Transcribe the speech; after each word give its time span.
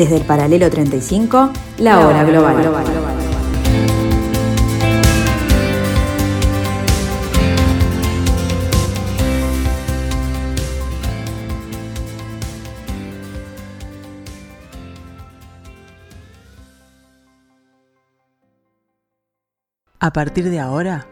Desde 0.00 0.16
el 0.16 0.24
paralelo 0.24 0.70
35, 0.70 1.50
la 1.80 2.00
hora 2.00 2.24
global. 2.24 2.56
A 19.98 20.12
partir 20.14 20.48
de 20.48 20.60
ahora, 20.60 21.06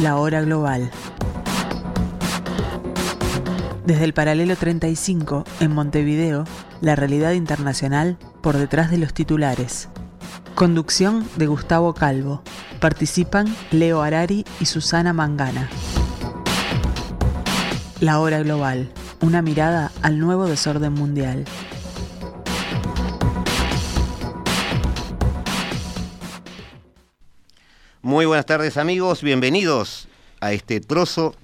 la 0.00 0.16
hora 0.16 0.40
global. 0.40 0.90
Desde 3.86 4.02
el 4.02 4.14
paralelo 4.14 4.56
35, 4.56 5.44
en 5.60 5.72
Montevideo, 5.72 6.44
la 6.80 6.96
realidad 6.96 7.30
internacional 7.34 8.18
por 8.42 8.56
detrás 8.56 8.90
de 8.90 8.98
los 8.98 9.14
titulares. 9.14 9.88
Conducción 10.56 11.24
de 11.36 11.46
Gustavo 11.46 11.94
Calvo. 11.94 12.42
Participan 12.80 13.46
Leo 13.70 14.02
Arari 14.02 14.44
y 14.58 14.66
Susana 14.66 15.12
Mangana. 15.12 15.70
La 18.00 18.18
hora 18.18 18.40
global. 18.40 18.90
Una 19.20 19.40
mirada 19.40 19.92
al 20.02 20.18
nuevo 20.18 20.46
desorden 20.46 20.92
mundial. 20.92 21.44
Muy 28.02 28.26
buenas 28.26 28.46
tardes 28.46 28.78
amigos, 28.78 29.22
bienvenidos 29.22 30.08
a 30.40 30.50
este 30.52 30.80
trozo 30.80 31.36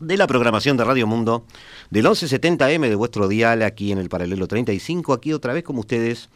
de 0.00 0.16
la 0.16 0.26
programación 0.26 0.76
de 0.76 0.84
Radio 0.84 1.06
Mundo 1.06 1.44
del 1.90 2.06
1170M 2.06 2.88
de 2.88 2.94
vuestro 2.94 3.28
dial 3.28 3.62
aquí 3.62 3.92
en 3.92 3.98
el 3.98 4.08
paralelo 4.08 4.46
35, 4.46 5.12
aquí 5.12 5.32
otra 5.32 5.52
vez 5.52 5.64
como 5.64 5.80
ustedes, 5.80 6.28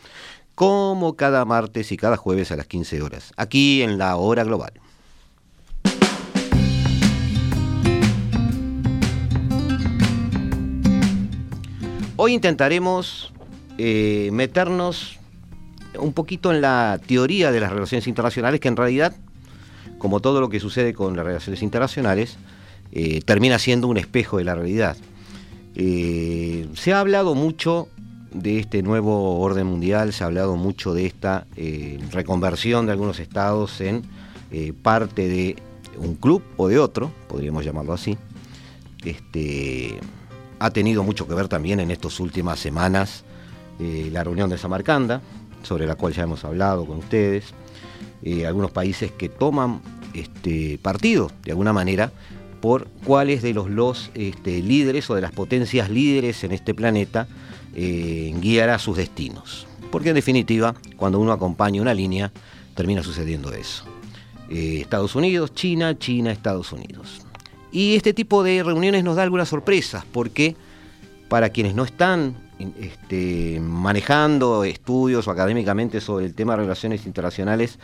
como 0.54 1.16
cada 1.16 1.44
martes 1.44 1.92
y 1.92 1.96
cada 1.96 2.16
jueves 2.16 2.50
a 2.52 2.56
las 2.56 2.66
15 2.66 3.02
horas, 3.02 3.32
aquí 3.36 3.82
en 3.82 3.98
la 3.98 4.16
hora 4.16 4.44
global. 4.44 4.72
Hoy 12.16 12.34
intentaremos 12.34 13.32
eh, 13.78 14.28
meternos 14.32 15.18
un 15.98 16.12
poquito 16.12 16.52
en 16.52 16.60
la 16.60 17.00
teoría 17.06 17.50
de 17.50 17.60
las 17.60 17.72
relaciones 17.72 18.06
internacionales, 18.06 18.60
que 18.60 18.68
en 18.68 18.76
realidad, 18.76 19.16
como 19.98 20.20
todo 20.20 20.40
lo 20.40 20.50
que 20.50 20.60
sucede 20.60 20.92
con 20.92 21.16
las 21.16 21.24
relaciones 21.24 21.62
internacionales, 21.62 22.36
eh, 22.92 23.20
termina 23.24 23.58
siendo 23.58 23.86
un 23.88 23.96
espejo 23.96 24.38
de 24.38 24.44
la 24.44 24.54
realidad. 24.54 24.96
Eh, 25.76 26.68
se 26.74 26.92
ha 26.92 27.00
hablado 27.00 27.34
mucho 27.34 27.88
de 28.32 28.58
este 28.58 28.82
nuevo 28.82 29.40
orden 29.40 29.66
mundial, 29.66 30.12
se 30.12 30.24
ha 30.24 30.26
hablado 30.26 30.56
mucho 30.56 30.92
de 30.92 31.06
esta 31.06 31.46
eh, 31.56 31.98
reconversión 32.10 32.86
de 32.86 32.92
algunos 32.92 33.20
estados 33.20 33.80
en 33.80 34.02
parte 34.82 35.28
de 35.28 35.54
un 35.96 36.16
club 36.16 36.42
o 36.56 36.66
de 36.66 36.80
otro, 36.80 37.12
podríamos 37.28 37.64
llamarlo 37.64 37.92
así. 37.92 38.18
Este, 39.04 40.00
ha 40.58 40.70
tenido 40.70 41.04
mucho 41.04 41.28
que 41.28 41.34
ver 41.34 41.46
también 41.46 41.78
en 41.78 41.92
estas 41.92 42.18
últimas 42.18 42.58
semanas 42.58 43.24
la 43.78 44.24
reunión 44.24 44.50
de 44.50 44.58
Samarcanda, 44.58 45.22
sobre 45.62 45.86
la 45.86 45.94
cual 45.94 46.12
ya 46.12 46.24
hemos 46.24 46.44
hablado 46.44 46.84
con 46.84 46.98
ustedes. 46.98 47.54
algunos 48.44 48.72
países 48.72 49.12
que 49.12 49.28
toman 49.28 49.80
este, 50.14 50.78
partido, 50.82 51.30
de 51.44 51.52
alguna 51.52 51.72
manera, 51.72 52.12
por 52.60 52.88
cuáles 53.04 53.42
de 53.42 53.54
los, 53.54 53.70
los 53.70 54.10
este, 54.14 54.62
líderes 54.62 55.08
o 55.10 55.14
de 55.14 55.22
las 55.22 55.32
potencias 55.32 55.90
líderes 55.90 56.44
en 56.44 56.52
este 56.52 56.74
planeta 56.74 57.26
eh, 57.74 58.34
guiará 58.40 58.78
sus 58.78 58.96
destinos. 58.96 59.66
Porque 59.90 60.10
en 60.10 60.14
definitiva, 60.14 60.74
cuando 60.96 61.18
uno 61.18 61.32
acompaña 61.32 61.82
una 61.82 61.94
línea, 61.94 62.32
termina 62.74 63.02
sucediendo 63.02 63.52
eso. 63.52 63.84
Eh, 64.48 64.78
Estados 64.80 65.14
Unidos, 65.14 65.54
China, 65.54 65.98
China, 65.98 66.30
Estados 66.32 66.72
Unidos. 66.72 67.22
Y 67.72 67.94
este 67.94 68.12
tipo 68.12 68.42
de 68.42 68.62
reuniones 68.62 69.04
nos 69.04 69.16
da 69.16 69.22
algunas 69.22 69.48
sorpresas, 69.48 70.04
porque 70.12 70.56
para 71.28 71.50
quienes 71.50 71.74
no 71.74 71.84
están 71.84 72.34
este, 72.80 73.60
manejando 73.60 74.64
estudios 74.64 75.28
o 75.28 75.30
académicamente 75.30 76.00
sobre 76.00 76.26
el 76.26 76.34
tema 76.34 76.54
de 76.54 76.62
relaciones 76.62 77.06
internacionales, 77.06 77.78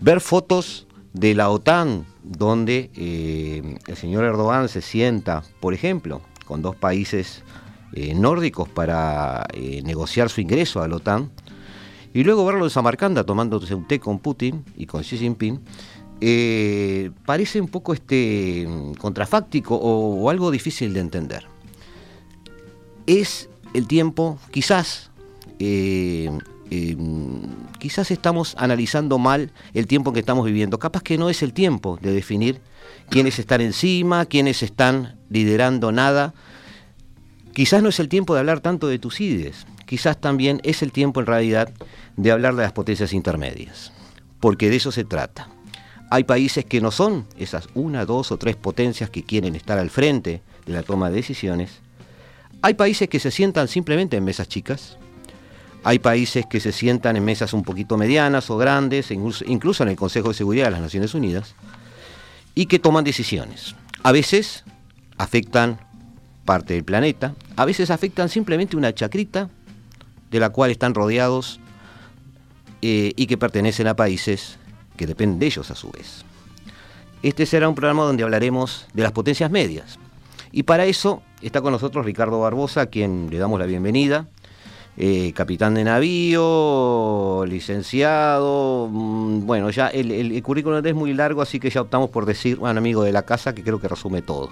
ver 0.00 0.20
fotos 0.20 0.86
de 1.14 1.34
la 1.34 1.48
OTAN, 1.48 2.04
donde 2.22 2.90
eh, 2.96 3.78
el 3.86 3.96
señor 3.96 4.24
Erdogan 4.24 4.68
se 4.68 4.82
sienta, 4.82 5.42
por 5.60 5.72
ejemplo, 5.72 6.20
con 6.44 6.60
dos 6.60 6.76
países 6.76 7.42
eh, 7.94 8.14
nórdicos 8.14 8.68
para 8.68 9.46
eh, 9.54 9.80
negociar 9.84 10.28
su 10.28 10.40
ingreso 10.40 10.82
a 10.82 10.88
la 10.88 10.96
OTAN, 10.96 11.30
y 12.12 12.24
luego 12.24 12.44
verlo 12.44 12.64
en 12.64 12.70
Samarcanda 12.70 13.24
tomándose 13.24 13.74
un 13.74 13.86
té 13.86 14.00
con 14.00 14.18
Putin 14.18 14.64
y 14.76 14.86
con 14.86 15.02
Xi 15.02 15.16
Jinping, 15.16 15.60
parece 17.26 17.60
un 17.60 17.68
poco 17.68 17.92
este, 17.92 18.66
contrafáctico 18.98 19.76
o 19.76 20.30
algo 20.30 20.50
difícil 20.50 20.94
de 20.94 21.00
entender. 21.00 21.44
Es 23.06 23.50
el 23.74 23.86
tiempo, 23.86 24.38
quizás, 24.50 25.10
Em, 26.70 27.42
quizás 27.78 28.10
estamos 28.10 28.54
analizando 28.58 29.18
mal 29.18 29.52
el 29.74 29.86
tiempo 29.86 30.12
que 30.12 30.20
estamos 30.20 30.46
viviendo. 30.46 30.78
Capaz 30.78 31.02
que 31.02 31.18
no 31.18 31.30
es 31.30 31.42
el 31.42 31.52
tiempo 31.52 31.98
de 32.00 32.12
definir 32.12 32.60
quiénes 33.10 33.38
están 33.38 33.60
encima, 33.60 34.26
quiénes 34.26 34.62
están 34.62 35.18
liderando 35.30 35.92
nada. 35.92 36.34
Quizás 37.52 37.82
no 37.82 37.88
es 37.90 38.00
el 38.00 38.08
tiempo 38.08 38.34
de 38.34 38.40
hablar 38.40 38.60
tanto 38.60 38.88
de 38.88 38.98
Tucídides. 38.98 39.66
Quizás 39.86 40.20
también 40.20 40.60
es 40.64 40.82
el 40.82 40.92
tiempo 40.92 41.20
en 41.20 41.26
realidad 41.26 41.72
de 42.16 42.32
hablar 42.32 42.56
de 42.56 42.62
las 42.62 42.72
potencias 42.72 43.12
intermedias. 43.12 43.92
Porque 44.40 44.70
de 44.70 44.76
eso 44.76 44.90
se 44.90 45.04
trata. 45.04 45.48
Hay 46.10 46.24
países 46.24 46.64
que 46.64 46.80
no 46.80 46.90
son 46.90 47.26
esas 47.38 47.68
una, 47.74 48.04
dos 48.04 48.32
o 48.32 48.36
tres 48.36 48.56
potencias 48.56 49.10
que 49.10 49.22
quieren 49.22 49.54
estar 49.54 49.78
al 49.78 49.90
frente 49.90 50.42
de 50.66 50.72
la 50.72 50.82
toma 50.82 51.10
de 51.10 51.16
decisiones. 51.16 51.80
Hay 52.62 52.74
países 52.74 53.08
que 53.08 53.20
se 53.20 53.30
sientan 53.30 53.68
simplemente 53.68 54.16
en 54.16 54.24
mesas 54.24 54.48
chicas, 54.48 54.96
hay 55.84 55.98
países 55.98 56.46
que 56.46 56.60
se 56.60 56.72
sientan 56.72 57.16
en 57.16 57.24
mesas 57.24 57.52
un 57.52 57.62
poquito 57.62 57.98
medianas 57.98 58.48
o 58.48 58.56
grandes, 58.56 59.10
incluso, 59.10 59.82
en 59.82 59.88
el 59.90 59.96
Consejo 59.96 60.28
de 60.28 60.34
Seguridad 60.34 60.64
de 60.64 60.70
las 60.70 60.80
Naciones 60.80 61.14
Unidas, 61.14 61.54
y 62.54 62.66
que 62.66 62.78
toman 62.78 63.04
decisiones. 63.04 63.74
A 64.02 64.10
veces 64.10 64.64
afectan 65.18 65.78
parte 66.46 66.72
del 66.72 66.84
planeta, 66.84 67.34
a 67.56 67.66
veces 67.66 67.90
afectan 67.90 68.30
simplemente 68.30 68.78
una 68.78 68.94
chacrita 68.94 69.50
de 70.30 70.40
la 70.40 70.48
cual 70.48 70.70
están 70.70 70.94
rodeados 70.94 71.60
eh, 72.80 73.12
y 73.14 73.26
que 73.26 73.36
pertenecen 73.36 73.86
a 73.86 73.94
países 73.94 74.58
que 74.96 75.06
dependen 75.06 75.38
de 75.38 75.46
ellos 75.46 75.70
a 75.70 75.74
su 75.74 75.90
vez. 75.90 76.24
Este 77.22 77.44
será 77.44 77.68
un 77.68 77.74
programa 77.74 78.04
donde 78.04 78.22
hablaremos 78.22 78.86
de 78.94 79.02
las 79.02 79.12
potencias 79.12 79.50
medias. 79.50 79.98
Y 80.50 80.62
para 80.62 80.86
eso 80.86 81.22
está 81.42 81.60
con 81.60 81.72
nosotros 81.72 82.06
Ricardo 82.06 82.40
Barbosa, 82.40 82.82
a 82.82 82.86
quien 82.86 83.28
le 83.30 83.38
damos 83.38 83.58
la 83.58 83.66
bienvenida. 83.66 84.28
Eh, 84.96 85.32
capitán 85.34 85.74
de 85.74 85.82
navío, 85.82 87.44
licenciado, 87.48 88.88
mm, 88.88 89.44
bueno, 89.44 89.70
ya 89.70 89.88
el, 89.88 90.40
currículum 90.42 90.86
es 90.86 90.94
muy 90.94 91.12
largo, 91.12 91.42
así 91.42 91.58
que 91.58 91.68
ya 91.68 91.80
optamos 91.80 92.10
por 92.10 92.26
decir 92.26 92.60
un 92.60 92.68
amigo 92.68 93.02
de 93.02 93.10
la 93.10 93.22
casa 93.22 93.56
que 93.56 93.64
creo 93.64 93.80
que 93.80 93.88
resume 93.88 94.22
todo. 94.22 94.50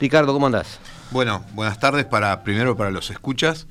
Ricardo, 0.00 0.32
¿cómo 0.32 0.46
andás? 0.46 0.78
Bueno, 1.10 1.44
buenas 1.54 1.80
tardes 1.80 2.04
para 2.04 2.44
primero 2.44 2.76
para 2.76 2.92
los 2.92 3.10
escuchas. 3.10 3.66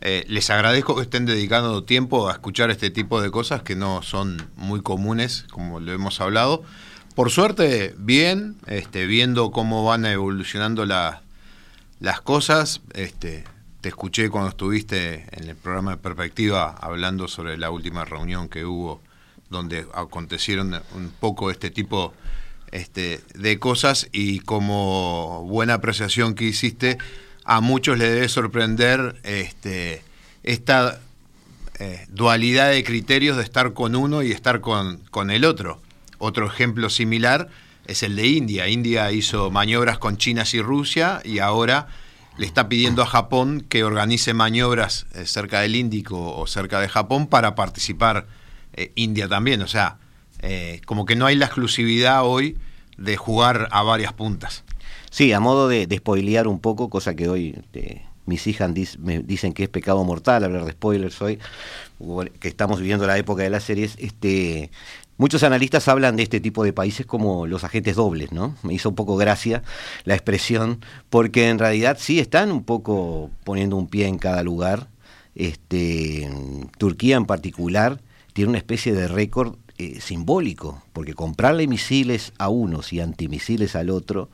Eh, 0.00 0.24
les 0.26 0.48
agradezco 0.48 0.96
que 0.96 1.02
estén 1.02 1.26
dedicando 1.26 1.84
tiempo 1.84 2.28
a 2.28 2.32
escuchar 2.32 2.70
este 2.70 2.90
tipo 2.90 3.20
de 3.20 3.30
cosas 3.30 3.62
que 3.62 3.76
no 3.76 4.02
son 4.02 4.48
muy 4.56 4.80
comunes, 4.80 5.44
como 5.50 5.80
lo 5.80 5.92
hemos 5.92 6.20
hablado. 6.20 6.62
Por 7.14 7.30
suerte, 7.30 7.94
bien, 7.98 8.56
este, 8.66 9.04
viendo 9.04 9.50
cómo 9.50 9.84
van 9.84 10.06
evolucionando 10.06 10.86
las 10.86 12.20
cosas, 12.22 12.80
este, 12.94 13.44
te 13.82 13.88
escuché 13.88 14.30
cuando 14.30 14.48
estuviste 14.48 15.26
en 15.32 15.48
el 15.48 15.56
programa 15.56 15.90
de 15.90 15.96
Perspectiva 15.96 16.76
hablando 16.80 17.26
sobre 17.26 17.58
la 17.58 17.70
última 17.72 18.04
reunión 18.04 18.48
que 18.48 18.64
hubo 18.64 19.02
donde 19.50 19.84
acontecieron 19.92 20.80
un 20.94 21.12
poco 21.18 21.50
este 21.50 21.68
tipo 21.68 22.14
este, 22.70 23.20
de 23.34 23.58
cosas 23.58 24.08
y 24.12 24.38
como 24.38 25.44
buena 25.48 25.74
apreciación 25.74 26.34
que 26.34 26.44
hiciste, 26.44 26.96
a 27.44 27.60
muchos 27.60 27.98
les 27.98 28.12
debe 28.12 28.28
sorprender 28.28 29.16
este, 29.24 30.02
esta 30.44 31.00
eh, 31.80 32.06
dualidad 32.08 32.70
de 32.70 32.84
criterios 32.84 33.36
de 33.36 33.42
estar 33.42 33.72
con 33.72 33.96
uno 33.96 34.22
y 34.22 34.30
estar 34.30 34.60
con, 34.60 34.98
con 35.10 35.32
el 35.32 35.44
otro. 35.44 35.80
Otro 36.18 36.46
ejemplo 36.46 36.88
similar 36.88 37.48
es 37.86 38.04
el 38.04 38.14
de 38.14 38.28
India. 38.28 38.68
India 38.68 39.10
hizo 39.10 39.50
maniobras 39.50 39.98
con 39.98 40.18
China 40.18 40.44
y 40.52 40.62
Rusia 40.62 41.20
y 41.24 41.40
ahora 41.40 41.88
le 42.38 42.46
está 42.46 42.68
pidiendo 42.68 43.02
a 43.02 43.06
Japón 43.06 43.64
que 43.68 43.84
organice 43.84 44.34
maniobras 44.34 45.06
eh, 45.14 45.26
cerca 45.26 45.60
del 45.60 45.76
Índico 45.76 46.36
o 46.36 46.46
cerca 46.46 46.80
de 46.80 46.88
Japón 46.88 47.26
para 47.26 47.54
participar 47.54 48.26
eh, 48.74 48.92
India 48.94 49.28
también. 49.28 49.62
O 49.62 49.68
sea, 49.68 49.98
eh, 50.40 50.80
como 50.86 51.04
que 51.04 51.16
no 51.16 51.26
hay 51.26 51.36
la 51.36 51.46
exclusividad 51.46 52.24
hoy 52.24 52.56
de 52.96 53.16
jugar 53.16 53.68
a 53.70 53.82
varias 53.82 54.12
puntas. 54.12 54.64
Sí, 55.10 55.32
a 55.32 55.40
modo 55.40 55.68
de, 55.68 55.86
de 55.86 55.98
spoilear 55.98 56.48
un 56.48 56.58
poco, 56.58 56.88
cosa 56.88 57.14
que 57.14 57.28
hoy 57.28 57.54
mis 58.24 58.46
hijas 58.46 58.70
me 58.98 59.18
dicen 59.18 59.52
que 59.52 59.64
es 59.64 59.68
pecado 59.68 60.04
mortal 60.04 60.44
hablar 60.44 60.64
de 60.64 60.72
spoilers 60.72 61.20
hoy, 61.20 61.38
que 62.40 62.48
estamos 62.48 62.80
viviendo 62.80 63.06
la 63.06 63.18
época 63.18 63.42
de 63.42 63.50
las 63.50 63.64
series, 63.64 63.96
este, 63.98 64.70
Muchos 65.22 65.44
analistas 65.44 65.86
hablan 65.86 66.16
de 66.16 66.24
este 66.24 66.40
tipo 66.40 66.64
de 66.64 66.72
países 66.72 67.06
como 67.06 67.46
los 67.46 67.62
agentes 67.62 67.94
dobles, 67.94 68.32
¿no? 68.32 68.56
Me 68.64 68.74
hizo 68.74 68.88
un 68.88 68.96
poco 68.96 69.16
gracia 69.16 69.62
la 70.02 70.14
expresión, 70.14 70.84
porque 71.10 71.48
en 71.48 71.60
realidad 71.60 71.96
sí 72.00 72.18
están 72.18 72.50
un 72.50 72.64
poco 72.64 73.30
poniendo 73.44 73.76
un 73.76 73.86
pie 73.86 74.08
en 74.08 74.18
cada 74.18 74.42
lugar. 74.42 74.88
Este, 75.36 76.28
Turquía 76.76 77.14
en 77.14 77.26
particular 77.26 78.00
tiene 78.32 78.48
una 78.48 78.58
especie 78.58 78.94
de 78.94 79.06
récord 79.06 79.54
eh, 79.78 80.00
simbólico, 80.00 80.82
porque 80.92 81.14
comprarle 81.14 81.68
misiles 81.68 82.32
a 82.38 82.48
unos 82.48 82.92
y 82.92 82.98
antimisiles 82.98 83.76
al 83.76 83.90
otro 83.90 84.28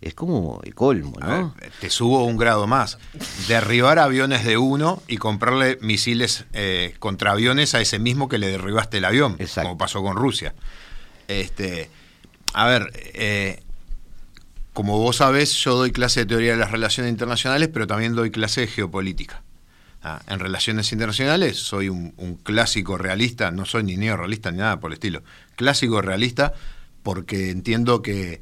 es 0.00 0.14
como 0.14 0.60
el 0.64 0.74
colmo, 0.74 1.12
¿no? 1.20 1.54
te 1.80 1.90
subo 1.90 2.24
un 2.24 2.38
grado 2.38 2.66
más. 2.66 2.98
Derribar 3.48 3.98
aviones 3.98 4.44
de 4.44 4.56
uno 4.56 5.02
y 5.08 5.18
comprarle 5.18 5.78
misiles 5.82 6.46
eh, 6.54 6.94
contra 6.98 7.32
aviones 7.32 7.74
a 7.74 7.80
ese 7.80 7.98
mismo 7.98 8.28
que 8.28 8.38
le 8.38 8.48
derribaste 8.48 8.98
el 8.98 9.04
avión, 9.04 9.36
como 9.54 9.76
pasó 9.76 10.02
con 10.02 10.16
Rusia. 10.16 10.54
Este, 11.28 11.90
a 12.54 12.66
ver, 12.66 12.90
eh, 12.94 13.62
como 14.72 14.98
vos 14.98 15.16
sabés, 15.16 15.52
yo 15.52 15.74
doy 15.74 15.90
clase 15.90 16.20
de 16.20 16.26
teoría 16.26 16.52
de 16.52 16.58
las 16.58 16.70
relaciones 16.70 17.10
internacionales, 17.10 17.68
pero 17.70 17.86
también 17.86 18.14
doy 18.14 18.30
clase 18.30 18.62
de 18.62 18.66
geopolítica. 18.68 19.42
Ah, 20.02 20.22
en 20.28 20.38
relaciones 20.38 20.92
internacionales 20.92 21.58
soy 21.58 21.90
un, 21.90 22.14
un, 22.16 22.36
clásico 22.36 22.96
realista, 22.96 23.50
no 23.50 23.66
soy 23.66 23.82
ni 23.82 23.98
neorrealista 23.98 24.50
ni 24.50 24.56
nada 24.56 24.80
por 24.80 24.92
el 24.92 24.94
estilo. 24.94 25.22
Clásico 25.56 26.00
realista 26.00 26.54
porque 27.02 27.50
entiendo 27.50 28.00
que 28.00 28.40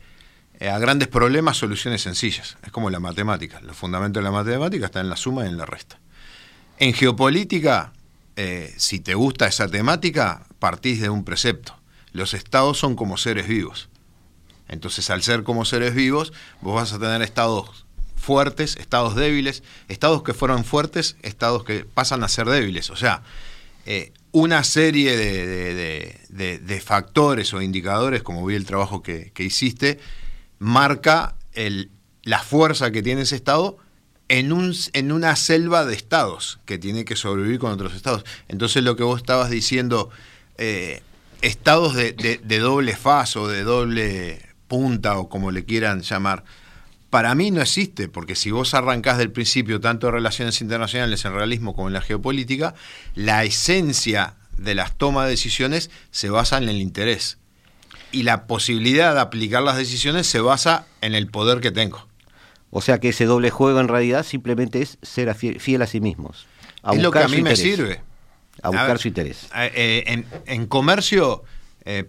eh, 0.60 0.70
a 0.70 0.78
grandes 0.78 1.08
problemas 1.08 1.56
soluciones 1.56 2.02
sencillas. 2.02 2.56
Es 2.64 2.72
como 2.72 2.90
la 2.90 2.98
matemática. 2.98 3.60
Los 3.60 3.76
fundamentos 3.76 4.20
de 4.20 4.24
la 4.24 4.32
matemática 4.32 4.86
están 4.86 5.04
en 5.04 5.10
la 5.10 5.16
suma 5.16 5.44
y 5.44 5.48
en 5.48 5.56
la 5.56 5.66
resta. 5.66 6.00
En 6.78 6.92
geopolítica, 6.92 7.92
eh, 8.34 8.74
si 8.76 8.98
te 8.98 9.14
gusta 9.14 9.46
esa 9.46 9.68
temática, 9.68 10.46
partís 10.58 11.00
de 11.00 11.10
un 11.10 11.24
precepto. 11.24 11.76
Los 12.12 12.34
estados 12.34 12.78
son 12.78 12.96
como 12.96 13.16
seres 13.18 13.46
vivos. 13.46 13.88
Entonces, 14.68 15.10
al 15.10 15.22
ser 15.22 15.44
como 15.44 15.64
seres 15.64 15.94
vivos, 15.94 16.32
vos 16.60 16.74
vas 16.74 16.92
a 16.92 16.98
tener 16.98 17.22
estados 17.22 17.86
fuertes, 18.16 18.76
estados 18.76 19.14
débiles, 19.14 19.62
estados 19.88 20.24
que 20.24 20.34
fueron 20.34 20.64
fuertes, 20.64 21.16
estados 21.22 21.62
que 21.62 21.84
pasan 21.84 22.24
a 22.24 22.28
ser 22.28 22.48
débiles. 22.48 22.90
O 22.90 22.96
sea, 22.96 23.22
eh, 23.86 24.12
una 24.32 24.64
serie 24.64 25.16
de, 25.16 26.82
factores 26.84 27.54
o 27.54 27.62
indicadores, 27.62 28.22
como 28.22 28.44
vi 28.44 28.56
el 28.56 28.66
trabajo 28.66 29.02
que 29.02 29.32
hiciste, 29.38 30.00
marca 30.58 31.34
la 32.22 32.38
fuerza 32.40 32.90
que 32.90 33.02
tiene 33.02 33.22
ese 33.22 33.36
Estado 33.36 33.78
en, 34.28 34.52
un, 34.52 34.74
en 34.92 35.12
una 35.12 35.34
selva 35.36 35.84
de 35.84 35.94
estados 35.94 36.60
que 36.66 36.78
tiene 36.78 37.04
que 37.04 37.16
sobrevivir 37.16 37.58
con 37.58 37.72
otros 37.72 37.94
estados. 37.94 38.24
Entonces 38.48 38.84
lo 38.84 38.96
que 38.96 39.02
vos 39.02 39.20
estabas 39.20 39.50
diciendo, 39.50 40.10
eh, 40.58 41.02
estados 41.42 41.94
de, 41.94 42.40
doble 42.60 42.96
faz 42.96 43.36
o 43.36 43.48
de 43.48 43.62
doble 43.62 44.42
punta 44.68 45.18
o 45.18 45.28
como 45.28 45.50
le 45.50 45.64
quieran 45.64 46.02
llamar, 46.02 46.44
para 47.10 47.34
mí 47.34 47.50
no 47.50 47.62
existe, 47.62 48.08
porque 48.08 48.34
si 48.34 48.50
vos 48.50 48.74
arrancás 48.74 49.16
del 49.16 49.32
principio 49.32 49.80
tanto 49.80 50.08
en 50.08 50.12
relaciones 50.12 50.60
internacionales, 50.60 51.24
en 51.24 51.32
realismo 51.32 51.74
como 51.74 51.88
en 51.88 51.94
la 51.94 52.02
geopolítica, 52.02 52.74
la 53.14 53.44
esencia 53.44 54.34
de 54.58 54.74
las 54.74 54.98
tomas 54.98 55.24
de 55.24 55.30
decisiones 55.30 55.90
se 56.10 56.28
basa 56.28 56.58
en 56.58 56.68
el 56.68 56.82
interés 56.82 57.38
y 58.12 58.22
la 58.22 58.46
posibilidad 58.46 59.14
de 59.14 59.20
aplicar 59.20 59.62
las 59.62 59.76
decisiones 59.76 60.26
se 60.26 60.40
basa 60.40 60.86
en 61.00 61.14
el 61.14 61.28
poder 61.28 61.60
que 61.60 61.70
tengo. 61.70 62.06
O 62.70 62.80
sea 62.80 62.98
que 62.98 63.10
ese 63.10 63.24
doble 63.24 63.50
juego 63.50 63.80
en 63.80 63.88
realidad 63.88 64.24
simplemente 64.24 64.82
es 64.82 64.98
ser 65.02 65.34
fiel 65.34 65.82
a 65.82 65.86
sí 65.86 66.00
mismos. 66.00 66.46
es 66.92 67.02
lo 67.02 67.10
que 67.10 67.20
a 67.20 67.28
mí 67.28 67.42
me 67.42 67.56
sirve. 67.56 68.00
A 68.62 68.70
buscar 68.70 68.98
su 68.98 69.08
interés. 69.08 69.48
Eh, 69.54 70.24
en, 70.46 70.66
comercio, 70.66 71.44
eh, 71.84 72.08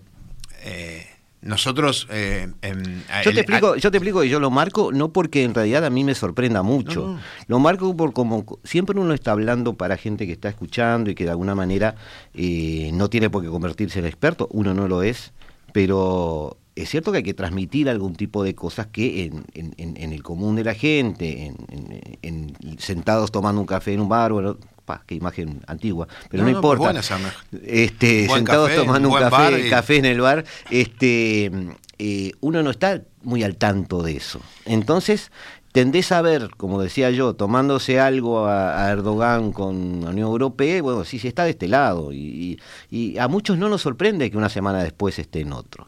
eh, 0.64 1.08
nosotros... 1.42 2.08
yo, 2.08 3.32
te 3.32 3.40
explico, 3.40 3.76
yo 3.76 3.92
te 3.92 3.98
explico 3.98 4.24
y 4.24 4.30
yo 4.30 4.40
lo 4.40 4.50
marco 4.50 4.92
no 4.92 5.14
porque 5.14 5.44
en 5.44 5.54
realidad 5.54 5.86
a 5.86 5.92
mí 5.92 6.04
me 6.04 6.16
sorprenda 6.16 6.64
mucho. 6.64 7.20
Lo 7.48 7.60
marco 7.60 7.96
por 7.96 8.14
como 8.14 8.60
siempre 8.64 9.00
uno 9.00 9.14
está 9.14 9.32
hablando 9.32 9.76
para 9.76 9.96
gente 9.96 10.26
que 10.26 10.34
está 10.34 10.50
escuchando 10.50 11.12
y 11.12 11.16
que 11.16 11.26
de 11.26 11.30
alguna 11.30 11.56
manera 11.56 11.96
no 12.34 13.10
tiene 13.10 13.30
por 13.30 13.44
qué 13.44 13.50
convertirse 13.50 14.00
en 14.00 14.06
experto. 14.06 14.48
Uno 14.52 14.74
no 14.74 14.88
lo 14.88 15.04
es 15.04 15.32
pero 15.74 16.58
es 16.76 16.90
cierto 16.90 17.12
que 17.12 17.18
hay 17.18 17.24
que 17.24 17.34
transmitir 17.34 17.90
algún 17.90 18.16
tipo 18.16 18.44
de 18.44 18.56
cosas 18.56 18.88
que 18.88 19.26
en, 19.26 19.44
en, 19.54 20.14
el 20.14 20.24
común 20.24 20.56
de 20.56 20.64
la 20.64 20.74
gente, 20.74 21.54
en, 22.22 22.56
sentados 22.78 23.32
tomando 23.32 23.60
un 23.60 23.68
café 23.68 23.94
en 23.94 24.02
un 24.02 24.10
bar, 24.10 24.32
bueno, 24.32 24.58
qué 25.06 25.16
imagen 25.16 25.62
antigua, 25.68 26.08
pero 26.30 26.44
no, 26.44 26.50
importa. 26.50 26.94
este, 27.64 28.28
sentados 28.28 28.74
tomando 28.76 29.10
un, 29.10 29.16
café, 29.16 29.70
café 29.70 29.98
en 29.98 30.06
el 30.06 30.22
bar, 30.22 30.46
este, 30.72 31.52
eh, 32.00 32.32
uno 32.40 32.64
no 32.64 32.72
está 32.72 33.02
muy 33.24 33.44
al 33.44 33.58
tanto 33.58 34.02
de 34.02 34.16
eso. 34.16 34.40
Entonces, 34.66 35.32
tendés 35.72 36.12
a 36.12 36.22
ver, 36.22 36.50
como 36.58 36.82
decía 36.82 37.12
yo, 37.12 37.36
tomándose 37.36 38.00
algo 38.00 38.48
a, 38.48 38.90
Erdogan 38.90 39.52
con 39.52 40.02
la 40.04 40.10
Unión 40.10 40.30
Europea, 40.30 40.82
bueno, 40.82 41.04
sí, 41.06 41.20
sí 41.20 41.28
está 41.28 41.44
de 41.44 41.52
este 41.52 41.68
lado. 41.68 42.12
Y, 42.12 42.60
a 43.20 43.28
muchos 43.28 43.58
no 43.58 43.70
nos 43.70 43.82
sorprende 43.82 44.30
que 44.32 44.38
una 44.38 44.50
semana 44.50 44.84
después 44.84 45.20
esté 45.20 45.42
en 45.42 45.54
otro. 45.54 45.86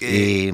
Eh, 0.00 0.52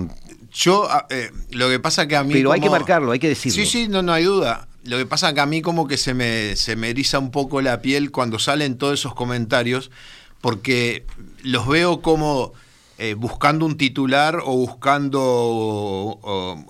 yo, 0.53 0.89
eh, 1.11 1.31
lo 1.51 1.69
que 1.69 1.81
pasa 1.81 2.07
que 2.07 2.17
a 2.17 2.25
mí... 2.25 2.33
Pero 2.33 2.53
hay 2.53 2.61
que 2.61 2.71
marcarlo, 2.71 3.13
hay 3.13 3.19
que 3.19 3.29
decirlo. 3.29 3.57
Sí, 3.57 3.67
sí, 3.67 3.89
no, 3.89 4.03
no 4.03 4.13
hay 4.13 4.25
duda. 4.25 4.69
Lo 4.85 4.99
que 4.99 5.07
pasa 5.07 5.33
que 5.35 5.41
a 5.41 5.47
mí 5.47 5.63
como 5.63 5.87
que 5.87 5.97
se 5.97 6.15
me, 6.15 6.57
se 6.57 6.77
me 6.77 6.91
eriza 6.91 7.19
un 7.19 7.31
poco 7.31 7.61
la 7.61 7.83
piel 7.83 8.11
cuando 8.11 8.39
salen 8.39 8.79
todos 8.79 9.01
esos 9.01 9.15
comentarios, 9.15 9.91
porque 10.41 11.05
los 11.43 11.67
veo 11.69 12.01
como... 12.01 12.53
Eh, 12.99 13.15
buscando 13.15 13.67
un 13.67 13.77
titular 13.77 14.41
o 14.45 14.55
buscando 14.55 16.21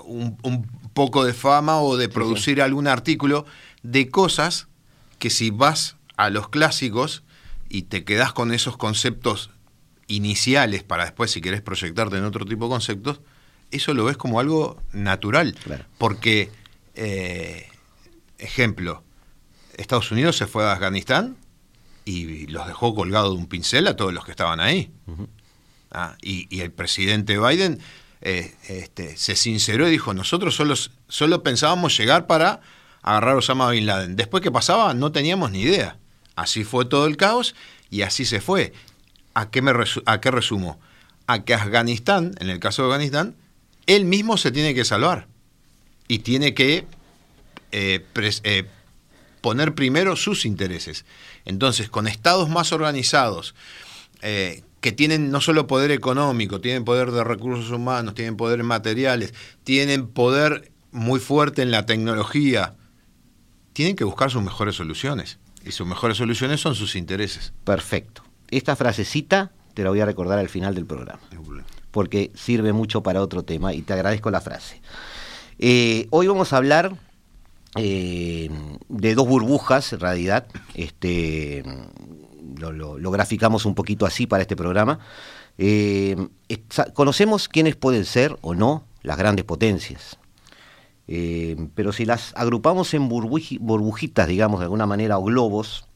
un, 0.06 0.38
un, 0.42 0.66
poco 0.92 1.24
de 1.24 1.34
fama 1.34 1.80
o 1.80 1.96
de 1.96 2.08
producir 2.08 2.62
algún 2.62 2.86
artículo 2.86 3.46
de 3.82 4.08
cosas 4.08 4.68
que 5.18 5.30
si 5.30 5.50
vas 5.50 5.96
a 6.16 6.30
los 6.30 6.48
clásicos 6.48 7.22
y 7.68 7.82
te 7.82 8.04
quedas 8.04 8.32
con 8.32 8.52
esos 8.52 8.76
conceptos 8.76 9.50
iniciales 10.06 10.82
para 10.82 11.04
después 11.04 11.30
si 11.30 11.40
querés 11.40 11.62
proyectarte 11.62 12.18
en 12.18 12.24
otro 12.24 12.44
tipo 12.44 12.66
de 12.66 12.70
conceptos, 12.70 13.20
eso 13.70 13.94
lo 13.94 14.04
ves 14.04 14.16
como 14.16 14.38
algo 14.38 14.80
natural. 14.92 15.56
Porque, 15.98 16.50
eh, 16.94 17.68
ejemplo, 18.38 19.02
Estados 19.76 20.10
Unidos 20.12 20.36
se 20.36 20.46
fue 20.46 20.64
a 20.64 20.72
Afganistán 20.72 21.36
y 22.04 22.46
los 22.48 22.66
dejó 22.66 22.94
colgados 22.94 23.32
de 23.32 23.38
un 23.38 23.46
pincel 23.46 23.86
a 23.86 23.96
todos 23.96 24.12
los 24.12 24.24
que 24.24 24.32
estaban 24.32 24.60
ahí. 24.60 24.90
Ah, 25.90 26.16
y, 26.22 26.60
el 26.60 26.70
presidente 26.70 27.38
Biden 27.38 27.78
eh, 28.24 28.54
este, 28.68 29.16
se 29.16 29.34
sinceró 29.34 29.88
y 29.88 29.90
dijo, 29.90 30.14
nosotros 30.14 30.54
solo, 30.54 30.74
solo 31.08 31.42
pensábamos 31.42 31.96
llegar 31.98 32.28
para 32.28 32.60
agarrar 33.02 33.34
a 33.34 33.38
Osama 33.38 33.68
Bin 33.70 33.84
Laden. 33.84 34.14
Después 34.14 34.42
que 34.42 34.52
pasaba 34.52 34.94
no 34.94 35.10
teníamos 35.10 35.50
ni 35.50 35.62
idea. 35.62 35.98
Así 36.36 36.62
fue 36.62 36.84
todo 36.84 37.06
el 37.06 37.16
caos 37.16 37.56
y 37.90 38.02
así 38.02 38.24
se 38.24 38.40
fue. 38.40 38.72
¿A 39.34 39.50
qué, 39.50 39.60
me 39.60 39.72
a 40.06 40.20
qué 40.20 40.30
resumo? 40.30 40.78
A 41.26 41.44
que 41.44 41.52
Afganistán, 41.54 42.32
en 42.38 42.48
el 42.48 42.60
caso 42.60 42.82
de 42.82 42.88
Afganistán, 42.88 43.34
él 43.86 44.04
mismo 44.04 44.36
se 44.36 44.52
tiene 44.52 44.72
que 44.72 44.84
salvar 44.84 45.26
y 46.06 46.20
tiene 46.20 46.54
que 46.54 46.86
eh, 47.72 48.06
eh, 48.44 48.64
poner 49.40 49.74
primero 49.74 50.14
sus 50.14 50.46
intereses. 50.46 51.04
Entonces, 51.44 51.88
con 51.88 52.06
estados 52.06 52.48
más 52.48 52.70
organizados, 52.70 53.56
que 54.82 54.92
tienen 54.92 55.30
no 55.30 55.40
solo 55.40 55.68
poder 55.68 55.92
económico, 55.92 56.60
tienen 56.60 56.84
poder 56.84 57.12
de 57.12 57.22
recursos 57.22 57.70
humanos, 57.70 58.14
tienen 58.14 58.36
poder 58.36 58.62
materiales, 58.64 59.32
tienen 59.62 60.08
poder 60.08 60.72
muy 60.90 61.20
fuerte 61.20 61.62
en 61.62 61.70
la 61.70 61.86
tecnología, 61.86 62.74
tienen 63.72 63.94
que 63.94 64.02
buscar 64.02 64.30
sus 64.30 64.42
mejores 64.42 64.74
soluciones. 64.74 65.38
Y 65.64 65.70
sus 65.70 65.86
mejores 65.86 66.16
soluciones 66.16 66.60
son 66.60 66.74
sus 66.74 66.96
intereses. 66.96 67.52
Perfecto. 67.62 68.24
Esta 68.50 68.74
frasecita 68.74 69.52
te 69.72 69.84
la 69.84 69.90
voy 69.90 70.00
a 70.00 70.04
recordar 70.04 70.40
al 70.40 70.48
final 70.48 70.74
del 70.74 70.84
programa, 70.84 71.20
porque 71.92 72.32
sirve 72.34 72.72
mucho 72.72 73.04
para 73.04 73.22
otro 73.22 73.44
tema 73.44 73.72
y 73.72 73.82
te 73.82 73.92
agradezco 73.92 74.32
la 74.32 74.40
frase. 74.40 74.82
Eh, 75.60 76.08
hoy 76.10 76.26
vamos 76.26 76.52
a 76.52 76.56
hablar 76.56 76.96
eh, 77.76 78.50
de 78.88 79.14
dos 79.14 79.28
burbujas, 79.28 79.92
en 79.92 80.00
realidad, 80.00 80.48
este, 80.74 81.62
lo, 82.70 83.10
graficamos 83.10 83.66
un 83.66 83.74
poquito 83.74 84.06
así 84.06 84.26
para 84.26 84.42
este 84.42 84.54
programa. 84.54 85.00
Eh, 85.58 86.16
conocemos 86.94 87.48
quiénes 87.48 87.76
pueden 87.76 88.04
ser 88.04 88.38
o 88.42 88.54
no 88.54 88.84
las 89.02 89.16
grandes 89.18 89.44
potencias. 89.44 90.18
Eh, 91.08 91.56
pero 91.74 91.92
si 91.92 92.04
las 92.04 92.32
agrupamos 92.36 92.94
en 92.94 93.08
burbujitas, 93.08 94.28
digamos, 94.28 94.60
de 94.60 94.64
alguna 94.64 94.86
manera, 94.86 95.18
o 95.18 95.24
globos, 95.24 95.86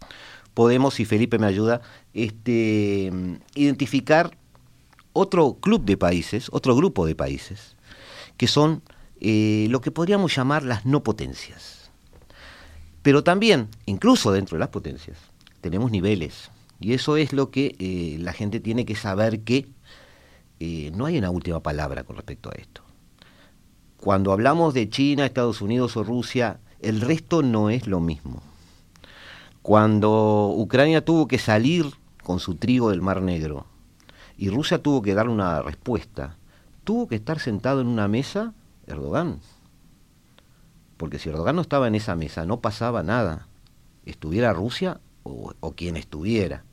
podemos, 0.54 0.94
si 0.94 1.04
Felipe 1.04 1.38
me 1.38 1.46
ayuda, 1.46 1.80
este, 2.12 3.12
identificar 3.54 4.36
otro 5.12 5.54
club 5.60 5.84
de 5.84 5.96
países, 5.96 6.48
otro 6.50 6.74
grupo 6.74 7.06
de 7.06 7.14
países, 7.14 7.76
que 8.36 8.46
son 8.46 8.82
eh, 9.20 9.66
lo 9.70 9.80
que 9.80 9.90
podríamos 9.90 10.34
llamar 10.34 10.62
las 10.62 10.84
no 10.84 11.02
potencias. 11.02 11.90
Pero 13.02 13.22
también, 13.22 13.68
incluso 13.86 14.32
dentro 14.32 14.56
de 14.56 14.60
las 14.60 14.68
potencias, 14.68 15.16
tenemos 15.60 15.90
niveles. 15.90 16.50
Y 16.80 16.92
eso 16.92 17.16
es 17.16 17.32
lo 17.32 17.50
que 17.50 17.74
eh, 17.78 18.18
la 18.20 18.32
gente 18.32 18.60
tiene 18.60 18.84
que 18.84 18.96
saber 18.96 19.40
que 19.40 19.68
eh, 20.60 20.90
no 20.94 21.06
hay 21.06 21.18
una 21.18 21.30
última 21.30 21.60
palabra 21.60 22.04
con 22.04 22.16
respecto 22.16 22.50
a 22.50 22.54
esto. 22.54 22.82
Cuando 23.98 24.32
hablamos 24.32 24.74
de 24.74 24.88
China, 24.88 25.24
Estados 25.24 25.62
Unidos 25.62 25.96
o 25.96 26.04
Rusia, 26.04 26.60
el 26.80 27.00
resto 27.00 27.42
no 27.42 27.70
es 27.70 27.86
lo 27.86 28.00
mismo. 28.00 28.42
Cuando 29.62 30.52
Ucrania 30.54 31.04
tuvo 31.04 31.26
que 31.26 31.38
salir 31.38 31.86
con 32.22 32.40
su 32.40 32.54
trigo 32.54 32.90
del 32.90 33.02
Mar 33.02 33.22
Negro 33.22 33.66
y 34.36 34.50
Rusia 34.50 34.82
tuvo 34.82 35.02
que 35.02 35.14
dar 35.14 35.28
una 35.28 35.62
respuesta, 35.62 36.36
tuvo 36.84 37.08
que 37.08 37.16
estar 37.16 37.40
sentado 37.40 37.80
en 37.80 37.86
una 37.86 38.06
mesa 38.06 38.52
Erdogan. 38.86 39.40
Porque 40.96 41.18
si 41.18 41.28
Erdogan 41.28 41.56
no 41.56 41.62
estaba 41.62 41.88
en 41.88 41.94
esa 41.94 42.14
mesa, 42.16 42.46
no 42.46 42.60
pasaba 42.60 43.02
nada. 43.02 43.48
Estuviera 44.04 44.52
Rusia 44.52 45.00
o, 45.26 45.72
quien 45.72 45.96
estuviera. 45.96 46.64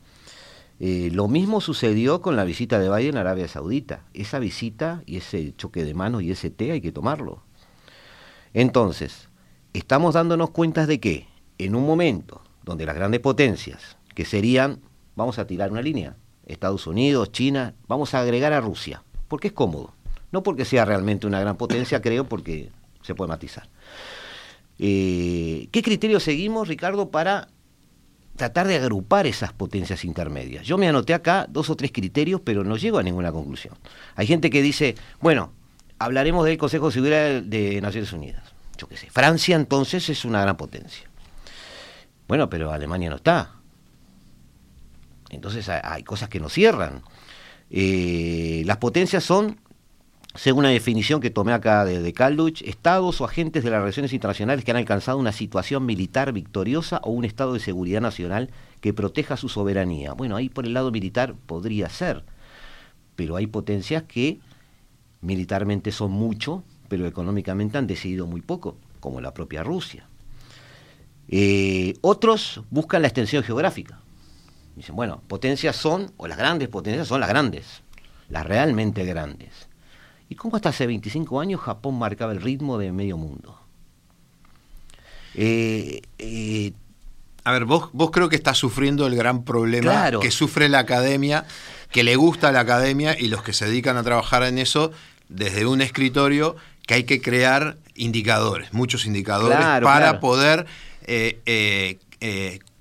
Eh, 0.80 1.10
lo 1.12 1.28
mismo 1.28 1.62
sucedió 1.62 2.22
con 2.22 2.36
la 2.36 2.44
visita 2.44 2.80
de 2.80 2.94
Biden 2.94 3.18
a 3.18 3.22
Arabia 3.22 3.48
Saudita. 3.48 4.06
Esa 4.14 4.40
visita 4.40 5.04
y 5.06 5.18
ese 5.18 5.56
choque 5.56 5.84
de 5.84 5.94
manos 5.94 6.24
y 6.24 6.32
ese 6.32 6.50
té 6.50 6.72
hay 6.72 6.82
que 6.82 6.92
tomarlo. 6.92 7.44
Entonces, 8.54 9.30
estamos 9.74 10.14
dándonos 10.14 10.52
cuenta 10.52 10.86
de 10.86 11.00
que 11.00 11.28
en 11.58 11.76
un 11.76 11.86
momento 11.86 12.42
donde 12.64 12.86
las 12.86 12.96
grandes 12.96 13.20
potencias, 13.20 13.98
que 14.16 14.26
serían, 14.26 14.80
vamos 15.16 15.40
a 15.40 15.48
tirar 15.48 15.72
una 15.72 15.82
línea, 15.82 16.16
Estados 16.46 16.88
Unidos, 16.88 17.32
China, 17.32 17.74
vamos 17.88 18.14
a 18.14 18.20
agregar 18.20 18.54
a 18.54 18.62
Rusia, 18.62 19.04
porque 19.28 19.48
es 19.48 19.54
cómodo. 19.54 19.94
No 20.32 20.44
porque 20.44 20.66
sea 20.66 20.86
realmente 20.86 21.28
una 21.28 21.40
gran 21.40 21.58
potencia, 21.58 22.02
creo, 22.02 22.28
porque 22.28 22.72
se 23.02 23.16
puede 23.16 23.30
matizar. 23.30 23.70
Eh, 24.80 25.68
¿Qué 25.72 25.84
criterio 25.84 26.20
seguimos, 26.20 26.68
Ricardo, 26.68 27.12
para 27.12 27.50
tratar 28.36 28.68
de 28.68 28.78
agrupar 28.78 29.28
esas 29.28 29.54
potencias 29.54 30.06
intermedias? 30.06 30.66
Yo 30.66 30.78
me 30.78 30.88
anoté 30.88 31.14
acá 31.14 31.46
dos 31.50 31.70
o 31.70 31.76
tres 31.76 31.92
criterios, 31.92 32.42
pero 32.42 32.64
no 32.64 32.78
llego 32.78 32.98
a 32.98 33.04
ninguna 33.04 33.32
conclusión. 33.32 33.76
Hay 34.16 34.28
gente 34.28 34.50
que 34.50 34.62
dice, 34.62 34.96
bueno, 35.20 35.52
hablaremos 36.00 36.46
del 36.46 36.58
Consejo 36.58 36.88
de 36.88 36.94
Seguridad 36.94 37.42
de 37.42 37.82
Naciones 37.82 38.12
Unidas. 38.14 38.44
Yo 38.78 38.88
qué 38.88 38.98
sé, 38.98 39.10
Francia 39.10 39.56
entonces 39.56 40.10
es 40.10 40.26
una 40.26 40.42
gran 40.42 40.58
potencia. 40.58 41.08
Bueno, 42.28 42.50
pero 42.50 42.72
Alemania 42.72 43.10
no 43.10 43.18
está. 43.18 43.56
Entonces 45.30 45.68
hay 45.70 46.04
cosas 46.04 46.30
que 46.30 46.40
no 46.40 46.50
cierran. 46.50 47.02
Eh, 47.70 48.64
las 48.66 48.78
potencias 48.78 49.24
son 49.24 49.60
según 50.36 50.64
la 50.64 50.70
definición 50.70 51.22
que 51.22 51.30
tomé 51.30 51.54
acá 51.54 51.86
de, 51.86 52.02
de 52.02 52.14
Calduch, 52.14 52.64
estados 52.64 53.22
o 53.22 53.26
agentes 53.26 53.64
de 53.64 53.70
las 53.70 53.82
relaciones 53.82 54.14
internacionales 54.14 54.66
que 54.66 54.72
han 54.72 54.78
alcanzado 54.78 55.20
una 55.20 55.32
situación 55.32 55.86
militar 55.86 56.34
victoriosa 56.34 57.00
o 57.04 57.12
un 57.12 57.24
estado 57.24 57.54
de 57.54 57.60
seguridad 57.60 58.02
nacional 58.02 58.50
que 58.82 58.94
proteja 58.94 59.38
su 59.38 59.48
soberanía. 59.48 60.14
Bueno, 60.14 60.36
ahí 60.36 60.50
por 60.50 60.66
el 60.66 60.74
lado 60.74 60.92
militar 60.92 61.36
podría 61.46 61.88
ser, 61.90 62.24
pero 63.16 63.36
hay 63.36 63.46
potencias 63.46 64.04
que 64.04 64.40
militarmente 65.22 65.92
son 65.92 66.12
mucho, 66.12 66.64
pero 66.88 67.06
económicamente 67.06 67.78
han 67.78 67.86
decidido 67.86 68.26
muy 68.26 68.42
poco, 68.42 68.76
como 69.00 69.22
la 69.22 69.36
propia 69.36 69.64
Rusia. 69.64 70.08
Eh, 71.28 71.94
otros 72.02 72.62
buscan 72.72 73.04
la 73.04 73.08
extensión 73.08 73.44
geográfica. 73.44 74.00
Dicen, 74.76 74.96
bueno, 74.96 75.22
potencias 75.28 75.76
son, 75.76 76.12
o 76.18 76.28
las 76.28 76.40
grandes 76.40 76.70
potencias 76.70 77.08
son 77.08 77.20
las 77.20 77.30
grandes, 77.30 77.84
las 78.30 78.48
realmente 78.48 79.06
grandes 79.06 79.72
¿Y 80.30 80.36
cómo 80.36 80.56
hasta 80.56 80.70
hace 80.70 80.88
25 80.88 81.40
años 81.40 81.62
Japón 81.62 81.98
marcaba 81.98 82.32
el 82.32 82.42
ritmo 82.42 82.78
de 82.78 82.92
medio 82.92 83.18
mundo? 83.18 83.60
Eh, 85.36 86.02
eh, 86.18 86.74
a 87.44 87.52
ver, 87.52 87.66
vos, 87.66 87.90
vos 87.94 88.12
creo 88.12 88.30
que 88.30 88.36
estás 88.36 88.58
sufriendo 88.58 89.06
el 89.08 89.16
gran 89.16 89.44
problema 89.44 90.12
que 90.22 90.32
sufre 90.32 90.70
la 90.70 90.80
academia, 90.80 91.46
que 91.92 92.04
le 92.04 92.16
gusta 92.16 92.52
la 92.52 92.62
academia 92.62 93.16
y 93.20 93.28
los 93.28 93.44
que 93.44 93.54
se 93.54 93.66
dedican 93.66 93.98
a 93.98 94.04
trabajar 94.04 94.44
en 94.44 94.58
eso 94.58 94.92
desde 95.30 95.66
un 95.66 95.82
escritorio, 95.82 96.56
que 96.86 96.96
hay 96.96 97.04
que 97.04 97.22
crear 97.22 97.78
indicadores, 97.96 98.74
muchos 98.74 99.06
indicadores, 99.06 99.58
para 99.58 100.20
poder 100.20 100.66
eh, 101.06 101.90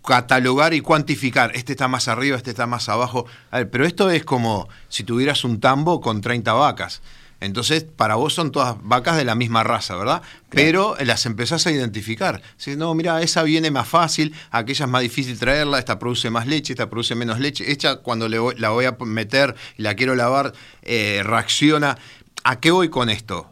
catalogar 0.04 0.74
y 0.74 0.80
cuantificar. 0.80 1.52
Este 1.54 1.72
está 1.72 1.88
más 1.88 2.08
arriba, 2.08 2.36
este 2.36 2.50
está 2.50 2.66
más 2.66 2.88
abajo. 2.88 3.26
A 3.50 3.58
ver, 3.58 3.70
pero 3.70 3.86
esto 3.86 4.10
es 4.10 4.24
como 4.24 4.68
si 4.88 5.04
tuvieras 5.04 5.44
un 5.44 5.60
tambo 5.60 6.00
con 6.00 6.20
30 6.20 6.52
vacas. 6.52 7.02
Entonces, 7.42 7.82
para 7.84 8.14
vos 8.14 8.34
son 8.34 8.52
todas 8.52 8.76
vacas 8.82 9.16
de 9.16 9.24
la 9.24 9.34
misma 9.34 9.64
raza, 9.64 9.96
¿verdad? 9.96 10.22
Pero 10.48 10.96
las 11.04 11.26
empezás 11.26 11.66
a 11.66 11.72
identificar. 11.72 12.40
Si 12.56 12.76
no, 12.76 12.94
mira, 12.94 13.20
esa 13.20 13.42
viene 13.42 13.70
más 13.72 13.88
fácil, 13.88 14.32
aquella 14.50 14.84
es 14.84 14.90
más 14.90 15.02
difícil 15.02 15.38
traerla, 15.38 15.78
esta 15.78 15.98
produce 15.98 16.30
más 16.30 16.46
leche, 16.46 16.72
esta 16.72 16.88
produce 16.88 17.16
menos 17.16 17.40
leche. 17.40 17.70
Esta, 17.72 17.96
cuando 17.96 18.28
la 18.28 18.70
voy 18.70 18.84
a 18.84 18.96
meter 19.00 19.56
y 19.76 19.82
la 19.82 19.94
quiero 19.94 20.14
lavar, 20.14 20.52
eh, 20.82 21.22
reacciona. 21.24 21.98
¿A 22.44 22.60
qué 22.60 22.70
voy 22.70 22.90
con 22.90 23.10
esto? 23.10 23.50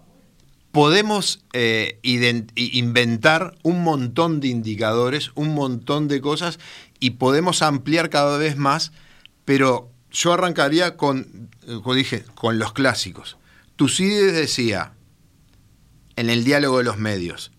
Podemos 0.71 1.45
eh, 1.53 1.99
inventar 2.03 3.57
un 3.65 3.83
montón 3.83 4.39
de 4.39 4.49
indicadores, 4.49 5.33
un 5.35 5.53
montón 5.53 6.07
de 6.07 6.21
cosas 6.21 6.61
y 7.01 7.11
podemos 7.11 7.61
ampliar 7.63 8.09
cada 8.09 8.39
vez 8.39 8.57
más, 8.57 8.93
pero 9.45 9.91
yo 10.13 10.33
arrancaría 10.33 10.97
con, 10.97 11.51
como 11.67 11.95
dije, 11.95 12.25
con 12.37 12.61
los 12.61 12.73
clásicos. 12.73 13.40
Tucídides 13.81 14.35
decía, 14.35 14.93
en 16.17 16.29
el 16.29 16.45
diálogo 16.45 16.77
de 16.77 16.85
los 16.85 16.99
medios, 16.99 17.51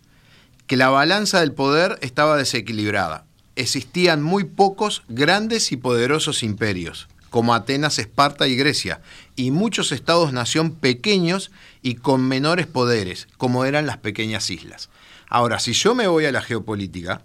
que 0.67 0.77
la 0.77 0.89
balanza 0.89 1.39
del 1.39 1.51
poder 1.51 1.97
estaba 2.01 2.37
desequilibrada. 2.37 3.25
Existían 3.55 4.21
muy 4.21 4.43
pocos 4.43 5.01
grandes 5.07 5.71
y 5.71 5.77
poderosos 5.77 6.43
imperios, 6.43 7.07
como 7.31 7.55
Atenas, 7.55 7.97
Esparta 7.97 8.47
y 8.47 8.55
Grecia, 8.55 9.01
y 9.35 9.49
muchos 9.49 9.91
estados-nación 9.91 10.75
pequeños 10.75 11.49
y 11.81 11.95
con 11.95 12.27
menores 12.27 12.67
poderes, 12.67 13.27
como 13.37 13.65
eran 13.65 13.87
las 13.87 13.97
pequeñas 13.97 14.51
islas. 14.51 14.91
Ahora, 15.27 15.57
si 15.57 15.73
yo 15.73 15.95
me 15.95 16.05
voy 16.05 16.25
a 16.25 16.31
la 16.31 16.43
geopolítica, 16.43 17.23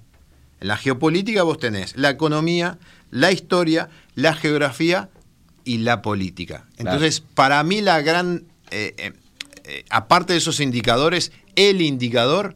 en 0.59 0.69
la 0.69 0.79
geopolítica 0.79 1.43
vos 1.43 1.59
tenés 1.59 1.99
la 1.99 2.09
economía, 2.09 2.79
la 3.11 3.31
historia, 3.31 3.91
la 4.15 4.33
geografía 4.33 5.11
y 5.67 5.77
la 5.79 6.01
política. 6.01 6.65
Entonces, 6.79 7.21
para 7.21 7.63
mí 7.63 7.83
la 7.83 8.01
gran 8.01 8.47
eh, 8.71 8.95
eh, 8.99 9.13
eh, 9.65 9.85
aparte 9.91 10.33
de 10.33 10.39
esos 10.39 10.61
indicadores, 10.61 11.33
el 11.55 11.81
indicador 11.81 12.55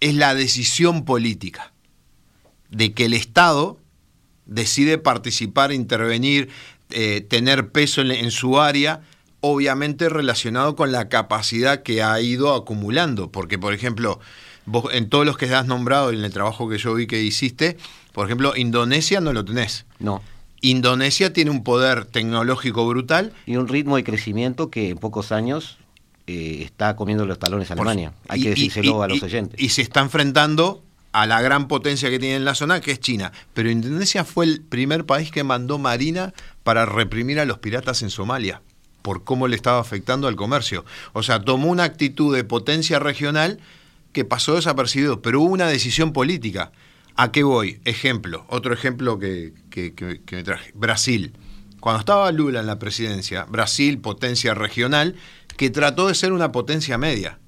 es 0.00 0.14
la 0.14 0.34
decisión 0.34 1.04
política 1.04 1.72
de 2.70 2.92
que 2.92 3.06
el 3.06 3.14
Estado 3.14 3.78
decide 4.46 4.98
participar, 4.98 5.72
intervenir, 5.72 6.48
tener 7.28 7.70
peso 7.70 8.00
en, 8.00 8.30
su 8.32 8.58
área, 8.60 9.02
obviamente 9.40 10.08
relacionado 10.08 10.74
con 10.74 10.90
la 10.90 11.08
capacidad 11.08 11.82
que 11.82 12.02
ha 12.02 12.20
ido 12.20 12.54
acumulando. 12.54 13.30
Porque, 13.30 13.58
por 13.58 13.74
ejemplo, 13.74 14.18
vos, 14.66 14.92
en 14.92 15.08
todos 15.08 15.24
los 15.24 15.36
que 15.36 15.54
has 15.54 15.66
nombrado, 15.66 16.10
en 16.10 16.24
el 16.24 16.32
trabajo 16.32 16.68
que 16.68 16.78
yo 16.78 16.94
vi 16.94 17.06
que 17.06 17.22
hiciste, 17.22 17.76
por 18.12 18.26
ejemplo, 18.26 18.56
Indonesia 18.56 19.20
no 19.20 19.32
lo 19.32 19.44
tenés. 19.44 19.84
No. 20.00 20.20
Indonesia 20.60 21.32
tiene 21.32 21.50
un 21.50 21.64
poder 21.64 22.04
tecnológico 22.04 22.86
brutal. 22.86 23.32
Y 23.46 23.56
un 23.56 23.68
ritmo 23.68 23.96
de 23.96 24.04
crecimiento 24.04 24.70
que 24.70 24.90
en 24.90 24.98
pocos 24.98 25.32
años 25.32 25.78
eh, 26.26 26.62
está 26.62 26.96
comiendo 26.96 27.26
los 27.26 27.38
talones 27.38 27.70
a 27.70 27.74
Alemania. 27.74 28.12
Hay 28.28 28.42
que 28.42 28.50
decírselo 28.50 29.02
a 29.02 29.08
los 29.08 29.22
oyentes. 29.22 29.60
Y 29.60 29.70
se 29.70 29.82
está 29.82 30.00
enfrentando 30.00 30.82
a 31.12 31.26
la 31.26 31.40
gran 31.40 31.66
potencia 31.66 32.10
que 32.10 32.18
tiene 32.18 32.36
en 32.36 32.44
la 32.44 32.54
zona, 32.54 32.80
que 32.80 32.92
es 32.92 33.00
China. 33.00 33.32
Pero 33.54 33.70
Indonesia 33.70 34.24
fue 34.24 34.44
el 34.44 34.60
primer 34.60 35.06
país 35.06 35.30
que 35.30 35.42
mandó 35.44 35.78
marina 35.78 36.32
para 36.62 36.86
reprimir 36.86 37.40
a 37.40 37.44
los 37.44 37.58
piratas 37.58 38.02
en 38.02 38.10
Somalia, 38.10 38.62
por 39.02 39.24
cómo 39.24 39.48
le 39.48 39.56
estaba 39.56 39.80
afectando 39.80 40.28
al 40.28 40.36
comercio. 40.36 40.84
O 41.12 41.22
sea, 41.22 41.40
tomó 41.42 41.68
una 41.68 41.84
actitud 41.84 42.34
de 42.34 42.44
potencia 42.44 42.98
regional 42.98 43.58
que 44.12 44.24
pasó 44.24 44.54
desapercibido, 44.54 45.22
pero 45.22 45.40
hubo 45.40 45.52
una 45.52 45.66
decisión 45.66 46.12
política. 46.12 46.72
¿A 47.20 47.32
qué 47.32 47.42
voy? 47.42 47.80
Ejemplo, 47.84 48.46
otro 48.48 48.72
ejemplo 48.72 49.18
que, 49.18 49.52
me 50.32 50.42
traje. 50.42 50.72
Brasil. 50.74 51.34
Cuando 51.78 52.00
estaba 52.00 52.32
Lula 52.32 52.60
en 52.60 52.66
la 52.66 52.78
presidencia, 52.78 53.44
Brasil, 53.44 53.98
potencia 53.98 54.54
regional, 54.54 55.16
que 55.58 55.68
trató 55.68 56.08
de 56.08 56.14
ser 56.14 56.32
una 56.32 56.50
potencia 56.50 56.96
media. 56.96 57.38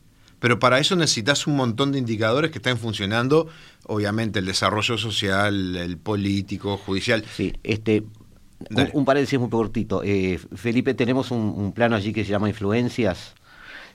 Pero 0.40 0.58
para 0.58 0.78
eso 0.78 0.94
necesitas 0.94 1.46
un 1.46 1.56
montón 1.56 1.90
de 1.90 1.98
indicadores 1.98 2.50
que 2.50 2.58
estén 2.58 2.76
funcionando, 2.76 3.48
obviamente 3.86 4.40
el 4.40 4.44
desarrollo 4.44 4.98
social, 4.98 5.74
el 5.76 5.96
político, 5.96 6.76
judicial. 6.76 7.24
Sí, 7.34 7.54
este, 7.62 8.04
un, 8.92 9.06
paréntesis 9.06 9.40
muy 9.40 9.48
cortito. 9.48 10.02
Eh, 10.04 10.38
Felipe, 10.54 10.92
tenemos 10.92 11.30
un, 11.30 11.72
plano 11.72 11.96
allí 11.96 12.12
que 12.12 12.26
se 12.26 12.30
llama 12.30 12.50
influencias. 12.50 13.32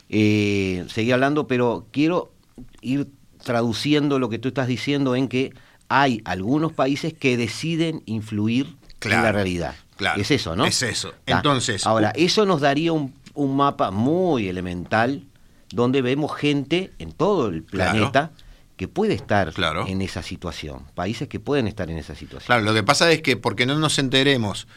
Eh, 0.09 0.85
seguí 0.89 1.11
hablando, 1.11 1.45
pero 1.45 1.85
quiero 1.91 2.33
ir 2.81 3.09
traduciendo 3.43 4.17
lo 4.17 4.27
que 4.29 4.39
tú 4.39 4.47
estás 4.47 4.67
diciendo 4.67 5.15
en 5.15 5.27
que 5.27 5.53
hay 5.89 6.21
algunos 6.25 6.73
países 6.73 7.13
que 7.13 7.37
deciden 7.37 8.03
influir 8.05 8.75
en 9.01 9.11
la 9.11 9.31
realidad. 9.31 9.75
Claro, 9.95 10.21
es 10.21 10.31
eso, 10.31 10.55
¿no? 10.55 10.65
Es 10.65 10.81
eso. 10.83 11.13
Entonces. 11.25 11.85
Ahora, 11.85 12.11
eso 12.15 12.45
nos 12.45 12.61
daría 12.61 12.93
un, 12.93 13.13
mapa 13.35 13.91
muy 13.91 14.47
elemental 14.47 15.23
donde 15.69 16.01
vemos 16.01 16.35
gente 16.35 16.91
en 16.97 17.11
todo 17.11 17.47
el 17.47 17.63
planeta 17.63 18.31
que 18.77 18.87
puede 18.87 19.15
estar 19.15 19.53
Claro. 19.53 19.85
en 19.87 20.01
esa 20.01 20.21
situación, 20.21 20.83
países 20.95 21.27
que 21.27 21.39
pueden 21.39 21.67
estar 21.67 21.89
en 21.89 21.97
esa 21.97 22.15
situación. 22.15 22.45
Claro, 22.47 22.63
lo 22.63 22.73
que 22.73 22.83
pasa 22.83 23.11
es 23.11 23.21
que 23.21 23.35
porque 23.35 23.65
no 23.65 23.75
nos 23.77 23.97
enteremos 23.99 24.67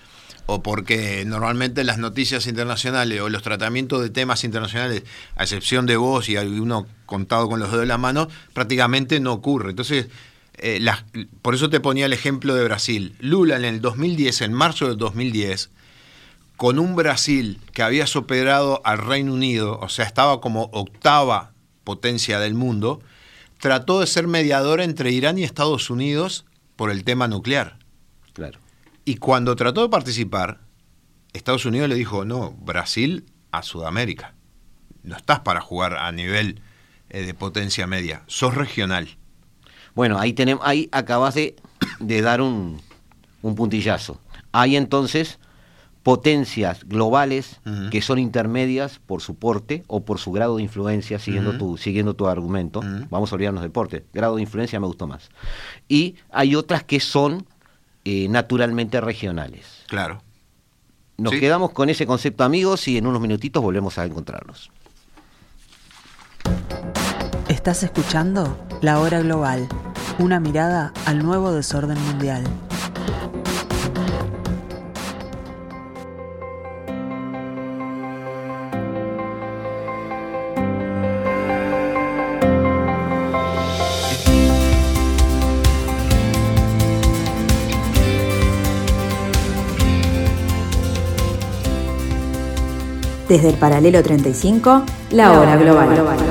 o 0.46 0.62
porque 0.62 1.24
normalmente 1.26 1.84
las 1.84 1.98
noticias 1.98 2.46
internacionales 2.46 3.20
o 3.20 3.28
los 3.28 3.42
tratamientos 3.42 4.02
de 4.02 4.10
temas 4.10 4.42
internacionales, 4.42 5.04
a 5.36 5.42
excepción 5.42 5.86
de 5.86 5.96
vos 5.96 6.28
y 6.28 6.36
alguno 6.36 6.86
contado 7.06 7.48
con 7.48 7.60
los 7.60 7.70
dedos 7.70 7.82
de 7.82 7.86
la 7.86 7.98
mano, 7.98 8.28
prácticamente 8.54 9.20
no 9.20 9.32
ocurre. 9.32 9.70
Entonces, 9.70 10.08
eh, 10.62 10.80
por 11.42 11.54
eso 11.54 11.70
te 11.70 11.80
ponía 11.80 12.06
el 12.06 12.12
ejemplo 12.12 12.54
de 12.54 12.64
Brasil. 12.64 13.14
Lula 13.18 13.56
en 13.56 13.64
el 13.64 13.80
2010, 13.80 14.42
en 14.42 14.52
marzo 14.52 14.88
del 14.88 14.98
2010, 14.98 15.70
con 16.56 16.78
un 16.78 16.94
Brasil 16.94 17.58
que 17.72 17.82
había 17.82 18.06
superado 18.06 18.82
al 18.84 18.98
Reino 18.98 19.32
Unido, 19.32 19.78
o 19.80 19.88
sea, 19.88 20.04
estaba 20.04 20.40
como 20.40 20.68
octava 20.72 21.52
potencia 21.84 22.38
del 22.38 22.54
mundo, 22.54 23.00
trató 23.58 24.00
de 24.00 24.06
ser 24.06 24.26
mediador 24.26 24.80
entre 24.80 25.10
Irán 25.10 25.38
y 25.38 25.44
Estados 25.44 25.88
Unidos 25.88 26.44
por 26.76 26.90
el 26.90 27.04
tema 27.04 27.28
nuclear. 27.28 27.78
Claro. 28.32 28.58
Y 29.04 29.16
cuando 29.16 29.56
trató 29.56 29.82
de 29.82 29.88
participar, 29.88 30.60
Estados 31.32 31.64
Unidos 31.64 31.88
le 31.88 31.94
dijo, 31.94 32.24
no, 32.24 32.52
Brasil 32.52 33.24
a 33.50 33.62
Sudamérica. 33.62 34.34
No 35.02 35.16
estás 35.16 35.40
para 35.40 35.60
jugar 35.60 35.96
a 35.96 36.12
nivel 36.12 36.60
eh, 37.08 37.22
de 37.22 37.34
potencia 37.34 37.86
media, 37.86 38.22
sos 38.26 38.54
regional. 38.54 39.16
Bueno, 39.94 40.18
ahí 40.18 40.32
tenemos, 40.32 40.62
ahí 40.66 40.88
acabas 40.92 41.34
de, 41.34 41.56
de 41.98 42.22
dar 42.22 42.40
un, 42.40 42.80
un 43.42 43.54
puntillazo. 43.54 44.18
Hay 44.52 44.76
entonces 44.76 45.38
potencias 46.02 46.84
globales 46.88 47.60
que 47.90 48.00
son 48.00 48.18
intermedias 48.18 48.98
por 49.06 49.20
su 49.20 49.34
porte 49.34 49.84
o 49.86 50.00
por 50.02 50.18
su 50.18 50.32
grado 50.32 50.56
de 50.56 50.62
influencia, 50.62 51.18
siguiendo, 51.18 51.58
tu, 51.58 51.76
siguiendo 51.76 52.14
tu 52.14 52.26
argumento. 52.26 52.80
Vamos 53.10 53.30
a 53.30 53.34
olvidarnos 53.34 53.62
del 53.62 53.70
porte. 53.70 54.04
Grado 54.14 54.36
de 54.36 54.42
influencia 54.42 54.80
me 54.80 54.86
gustó 54.86 55.06
más. 55.06 55.28
Y 55.88 56.16
hay 56.30 56.54
otras 56.54 56.84
que 56.84 57.00
son 57.00 57.46
eh, 58.06 58.28
naturalmente 58.30 59.00
regionales. 59.00 59.66
Claro. 59.88 60.22
Nos 61.18 61.34
Sí. 61.34 61.40
quedamos 61.40 61.72
con 61.72 61.90
ese 61.90 62.06
concepto, 62.06 62.44
amigos, 62.44 62.88
y 62.88 62.96
en 62.96 63.06
unos 63.06 63.20
minutitos 63.20 63.62
volvemos 63.62 63.98
a 63.98 64.06
encontrarnos. 64.06 64.70
Estás 67.60 67.82
escuchando 67.82 68.56
La 68.80 69.00
Hora 69.00 69.20
Global, 69.20 69.68
una 70.18 70.40
mirada 70.40 70.94
al 71.04 71.22
nuevo 71.22 71.52
desorden 71.52 72.02
mundial. 72.06 72.42
Desde 93.28 93.50
el 93.50 93.56
paralelo 93.56 94.02
35, 94.02 94.82
la 95.10 95.38
hora 95.38 95.56
global. 95.56 96.29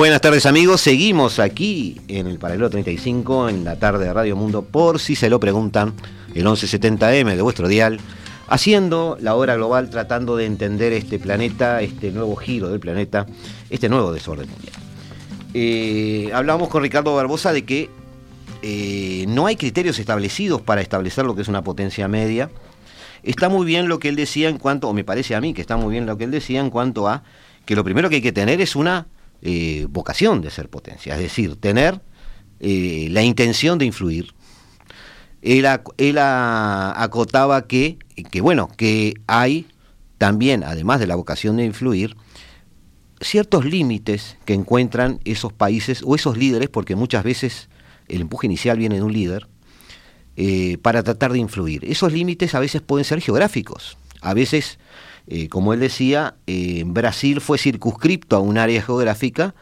Buenas 0.00 0.22
tardes 0.22 0.46
amigos, 0.46 0.80
seguimos 0.80 1.38
aquí 1.38 2.00
en 2.08 2.26
el 2.26 2.38
Paralelo 2.38 2.70
35 2.70 3.50
en 3.50 3.64
la 3.64 3.78
tarde 3.78 4.06
de 4.06 4.12
Radio 4.14 4.34
Mundo 4.34 4.62
por 4.62 4.98
si 4.98 5.14
se 5.14 5.28
lo 5.28 5.38
preguntan, 5.38 5.92
el 6.34 6.46
1170M 6.46 7.36
de 7.36 7.42
vuestro 7.42 7.68
dial, 7.68 8.00
haciendo 8.48 9.18
la 9.20 9.34
hora 9.34 9.56
global 9.56 9.90
tratando 9.90 10.38
de 10.38 10.46
entender 10.46 10.94
este 10.94 11.18
planeta, 11.18 11.82
este 11.82 12.12
nuevo 12.12 12.34
giro 12.36 12.70
del 12.70 12.80
planeta, 12.80 13.26
este 13.68 13.90
nuevo 13.90 14.10
desorden 14.10 14.48
mundial. 14.48 14.72
Eh, 15.52 16.30
hablábamos 16.32 16.70
con 16.70 16.82
Ricardo 16.82 17.14
Barbosa 17.14 17.52
de 17.52 17.66
que 17.66 17.90
eh, 18.62 19.26
no 19.28 19.44
hay 19.44 19.56
criterios 19.56 19.98
establecidos 19.98 20.62
para 20.62 20.80
establecer 20.80 21.26
lo 21.26 21.34
que 21.34 21.42
es 21.42 21.48
una 21.48 21.60
potencia 21.60 22.08
media. 22.08 22.50
Está 23.22 23.50
muy 23.50 23.66
bien 23.66 23.86
lo 23.86 23.98
que 23.98 24.08
él 24.08 24.16
decía 24.16 24.48
en 24.48 24.56
cuanto, 24.56 24.88
o 24.88 24.94
me 24.94 25.04
parece 25.04 25.34
a 25.34 25.42
mí 25.42 25.52
que 25.52 25.60
está 25.60 25.76
muy 25.76 25.92
bien 25.92 26.06
lo 26.06 26.16
que 26.16 26.24
él 26.24 26.30
decía 26.30 26.60
en 26.60 26.70
cuanto 26.70 27.06
a 27.06 27.22
que 27.66 27.76
lo 27.76 27.84
primero 27.84 28.08
que 28.08 28.14
hay 28.14 28.22
que 28.22 28.32
tener 28.32 28.62
es 28.62 28.74
una 28.76 29.06
eh, 29.42 29.86
vocación 29.88 30.40
de 30.40 30.50
ser 30.50 30.68
potencia, 30.68 31.14
es 31.14 31.20
decir, 31.20 31.56
tener 31.56 32.00
eh, 32.60 33.08
la 33.10 33.22
intención 33.22 33.78
de 33.78 33.86
influir. 33.86 34.34
Él, 35.42 35.66
él 35.96 36.18
acotaba 36.18 37.66
que, 37.66 37.98
que, 38.30 38.40
bueno, 38.40 38.68
que 38.76 39.14
hay 39.26 39.66
también, 40.18 40.64
además 40.64 41.00
de 41.00 41.06
la 41.06 41.14
vocación 41.14 41.56
de 41.56 41.64
influir, 41.64 42.16
ciertos 43.20 43.64
límites 43.64 44.36
que 44.44 44.54
encuentran 44.54 45.20
esos 45.24 45.52
países 45.52 46.02
o 46.04 46.14
esos 46.14 46.36
líderes, 46.36 46.68
porque 46.68 46.96
muchas 46.96 47.24
veces 47.24 47.68
el 48.08 48.22
empuje 48.22 48.46
inicial 48.46 48.78
viene 48.78 48.96
de 48.96 49.02
un 49.02 49.12
líder, 49.12 49.48
eh, 50.36 50.78
para 50.82 51.02
tratar 51.02 51.32
de 51.32 51.38
influir. 51.38 51.84
Esos 51.84 52.12
límites 52.12 52.54
a 52.54 52.60
veces 52.60 52.80
pueden 52.80 53.04
ser 53.04 53.20
geográficos. 53.20 53.98
A 54.20 54.32
veces, 54.32 54.78
eh, 55.26 55.48
como 55.48 55.72
él 55.72 55.80
decía, 55.80 56.34
eh, 56.46 56.82
Brasil 56.86 57.40
fue 57.40 57.58
circunscripto 57.58 58.36
a 58.36 58.40
un 58.40 58.58
área 58.58 58.82
geográfica 58.82 59.54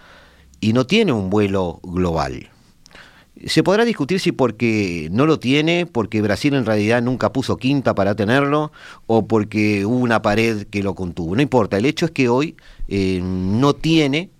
y 0.61 0.73
no 0.73 0.87
tiene 0.87 1.13
un 1.13 1.31
vuelo 1.31 1.81
global. 1.83 2.51
Se 3.47 3.63
podrá 3.63 3.85
discutir 3.85 4.19
si 4.19 4.33
porque 4.33 5.09
no 5.13 5.25
lo 5.25 5.39
tiene, 5.39 5.87
porque 5.87 6.23
Brasil 6.23 6.55
en 6.55 6.67
realidad 6.67 7.03
nunca 7.03 7.33
puso 7.33 7.57
quinta 7.57 7.95
para 7.95 8.17
tenerlo, 8.17 8.73
o 9.07 9.29
porque 9.29 9.87
hubo 9.87 9.99
una 9.99 10.23
pared 10.23 10.67
que 10.67 10.83
lo 10.83 10.95
contuvo. 10.97 11.37
No 11.37 11.43
importa, 11.43 11.77
el 11.77 11.87
hecho 11.87 12.07
es 12.07 12.11
que 12.11 12.29
hoy 12.29 12.57
eh, 12.89 13.21
no 13.23 13.75
tiene 13.75 14.31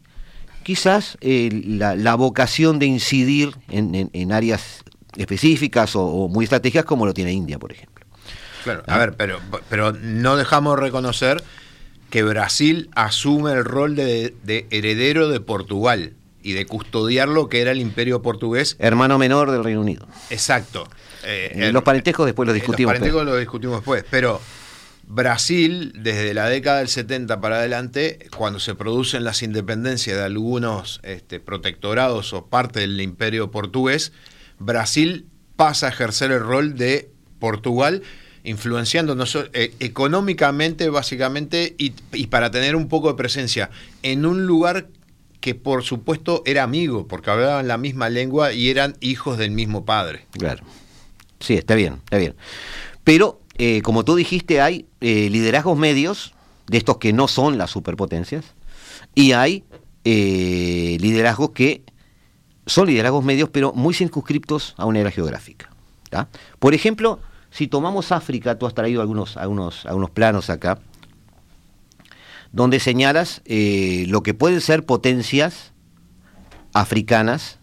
quizás 0.65 1.17
la, 1.21 2.15
vocación 2.17 2.79
de 2.79 2.87
incidir 2.87 3.55
en 3.69 4.33
áreas 4.33 4.83
específicas 5.17 5.95
o, 5.97 6.05
o 6.05 6.29
muy 6.29 6.45
estratégicas 6.45 6.85
como 6.85 7.07
lo 7.07 7.15
tiene 7.15 7.33
India, 7.33 7.59
por 7.59 7.73
ejemplo. 7.73 7.98
Claro, 8.65 8.83
a 8.87 8.99
ver, 8.99 9.15
pero, 9.17 9.41
pero 9.69 9.93
no 9.93 10.37
dejamos 10.37 10.77
de 10.77 10.83
reconocer 10.83 11.43
que 12.11 12.23
Brasil 12.23 12.89
asume 12.95 13.53
el 13.53 13.65
rol 13.65 13.95
de, 13.95 14.35
de 14.43 14.67
heredero 14.71 15.29
de 15.29 15.41
Portugal 15.41 16.15
y 16.43 16.53
de 16.53 16.67
custodiar 16.67 17.29
lo 17.29 17.49
que 17.49 17.61
era 17.61 17.73
el 17.73 17.81
imperio 17.81 18.23
portugués. 18.23 18.77
Hermano 18.79 19.19
menor 19.19 19.51
del 19.51 19.63
Reino 19.65 19.81
Unido. 19.81 20.07
Exacto. 20.31 20.89
Eh, 21.25 21.53
Eh, 21.55 21.73
los 21.73 21.83
parentescos 21.83 22.27
después 22.27 22.47
los 22.47 22.55
eh, 22.55 22.61
discutimos. 22.61 22.93
Los 22.93 23.01
parentescos 23.01 23.27
los 23.27 23.39
discutimos 23.39 23.77
después, 23.79 24.05
pero 24.11 24.41
Brasil, 25.11 25.93
desde 25.97 26.35
la 26.35 26.49
década 26.49 26.79
del 26.79 26.89
70 26.89 27.41
para 27.41 27.57
adelante, 27.57 28.29
cuando 28.37 28.61
se 28.61 28.75
producen 28.75 29.25
las 29.25 29.43
independencias 29.43 30.17
de 30.17 30.25
algunos 30.25 31.01
este, 31.03 31.41
protectorados 31.41 32.33
o 32.33 32.47
parte 32.47 32.81
del 32.81 33.01
imperio 33.01 33.51
portugués, 33.51 34.13
Brasil 34.59 35.27
pasa 35.57 35.87
a 35.87 35.89
ejercer 35.91 36.31
el 36.31 36.41
rol 36.41 36.77
de 36.77 37.11
Portugal, 37.41 38.03
influenciando 38.49 39.15
no 39.15 39.27
so- 39.27 39.47
eh, 39.53 39.75
económicamente, 39.79 40.89
básicamente, 40.89 41.75
y, 41.79 41.91
para 42.29 42.51
tener 42.51 42.77
un 42.77 42.89
poco 42.89 43.09
de 43.09 43.15
presencia 43.15 43.71
en 44.03 44.27
un 44.27 44.47
lugar 44.47 44.89
que 45.41 45.55
por 45.55 45.85
supuesto 45.85 46.43
era 46.47 46.63
amigo, 46.65 47.07
porque 47.07 47.31
hablaban 47.31 47.69
la 47.69 47.79
misma 47.79 48.09
lengua 48.09 48.53
y 48.53 48.71
eran 48.71 48.97
hijos 49.01 49.39
del 49.39 49.51
mismo 49.51 49.85
padre. 49.85 50.27
Claro. 50.33 50.65
Sí, 51.41 51.55
está 51.55 51.75
bien, 51.75 52.01
está 52.05 52.17
bien. 52.17 52.35
Pero, 53.05 53.41
eh, 53.57 53.83
como 53.83 54.05
tú 54.05 54.17
dijiste, 54.17 54.61
hay 54.61 54.87
eh, 55.01 55.29
liderazgos 55.31 55.79
medios, 55.79 56.35
de 56.67 56.79
estos 56.79 56.99
que 56.99 57.13
no 57.13 57.29
son 57.29 57.57
las 57.57 57.71
superpotencias, 57.71 58.45
y 59.15 59.33
hay 59.33 59.65
eh, 60.05 60.97
liderazgos 61.01 61.51
que 61.51 61.83
son 62.67 62.87
liderazgos 62.89 63.25
medios, 63.25 63.49
pero 63.51 63.73
muy 63.73 63.95
circunscriptos 63.95 64.75
a 64.77 64.87
una 64.87 65.01
era 65.01 65.11
geográfica. 65.11 65.71
Por 66.59 66.75
ejemplo, 66.75 67.21
si 67.51 67.67
tomamos 67.69 68.13
África, 68.13 68.59
tú 68.59 68.67
has 68.67 68.75
traído 68.75 69.01
algunos, 69.01 69.37
algunos, 69.37 69.87
algunos 69.87 70.11
planos 70.11 70.51
acá, 70.51 70.79
donde 72.53 72.81
señalas 72.81 73.43
eh, 73.45 74.05
lo 74.09 74.23
que 74.23 74.35
pueden 74.35 74.61
ser 74.61 74.85
potencias 74.87 75.73
africanas, 76.73 77.59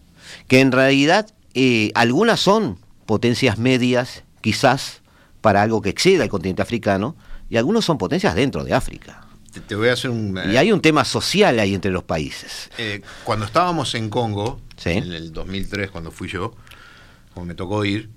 que 0.48 0.60
en 0.60 0.72
realidad 0.72 1.28
eh, 1.54 1.90
algunas 1.94 2.40
son 2.40 2.78
potencias 3.06 3.58
medias, 3.58 4.24
quizás 4.40 5.02
para 5.40 5.62
algo 5.62 5.80
que 5.82 5.90
exceda 5.90 6.24
el 6.24 6.30
continente 6.30 6.62
africano, 6.62 7.16
y 7.48 7.56
algunos 7.56 7.84
son 7.84 7.98
potencias 7.98 8.34
dentro 8.34 8.64
de 8.64 8.74
África. 8.74 9.22
Te, 9.52 9.60
te 9.60 9.74
voy 9.76 9.88
a 9.88 9.92
hacer 9.92 10.10
un... 10.10 10.38
Y 10.52 10.56
hay 10.56 10.72
un 10.72 10.80
tema 10.80 11.04
social 11.04 11.58
ahí 11.60 11.74
entre 11.74 11.90
los 11.90 12.02
países. 12.02 12.70
Eh, 12.78 13.02
cuando 13.24 13.46
estábamos 13.46 13.94
en 13.94 14.10
Congo, 14.10 14.60
Sí. 14.76 14.90
en 14.90 15.10
el 15.12 15.32
2003 15.32 15.90
cuando 15.90 16.10
fui 16.10 16.28
yo, 16.28 16.52
cuando 17.32 17.48
me 17.48 17.54
tocó 17.54 17.84
ir, 17.84 18.10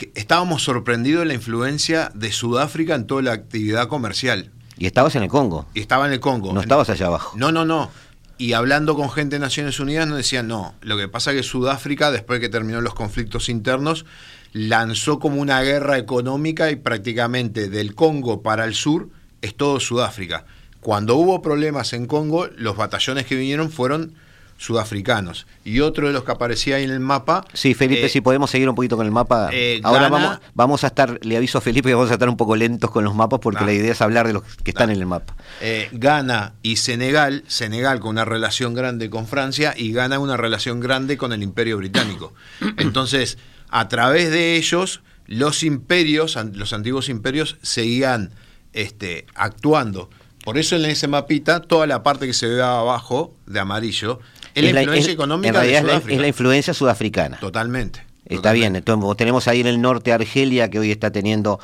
que 0.00 0.10
estábamos 0.14 0.62
sorprendidos 0.62 1.20
de 1.20 1.26
la 1.26 1.34
influencia 1.34 2.10
de 2.14 2.32
Sudáfrica 2.32 2.94
en 2.94 3.06
toda 3.06 3.20
la 3.20 3.32
actividad 3.32 3.86
comercial. 3.88 4.50
Y 4.78 4.86
estabas 4.86 5.14
en 5.14 5.24
el 5.24 5.28
Congo. 5.28 5.66
Y 5.74 5.80
estaba 5.80 6.06
en 6.06 6.14
el 6.14 6.20
Congo. 6.20 6.54
No 6.54 6.62
estabas 6.62 6.88
allá 6.88 7.08
abajo. 7.08 7.36
No, 7.36 7.52
no, 7.52 7.66
no. 7.66 7.90
Y 8.38 8.54
hablando 8.54 8.96
con 8.96 9.10
gente 9.10 9.36
de 9.36 9.40
Naciones 9.40 9.78
Unidas 9.78 10.08
nos 10.08 10.16
decían, 10.16 10.48
no, 10.48 10.74
lo 10.80 10.96
que 10.96 11.06
pasa 11.06 11.32
es 11.32 11.36
que 11.36 11.42
Sudáfrica, 11.42 12.10
después 12.10 12.40
de 12.40 12.46
que 12.46 12.50
terminó 12.50 12.80
los 12.80 12.94
conflictos 12.94 13.50
internos, 13.50 14.06
lanzó 14.54 15.18
como 15.18 15.38
una 15.38 15.60
guerra 15.60 15.98
económica 15.98 16.70
y 16.70 16.76
prácticamente 16.76 17.68
del 17.68 17.94
Congo 17.94 18.40
para 18.40 18.64
el 18.64 18.72
sur 18.72 19.10
es 19.42 19.54
todo 19.54 19.80
Sudáfrica. 19.80 20.46
Cuando 20.80 21.16
hubo 21.16 21.42
problemas 21.42 21.92
en 21.92 22.06
Congo, 22.06 22.46
los 22.56 22.74
batallones 22.74 23.26
que 23.26 23.34
vinieron 23.34 23.70
fueron 23.70 24.14
sudafricanos. 24.60 25.46
Y 25.64 25.80
otro 25.80 26.06
de 26.06 26.12
los 26.12 26.22
que 26.24 26.32
aparecía 26.32 26.76
ahí 26.76 26.84
en 26.84 26.90
el 26.90 27.00
mapa... 27.00 27.46
Sí, 27.54 27.72
Felipe, 27.72 28.04
eh, 28.04 28.08
si 28.10 28.20
podemos 28.20 28.50
seguir 28.50 28.68
un 28.68 28.74
poquito 28.74 28.94
con 28.96 29.06
el 29.06 29.12
mapa. 29.12 29.48
eh, 29.52 29.80
Ahora 29.82 30.02
Ghana- 30.10 30.18
vamos, 30.26 30.40
vamos 30.54 30.84
a 30.84 30.88
estar, 30.88 31.18
le 31.24 31.36
aviso 31.38 31.56
a 31.58 31.60
Felipe 31.62 31.88
que 31.88 31.94
vamos 31.94 32.10
a 32.10 32.14
estar 32.14 32.28
un 32.28 32.36
poco 32.36 32.54
lentos 32.56 32.90
con 32.90 33.02
los 33.04 33.14
mapas 33.14 33.40
porque 33.40 33.64
Ah. 33.64 33.66
la 33.66 33.72
idea 33.72 33.92
es 33.92 34.00
hablar 34.02 34.26
de 34.26 34.34
los 34.34 34.42
que 34.62 34.70
están 34.70 34.90
en 34.90 34.98
el 34.98 35.06
mapa. 35.06 35.34
eh, 35.62 35.88
Ghana 35.92 36.52
y 36.62 36.76
Senegal, 36.76 37.42
Senegal 37.46 38.00
con 38.00 38.10
una 38.10 38.24
relación 38.26 38.74
grande 38.74 39.08
con 39.08 39.26
Francia 39.26 39.72
y 39.76 39.92
Ghana 39.92 40.18
una 40.18 40.36
relación 40.36 40.78
grande 40.80 41.16
con 41.16 41.32
el 41.32 41.42
Imperio 41.42 41.78
Británico. 41.78 42.34
Entonces, 42.76 43.38
a 43.70 43.88
través 43.88 44.30
de 44.30 44.56
ellos, 44.56 45.00
los 45.26 45.62
imperios, 45.62 46.36
los 46.52 46.72
antiguos 46.74 47.08
imperios, 47.08 47.56
seguían 47.62 48.32
este, 48.74 49.26
actuando. 49.34 50.10
Por 50.44 50.56
eso 50.58 50.74
en 50.76 50.84
ese 50.86 51.06
mapita, 51.06 51.60
toda 51.60 51.86
la 51.86 52.02
parte 52.02 52.26
que 52.26 52.32
se 52.32 52.46
ve 52.46 52.62
abajo, 52.62 53.34
de 53.46 53.60
amarillo, 53.60 54.20
es 54.54 54.72
la 54.72 54.82
influencia 54.82 55.10
es- 55.10 55.14
económica 55.14 55.48
en 55.48 55.54
de 55.54 55.60
realidad 55.60 55.80
es 55.80 55.84
la- 55.86 55.92
Sudáfrica. 55.92 56.14
es 56.14 56.20
la 56.20 56.28
influencia 56.28 56.74
sudafricana. 56.74 57.38
Totalmente. 57.38 58.02
Está 58.26 58.52
bien, 58.52 58.76
entonces 58.76 59.16
tenemos 59.16 59.48
ahí 59.48 59.60
en 59.60 59.66
el 59.66 59.80
norte 59.80 60.12
Argelia 60.12 60.70
que 60.70 60.78
hoy 60.78 60.90
está 60.92 61.10
teniendo 61.10 61.58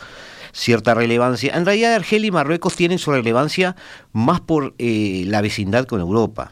cierta 0.52 0.94
relevancia. 0.94 1.54
En 1.54 1.64
realidad 1.64 1.94
Argelia 1.94 2.26
y 2.28 2.30
Marruecos 2.32 2.74
tienen 2.74 2.98
su 2.98 3.12
relevancia 3.12 3.76
más 4.12 4.40
por 4.40 4.74
eh, 4.78 5.24
la 5.26 5.42
vecindad 5.42 5.84
con 5.86 6.00
Europa. 6.00 6.50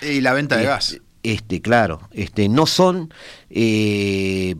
Y 0.00 0.20
la 0.22 0.32
venta 0.32 0.56
de 0.56 0.62
Este, 0.62 0.70
gas. 0.72 1.00
Este, 1.22 1.60
claro, 1.60 2.00
este, 2.12 2.48
no 2.48 2.66
son, 2.66 3.12
eh, 3.50 4.54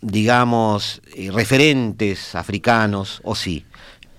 digamos, 0.00 1.02
eh, 1.14 1.30
referentes 1.32 2.34
africanos, 2.34 3.20
o 3.24 3.34
sí. 3.34 3.64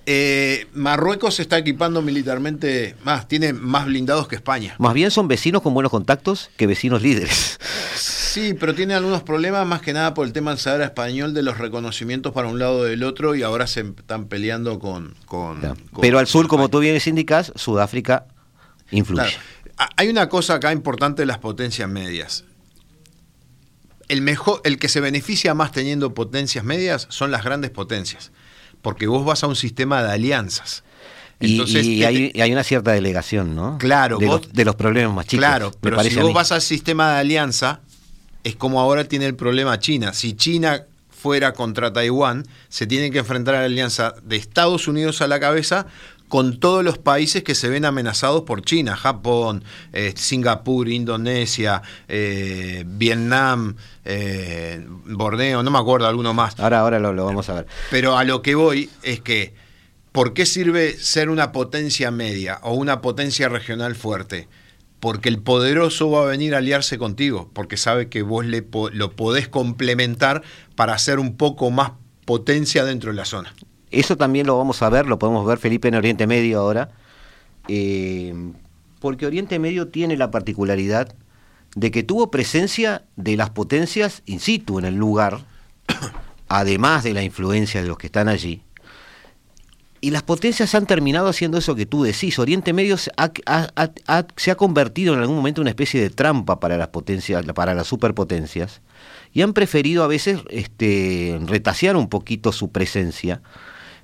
Eh, 0.05 0.67
Marruecos 0.73 1.35
se 1.35 1.41
está 1.43 1.57
equipando 1.57 2.01
militarmente 2.01 2.95
más, 3.05 3.27
tiene 3.27 3.53
más 3.53 3.85
blindados 3.85 4.27
que 4.27 4.35
España. 4.35 4.75
Más 4.77 4.93
bien 4.93 5.11
son 5.11 5.29
vecinos 5.29 5.61
con 5.61 5.73
buenos 5.73 5.91
contactos 5.91 6.49
que 6.57 6.67
vecinos 6.67 7.01
líderes. 7.01 7.57
Sí, 7.95 8.53
pero 8.53 8.75
tiene 8.75 8.95
algunos 8.95 9.23
problemas 9.23 9.65
más 9.65 9.81
que 9.81 9.93
nada 9.93 10.13
por 10.13 10.25
el 10.27 10.33
tema 10.33 10.51
del 10.51 10.59
Sahara 10.59 10.85
español, 10.85 11.33
de 11.33 11.41
los 11.43 11.57
reconocimientos 11.57 12.33
para 12.33 12.47
un 12.49 12.59
lado 12.59 12.79
o 12.79 12.83
del 12.83 13.03
otro, 13.03 13.35
y 13.35 13.43
ahora 13.43 13.65
se 13.67 13.81
están 13.81 14.25
peleando 14.25 14.79
con... 14.79 15.13
con- 15.25 15.61
Pero 16.01 16.19
al 16.19 16.27
sur, 16.27 16.47
como 16.47 16.67
tú 16.67 16.79
bien 16.79 16.99
indicas, 17.05 17.53
Sudáfrica 17.55 18.25
influye. 18.91 19.21
Claro. 19.21 19.37
Ha- 19.77 19.89
Hay 19.97 20.09
una 20.09 20.27
cosa 20.29 20.55
acá 20.55 20.73
importante 20.73 21.21
de 21.21 21.27
las 21.27 21.37
potencias 21.37 21.87
medias. 21.87 22.43
El, 24.09 24.21
mejor, 24.21 24.59
el 24.65 24.79
que 24.79 24.89
se 24.89 24.99
beneficia 24.99 25.53
más 25.53 25.71
teniendo 25.71 26.13
potencias 26.13 26.65
medias 26.65 27.05
son 27.09 27.31
las 27.31 27.43
grandes 27.43 27.71
potencias, 27.71 28.31
porque 28.83 29.07
vos 29.07 29.25
vas 29.25 29.43
a 29.43 29.47
un 29.47 29.55
sistema 29.55 30.03
de 30.03 30.11
alianzas. 30.11 30.83
Y, 31.39 31.53
Entonces, 31.53 31.85
y 31.87 32.03
hay, 32.03 32.31
y 32.33 32.41
hay 32.41 32.51
una 32.53 32.63
cierta 32.63 32.91
delegación, 32.91 33.55
¿no? 33.55 33.77
Claro, 33.79 34.17
de, 34.19 34.27
vos- 34.27 34.41
los, 34.45 34.53
de 34.53 34.65
los 34.65 34.75
problemas 34.75 35.13
más 35.15 35.25
chicos. 35.25 35.39
Claro, 35.43 35.71
pero 35.81 36.01
si 36.03 36.15
vos 36.15 36.31
vas 36.33 36.51
al 36.51 36.61
sistema 36.61 37.13
de 37.13 37.19
alianza, 37.21 37.79
es 38.43 38.55
como 38.55 38.79
ahora 38.79 39.05
tiene 39.05 39.25
el 39.25 39.35
problema 39.35 39.79
China. 39.79 40.13
Si 40.13 40.33
China 40.35 40.83
fuera 41.09 41.53
contra 41.53 41.91
Taiwán, 41.91 42.45
se 42.69 42.85
tiene 42.85 43.09
que 43.09 43.19
enfrentar 43.19 43.55
a 43.55 43.59
la 43.59 43.65
alianza 43.65 44.13
de 44.23 44.35
Estados 44.35 44.87
Unidos 44.87 45.21
a 45.21 45.27
la 45.27 45.39
cabeza 45.39 45.87
con 46.33 46.59
todos 46.59 46.83
los 46.83 46.97
países 46.97 47.43
que 47.43 47.53
se 47.53 47.69
ven 47.69 47.85
amenazados 47.85 48.41
por 48.41 48.63
China, 48.63 48.95
Japón, 48.95 49.63
eh, 49.91 50.13
Singapur, 50.15 50.89
Indonesia, 50.89 51.83
eh, 52.07 52.83
Vietnam, 52.87 53.75
eh, 54.03 54.83
Borneo, 55.05 55.61
no 55.61 55.69
me 55.69 55.77
acuerdo 55.77 56.07
alguno 56.07 56.33
más. 56.33 56.59
Ahora, 56.59 56.79
ahora 56.79 56.97
lo, 56.97 57.13
lo 57.13 57.25
vamos 57.25 57.49
a 57.49 57.53
ver. 57.53 57.67
Pero 57.91 58.17
a 58.17 58.23
lo 58.23 58.41
que 58.41 58.55
voy 58.55 58.89
es 59.03 59.21
que, 59.21 59.53
¿por 60.11 60.33
qué 60.33 60.47
sirve 60.47 60.97
ser 60.97 61.29
una 61.29 61.51
potencia 61.51 62.09
media 62.09 62.57
o 62.63 62.73
una 62.73 62.99
potencia 62.99 63.47
regional 63.47 63.93
fuerte? 63.93 64.47
Porque 64.99 65.29
el 65.29 65.37
poderoso 65.37 66.09
va 66.09 66.23
a 66.23 66.25
venir 66.25 66.55
a 66.55 66.57
aliarse 66.57 66.97
contigo, 66.97 67.51
porque 67.53 67.77
sabe 67.77 68.09
que 68.09 68.23
vos 68.23 68.43
le 68.43 68.63
po- 68.63 68.89
lo 68.89 69.11
podés 69.11 69.47
complementar 69.49 70.41
para 70.75 70.93
hacer 70.95 71.19
un 71.19 71.37
poco 71.37 71.69
más 71.69 71.91
potencia 72.25 72.85
dentro 72.85 73.11
de 73.11 73.17
la 73.17 73.25
zona. 73.25 73.53
Eso 73.93 74.17
también 74.17 74.47
lo 74.47 74.57
vamos 74.57 74.81
a 74.81 74.89
ver, 74.89 75.05
lo 75.05 75.19
podemos 75.19 75.45
ver, 75.45 75.57
Felipe, 75.59 75.87
en 75.87 75.95
Oriente 75.95 76.27
Medio 76.27 76.59
ahora. 76.59 76.89
eh, 77.67 78.33
porque 78.99 79.25
Oriente 79.25 79.59
Medio 79.59 79.89
tiene 79.89 80.15
la 80.17 80.31
particularidad 80.31 81.13
de 81.75 81.91
que 81.91 82.03
tuvo 82.03 82.31
presencia 82.31 83.03
de 83.17 83.35
las 83.35 83.49
potencias 83.49 84.21
in 84.25 84.39
situ 84.39 84.79
en 84.79 84.85
el 84.85 84.95
lugar, 84.95 85.39
además 86.47 87.03
de 87.03 87.13
la 87.13 87.23
influencia 87.23 87.81
de 87.81 87.87
los 87.87 87.97
que 87.97 88.07
están 88.07 88.27
allí. 88.29 88.61
Y 90.01 90.11
las 90.11 90.23
potencias 90.23 90.75
han 90.75 90.85
terminado 90.85 91.27
haciendo 91.29 91.57
eso 91.57 91.75
que 91.75 91.85
tú 91.85 92.03
decís. 92.03 92.37
Oriente 92.39 92.73
Medio 92.73 92.97
se 92.97 93.11
ha, 93.15 93.31
ha- 93.45 93.69
ha- 93.75 93.91
ha- 94.07 94.27
se 94.35 94.51
ha 94.51 94.55
convertido 94.55 95.13
en 95.13 95.21
algún 95.21 95.35
momento 95.37 95.61
en 95.61 95.63
una 95.63 95.69
especie 95.71 96.01
de 96.01 96.09
trampa 96.09 96.59
para 96.59 96.77
las 96.77 96.89
potencias, 96.89 97.45
para 97.55 97.73
las 97.73 97.87
superpotencias, 97.87 98.81
y 99.33 99.41
han 99.41 99.53
preferido 99.53 100.03
a 100.03 100.07
veces 100.07 100.39
este, 100.49 101.39
retasear 101.45 101.95
un 101.95 102.09
poquito 102.09 102.51
su 102.51 102.69
presencia 102.71 103.41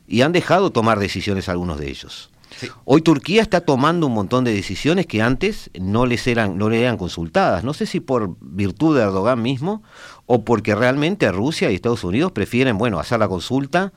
y 0.09 0.23
han 0.23 0.31
dejado 0.31 0.71
tomar 0.71 0.99
decisiones 0.99 1.47
algunos 1.47 1.79
de 1.79 1.89
ellos. 1.89 2.31
Sí. 2.57 2.67
Hoy 2.83 3.01
Turquía 3.01 3.43
está 3.43 3.61
tomando 3.61 4.07
un 4.07 4.13
montón 4.13 4.43
de 4.43 4.51
decisiones 4.51 5.05
que 5.05 5.21
antes 5.21 5.69
no 5.79 6.07
les 6.07 6.25
eran, 6.25 6.57
no 6.57 6.69
le 6.69 6.81
eran 6.81 6.97
consultadas. 6.97 7.63
No 7.63 7.75
sé 7.75 7.85
si 7.85 7.99
por 7.99 8.35
virtud 8.41 8.97
de 8.97 9.03
Erdogan 9.03 9.41
mismo 9.41 9.83
o 10.25 10.43
porque 10.43 10.73
realmente 10.73 11.31
Rusia 11.31 11.71
y 11.71 11.75
Estados 11.75 12.03
Unidos 12.03 12.31
prefieren, 12.31 12.79
bueno, 12.79 12.99
hacer 12.99 13.19
la 13.19 13.27
consulta, 13.27 13.93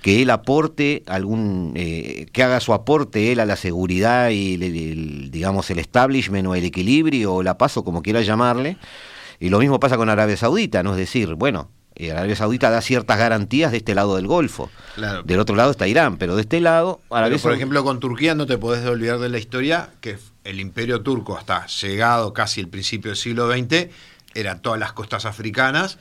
que 0.00 0.22
él 0.22 0.30
aporte 0.30 1.02
algún, 1.06 1.74
eh, 1.76 2.26
que 2.32 2.42
haga 2.42 2.60
su 2.60 2.72
aporte 2.72 3.30
él 3.30 3.38
a 3.38 3.46
la 3.46 3.56
seguridad 3.56 4.30
y 4.30 4.54
el, 4.54 4.62
el, 4.62 5.30
digamos 5.30 5.70
el 5.70 5.78
establishment 5.78 6.48
o 6.48 6.54
el 6.54 6.64
equilibrio 6.64 7.34
o 7.34 7.42
la 7.42 7.58
paz 7.58 7.76
o 7.76 7.84
como 7.84 8.02
quiera 8.02 8.22
llamarle. 8.22 8.78
Y 9.38 9.50
lo 9.50 9.58
mismo 9.58 9.78
pasa 9.78 9.96
con 9.96 10.08
Arabia 10.08 10.36
Saudita, 10.36 10.82
¿no? 10.82 10.92
Es 10.92 10.98
decir, 10.98 11.34
bueno, 11.34 11.68
Arabia 12.10 12.36
Saudita 12.36 12.70
da 12.70 12.80
ciertas 12.80 13.18
garantías 13.18 13.70
de 13.70 13.78
este 13.78 13.94
lado 13.94 14.16
del 14.16 14.26
Golfo. 14.26 14.70
Claro. 14.94 15.22
Del 15.22 15.38
otro 15.40 15.54
lado 15.56 15.70
está 15.70 15.86
Irán, 15.86 16.16
pero 16.16 16.34
de 16.36 16.42
este 16.42 16.60
lado, 16.60 17.00
Arabia 17.10 17.30
Pero, 17.36 17.42
por 17.42 17.50
Saudita- 17.52 17.56
ejemplo, 17.56 17.84
con 17.84 18.00
Turquía 18.00 18.34
no 18.34 18.46
te 18.46 18.58
podés 18.58 18.84
olvidar 18.86 19.18
de 19.18 19.28
la 19.28 19.38
historia 19.38 19.90
que 20.00 20.18
el 20.44 20.58
imperio 20.60 21.02
turco, 21.02 21.36
hasta 21.36 21.66
llegado 21.66 22.32
casi 22.32 22.60
el 22.60 22.68
principio 22.68 23.10
del 23.10 23.16
siglo 23.18 23.50
XX, 23.50 23.88
era 24.34 24.60
todas 24.60 24.80
las 24.80 24.92
costas 24.92 25.24
africanas 25.26 25.98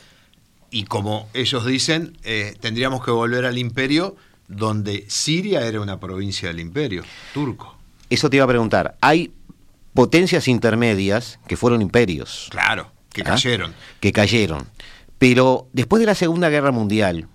y 0.69 0.86
como 0.86 1.30
ellos 1.34 1.65
dicen, 1.65 2.17
eh, 2.23 2.56
tendríamos 2.60 3.04
que 3.04 3.12
volver 3.12 3.45
al 3.45 3.58
imperio 3.58 4.15
donde 4.47 5.06
Siria 5.10 5.62
era 5.67 5.82
una 5.82 5.99
provincia 5.99 6.47
del 6.47 6.60
imperio 6.62 7.04
turco. 7.34 7.77
Eso 8.10 8.30
te 8.30 8.38
iba 8.38 8.45
a 8.45 8.47
preguntar. 8.47 8.95
Hay 9.01 9.32
potencias 9.93 10.47
intermedias 10.47 11.39
que 11.47 11.58
fueron 11.58 11.82
imperios. 11.82 12.47
Claro, 12.51 12.91
que 13.13 13.21
¿ah? 13.21 13.25
cayeron. 13.25 13.73
Que 13.99 14.12
cayeron. 14.13 14.67
Pero 15.21 15.67
después 15.71 15.99
de 15.99 16.07
la 16.07 16.15
Segunda 16.15 16.49
Guerra 16.49 16.71
Mundial, 16.71 17.27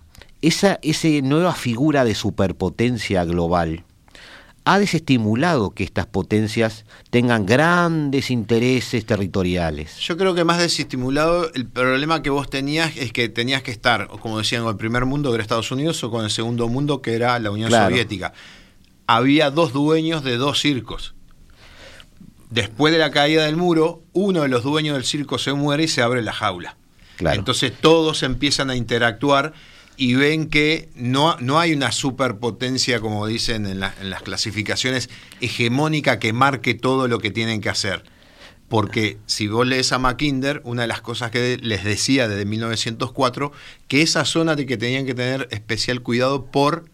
esa, 0.42 0.80
esa 0.82 1.06
nueva 1.22 1.54
figura 1.54 2.04
de 2.04 2.16
superpotencia 2.16 3.24
global 3.24 3.84
ha 4.64 4.80
desestimulado 4.80 5.70
que 5.70 5.84
estas 5.84 6.06
potencias 6.06 6.84
tengan 7.10 7.46
grandes 7.46 8.32
intereses 8.32 9.06
territoriales. 9.06 9.98
Yo 10.00 10.16
creo 10.16 10.34
que 10.34 10.42
más 10.42 10.58
desestimulado, 10.58 11.48
el 11.54 11.68
problema 11.68 12.22
que 12.22 12.30
vos 12.30 12.50
tenías 12.50 12.96
es 12.96 13.12
que 13.12 13.28
tenías 13.28 13.62
que 13.62 13.70
estar, 13.70 14.08
como 14.08 14.38
decían, 14.38 14.64
con 14.64 14.72
el 14.72 14.76
primer 14.78 15.04
mundo, 15.04 15.30
que 15.30 15.36
era 15.36 15.42
Estados 15.42 15.70
Unidos, 15.70 16.02
o 16.02 16.10
con 16.10 16.24
el 16.24 16.30
segundo 16.32 16.66
mundo, 16.66 17.00
que 17.00 17.14
era 17.14 17.38
la 17.38 17.52
Unión 17.52 17.68
Claro. 17.68 17.90
Soviética. 17.90 18.32
Había 19.06 19.52
dos 19.52 19.72
dueños 19.72 20.24
de 20.24 20.38
dos 20.38 20.58
circos. 20.58 21.14
Después 22.50 22.92
de 22.92 22.98
la 22.98 23.12
caída 23.12 23.44
del 23.44 23.54
muro, 23.54 24.02
uno 24.12 24.42
de 24.42 24.48
los 24.48 24.64
dueños 24.64 24.96
del 24.96 25.04
circo 25.04 25.38
se 25.38 25.52
muere 25.52 25.84
y 25.84 25.88
se 25.88 26.02
abre 26.02 26.20
la 26.22 26.32
jaula. 26.32 26.76
Entonces 27.20 27.72
todos 27.80 28.22
empiezan 28.22 28.70
a 28.70 28.76
interactuar 28.76 29.52
y 29.96 30.14
ven 30.14 30.48
que 30.48 30.90
no, 30.94 31.36
no 31.40 31.58
hay 31.58 31.72
una 31.72 31.90
superpotencia, 31.92 33.00
como 33.00 33.26
dicen 33.26 33.66
en 33.66 33.80
las 33.80 34.22
clasificaciones, 34.22 35.08
hegemónica 35.40 36.18
que 36.18 36.32
marque 36.32 36.74
todo 36.74 37.08
lo 37.08 37.18
que 37.18 37.30
tienen 37.30 37.60
que 37.60 37.70
hacer. 37.70 38.04
Porque 38.68 39.18
si 39.26 39.46
vos 39.46 39.66
lees 39.66 39.92
a 39.92 39.98
Mackinder, 39.98 40.60
una 40.64 40.82
de 40.82 40.88
las 40.88 41.00
cosas 41.00 41.30
que 41.30 41.58
les 41.62 41.84
decía 41.84 42.28
desde 42.28 42.44
1904, 42.44 43.52
que 43.88 44.02
esa 44.02 44.24
zona 44.24 44.56
de 44.56 44.66
que 44.66 44.76
tenían 44.76 45.06
que 45.06 45.14
tener 45.14 45.48
especial 45.50 46.02
cuidado 46.02 46.46
por 46.46 46.90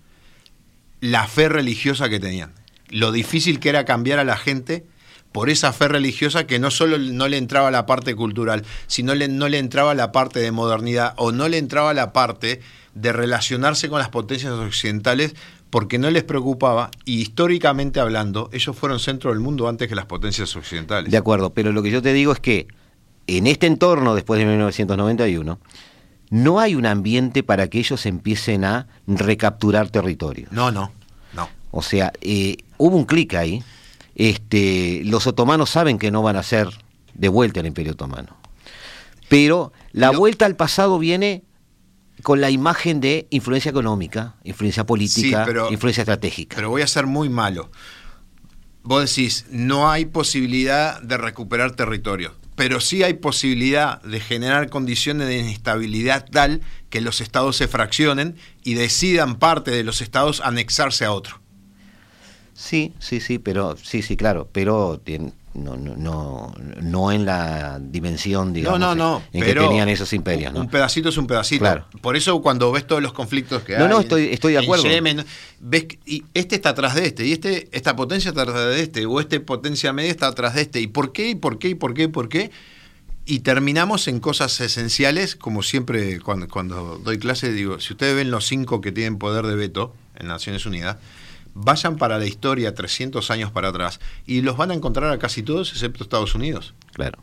la 1.00 1.26
fe 1.26 1.48
religiosa 1.48 2.08
que 2.08 2.20
tenían. 2.20 2.52
Lo 2.88 3.11
difícil 3.11 3.58
que 3.58 3.70
era 3.70 3.85
cambiar 3.85 4.18
a 4.18 4.24
la 4.24 4.37
gente 4.37 4.85
por 5.33 5.51
esa 5.51 5.73
fe 5.73 5.88
religiosa 5.88 6.47
que 6.47 6.59
no 6.59 6.71
solo 6.71 6.99
no 6.99 7.29
le 7.29 7.38
entraba 7.38 7.71
la 7.71 7.87
parte 7.87 8.14
cultural, 8.14 8.64
sino 8.87 9.14
le, 9.14 9.29
no 9.29 9.49
le 9.49 9.59
entraba 9.59 9.95
la 9.95 10.12
parte 10.12 10.40
de 10.40 10.53
modernidad 10.53 11.14
o 11.16 11.33
no 11.33 11.49
le 11.49 11.59
entraba 11.59 11.95
la 11.95 12.12
parte 12.12 12.61
de 12.95 13.12
relacionarse 13.12 13.88
con 13.88 13.99
las 13.99 14.11
potencias 14.11 14.53
occidentales 14.53 15.35
porque 15.71 15.99
no 15.99 16.11
les 16.11 16.23
preocupaba 16.23 16.90
y 17.07 17.21
históricamente 17.23 17.99
hablando, 17.99 18.51
ellos 18.53 18.77
fueron 18.77 18.99
centro 18.99 19.31
del 19.31 19.40
mundo 19.40 19.68
antes 19.68 19.88
que 19.88 19.95
las 19.95 20.05
potencias 20.05 20.55
occidentales. 20.55 21.11
De 21.11 21.16
acuerdo, 21.16 21.51
pero 21.55 21.73
lo 21.73 21.83
que 21.83 21.90
yo 21.90 22.03
te 22.03 22.12
digo 22.12 22.33
es 22.33 22.40
que 22.40 22.68
en 23.27 23.47
este 23.47 23.66
entorno, 23.66 24.14
después 24.14 24.38
de 24.38 24.45
1991, 24.45 25.59
no 26.29 26.61
hay 26.61 26.75
un 26.75 26.87
ambiente 26.87 27.42
para 27.42 27.68
que 27.68 27.79
ellos 27.79 28.05
empiecen 28.07 28.64
a 28.64 28.87
recapturar 29.07 29.88
territorio. 29.88 30.49
No, 30.51 30.71
no, 30.71 30.92
no. 31.35 31.49
O 31.71 31.83
sea, 31.83 32.12
eh, 32.21 32.59
hubo 32.79 32.97
un 32.97 33.05
clic 33.05 33.35
ahí. 33.35 33.62
Este, 34.14 35.03
los 35.05 35.27
otomanos 35.27 35.70
saben 35.70 35.98
que 35.98 36.11
no 36.11 36.22
van 36.22 36.37
a 36.37 36.42
ser 36.42 36.68
de 37.14 37.29
vuelta 37.29 37.61
el 37.61 37.66
Imperio 37.66 37.92
Otomano. 37.92 38.37
Pero 39.29 39.72
la 39.92 40.11
vuelta 40.11 40.44
al 40.46 40.57
pasado 40.57 40.98
viene 40.98 41.44
con 42.22 42.40
la 42.40 42.51
imagen 42.51 43.01
de 43.01 43.27
influencia 43.31 43.70
económica, 43.70 44.37
influencia 44.44 44.85
política, 44.85 45.46
influencia 45.70 46.03
estratégica. 46.03 46.57
Pero 46.57 46.70
voy 46.70 46.83
a 46.83 46.87
ser 46.87 47.07
muy 47.07 47.29
malo. 47.29 47.70
Vos 48.83 49.09
decís, 49.09 49.46
no 49.51 49.90
hay 49.90 50.07
posibilidad 50.07 51.01
de 51.01 51.16
recuperar 51.16 51.77
territorio, 51.77 52.35
pero 52.57 52.81
sí 52.81 53.03
hay 53.03 53.14
posibilidad 53.14 54.03
de 54.03 54.20
generar 54.20 54.70
condiciones 54.70 55.29
de 55.29 55.38
inestabilidad 55.38 56.27
tal 56.31 56.62
que 56.90 57.01
los 57.01 57.20
estados 57.20 57.57
se 57.57 57.68
fraccionen 57.68 58.37
y 58.64 58.75
decidan 58.75 59.37
parte 59.37 59.70
de 59.70 59.85
los 59.85 60.01
estados 60.01 60.40
anexarse 60.40 61.05
a 61.05 61.12
otro. 61.12 61.41
Sí, 62.55 62.93
sí, 62.99 63.21
sí, 63.21 63.38
pero 63.38 63.77
sí, 63.77 64.03
sí, 64.03 64.17
claro, 64.17 64.49
pero 64.53 65.01
no, 65.55 65.77
no, 65.77 66.55
no, 66.81 67.12
en 67.12 67.27
la 67.27 67.79
dimensión, 67.79 68.53
digamos, 68.53 68.81
no, 68.81 68.95
no, 68.95 69.23
en 69.33 69.45
que 69.45 69.55
tenían 69.55 69.88
esos 69.88 70.12
imperios. 70.12 70.55
Un 70.55 70.69
pedacito 70.69 71.11
es 71.11 71.17
un 71.19 71.27
pedacito. 71.27 71.87
Por 72.01 72.17
eso 72.17 72.41
cuando 72.41 72.73
ves 72.73 72.87
todos 72.87 73.03
los 73.03 73.12
conflictos 73.12 73.62
que 73.62 73.77
hay. 73.77 73.83
No, 73.83 73.88
no, 73.88 74.01
estoy, 74.01 74.29
estoy 74.33 74.55
de 74.55 74.61
acuerdo. 74.61 74.85
ves 75.61 75.87
y 76.07 76.25
este 76.33 76.55
está 76.55 76.71
atrás 76.71 76.95
de 76.95 77.07
este, 77.07 77.27
y 77.27 77.33
este, 77.33 77.69
esta 77.73 77.97
potencia 77.97 78.31
está 78.31 78.43
atrás 78.43 78.65
de 78.67 78.81
este, 78.81 79.05
o 79.05 79.21
este 79.21 79.41
potencia 79.41 79.93
media 79.93 80.11
está 80.11 80.29
atrás 80.29 80.55
de 80.55 80.62
este. 80.62 80.81
¿Y 80.81 80.87
por 80.87 81.12
qué? 81.12 81.31
¿Y 81.31 81.35
por 81.35 81.59
qué? 81.59 81.69
¿Y 81.71 81.75
por 81.75 81.93
qué? 81.95 82.05
¿Y 82.05 82.09
por 82.09 82.29
qué? 82.29 82.51
Y 83.25 83.41
terminamos 83.41 84.09
en 84.09 84.21
cosas 84.21 84.59
esenciales, 84.61 85.37
como 85.37 85.62
siempre 85.62 86.19
cuando, 86.21 86.49
cuando 86.49 86.99
doy 86.99 87.19
clase 87.19 87.53
digo, 87.53 87.79
si 87.79 87.93
ustedes 87.93 88.17
ven 88.17 88.31
los 88.31 88.47
cinco 88.47 88.81
que 88.81 88.91
tienen 88.91 89.19
poder 89.19 89.47
de 89.47 89.55
veto 89.55 89.95
en 90.17 90.27
Naciones 90.29 90.67
Unidas, 90.67 90.97
vayan 91.55 91.97
para 91.97 92.19
la 92.19 92.27
historia 92.27 92.75
300 92.75 93.31
años 93.31 93.51
para 93.51 93.69
atrás 93.69 94.01
y 94.27 94.43
los 94.43 94.57
van 94.57 94.71
a 94.71 94.75
encontrar 94.75 95.12
a 95.12 95.19
casi 95.19 95.43
todos 95.43 95.73
excepto 95.73 96.05
Estados 96.05 96.35
Unidos. 96.35 96.75
Claro. 96.93 97.19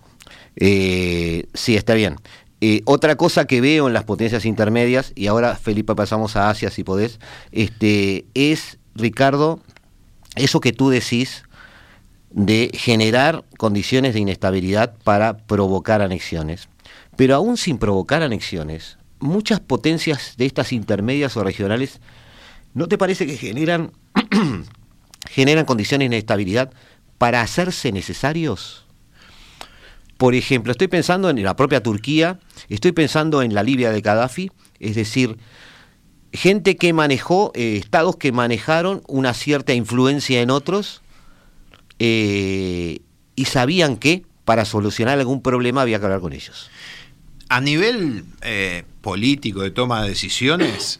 Eh, 0.56 1.46
sí, 1.54 1.76
está 1.76 1.94
bien. 1.94 2.18
Eh, 2.62 2.82
otra 2.86 3.15
cosa 3.15 3.46
que 3.46 3.62
veo 3.62 3.88
en 3.88 3.94
las 3.94 4.04
potencias 4.04 4.46
intermedias, 4.46 5.13
y 5.15 5.28
ahora 5.28 5.56
Felipe 5.56 5.96
pasamos 5.96 6.36
a 6.36 6.50
Asia 6.50 6.70
si 6.70 6.84
podés, 6.84 7.20
este, 7.52 8.26
es, 8.34 8.78
Ricardo, 8.96 9.62
eso 10.36 10.60
que 10.60 10.74
tú 10.74 10.89
decís 10.89 11.44
de 12.32 12.70
generar 12.74 13.46
condiciones 13.58 14.13
de 14.13 14.20
inestabilidad 14.20 14.96
para 15.04 15.38
provocar 15.38 16.02
anexiones. 16.02 16.68
Pero 17.15 17.36
aún 17.36 17.58
sin 17.58 17.78
provocar 17.78 18.22
anexiones, 18.24 18.98
muchas 19.20 19.60
potencias 19.60 20.36
de 20.38 20.46
estas 20.46 20.74
intermedias 20.74 21.36
o 21.38 21.44
regionales, 21.44 22.02
¿no 22.74 22.88
te 22.88 22.98
parece 22.98 23.26
que 23.26 23.38
generan 23.38 23.92
generan 25.30 25.65
condiciones 25.65 26.10
de 26.10 26.15
inestabilidad 26.15 26.72
para 27.18 27.42
hacerse 27.42 27.92
necesarios? 27.92 28.86
Por 30.20 30.36
ejemplo, 30.36 30.74
estoy 30.74 30.89
pensando 30.89 31.30
en 31.30 31.42
la 31.42 31.56
propia 31.56 31.82
Turquía, 31.82 32.39
estoy 32.68 32.92
pensando 32.92 33.42
en 33.42 33.54
la 33.54 33.63
Libia 33.63 33.89
de 33.89 34.02
Gaddafi, 34.02 34.52
es 34.80 34.96
decir, 34.96 35.38
gente 36.34 36.76
que 36.76 36.92
manejó, 36.92 37.52
eh, 37.56 37.78
estados 37.78 38.18
que 38.18 38.34
manejaron 38.34 39.02
una 39.08 39.34
cierta 39.34 39.74
influencia 39.74 40.42
en 40.42 40.50
otros 40.50 41.02
eh, 42.00 43.00
y 43.38 43.46
sabían 43.46 43.96
que 43.96 44.24
para 44.44 44.65
solucionar 44.65 45.20
algún 45.20 45.42
problema 45.42 45.84
había 45.84 46.00
que 46.00 46.06
hablar 46.06 46.20
con 46.20 46.34
ellos. 46.34 46.70
A 47.48 47.62
nivel 47.62 48.26
eh, 48.42 48.84
político 49.00 49.62
de 49.62 49.72
toma 49.72 50.04
de 50.04 50.10
decisiones, 50.10 51.00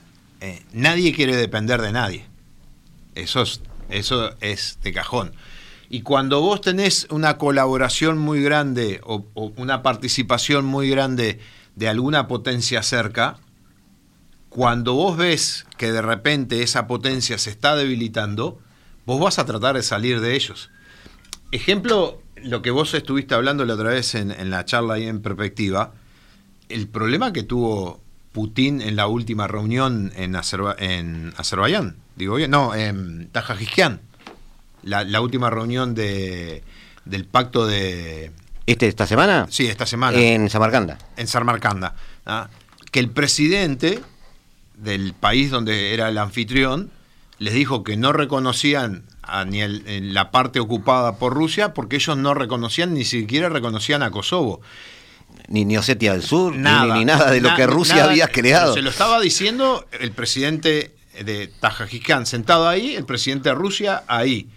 nadie 0.72 1.14
quiere 1.14 1.36
depender 1.36 1.82
de 1.82 1.92
nadie. 1.92 2.29
Eso 3.16 3.42
es, 3.42 3.62
eso 3.90 4.36
es 4.42 4.80
de 4.84 4.94
cajón. 4.94 5.34
Y 5.90 6.02
cuando 6.02 6.40
vos 6.42 6.62
tenés 6.62 7.08
una 7.10 7.38
colaboración 7.38 8.20
muy 8.20 8.44
grande 8.44 9.02
o, 9.04 9.26
una 9.58 9.82
participación 9.82 10.66
muy 10.66 10.90
grande 10.90 11.40
de 11.76 11.90
alguna 11.90 12.28
potencia 12.28 12.84
cerca, 12.84 13.38
cuando 14.50 14.94
vos 14.94 15.18
ves 15.18 15.66
que 15.78 15.92
de 15.92 16.04
repente 16.04 16.62
esa 16.62 16.86
potencia 16.86 17.40
se 17.40 17.50
está 17.50 17.76
debilitando, 17.76 18.60
vos 19.06 19.20
vas 19.20 19.40
a 19.40 19.46
tratar 19.46 19.76
de 19.76 19.84
salir 19.84 20.22
de 20.22 20.36
ellos. 20.36 20.70
Ejemplo, 21.52 22.22
lo 22.36 22.62
que 22.62 22.70
vos 22.70 22.94
estuviste 22.94 23.34
hablando 23.34 23.66
la 23.66 23.74
otra 23.74 23.90
vez 23.90 24.14
en, 24.14 24.50
la 24.52 24.66
charla 24.66 24.96
ahí 24.96 25.08
en 25.08 25.22
perspectiva, 25.22 25.94
el 26.68 26.88
problema 26.88 27.34
que 27.34 27.42
tuvo 27.42 28.00
Putin 28.32 28.82
en 28.82 28.96
la 28.96 29.08
última 29.08 29.48
reunión 29.48 30.12
en, 30.16 30.36
en 30.36 31.34
Azerbaiyán 31.36 31.96
digo 32.20 32.36
bien, 32.36 32.52
no, 32.52 32.76
en 32.76 33.30
Tajikistán, 33.32 34.02
la, 34.84 35.06
la, 35.06 35.22
última 35.22 35.50
reunión 35.50 35.96
de, 35.96 36.64
del 37.06 37.26
pacto 37.26 37.66
de... 37.66 38.32
¿Este, 38.66 38.88
¿Esta 38.88 39.08
semana? 39.08 39.48
Sí, 39.50 39.66
esta 39.68 39.86
semana. 39.86 40.20
En 40.20 40.50
Samarcanda. 40.50 40.98
En 41.16 41.28
Samarcanda. 41.28 41.96
¿ah? 42.26 42.50
Que 42.92 43.00
el 43.00 43.10
presidente 43.10 44.02
del 44.76 45.14
país 45.14 45.50
donde 45.50 45.94
era 45.94 46.10
el 46.10 46.18
anfitrión 46.18 46.92
les 47.40 47.54
dijo 47.54 47.84
que 47.84 47.96
no 47.96 48.12
reconocían 48.12 49.04
a 49.24 49.46
ni 49.46 49.62
la 49.66 50.30
parte 50.30 50.60
ocupada 50.60 51.16
por 51.16 51.34
Rusia 51.34 51.74
porque 51.74 51.96
ellos 51.96 52.18
no 52.18 52.34
reconocían, 52.34 52.94
ni 52.94 53.06
siquiera 53.06 53.48
reconocían 53.48 54.04
a 54.04 54.12
Kosovo 54.12 54.62
ni, 55.48 55.64
ni 55.64 55.78
Osetia 55.78 56.14
del 56.14 56.24
Sur, 56.24 56.54
ni, 56.56 56.62
nada 56.62 57.32
de 57.32 57.40
lo 57.40 57.56
que 57.56 57.66
Rusia 57.66 58.04
había 58.04 58.28
creado. 58.28 58.74
Se 58.74 58.82
lo 58.82 58.90
estaba 58.90 59.20
diciendo 59.22 59.88
el 60.00 60.12
presidente 60.12 60.99
de 61.24 61.48
Tajikistán 61.48 62.26
sentado 62.26 62.68
ahí, 62.68 62.96
el 62.96 63.06
presidente 63.06 63.50
de 63.50 63.56
Rusia 63.56 64.04
ahí. 64.08 64.50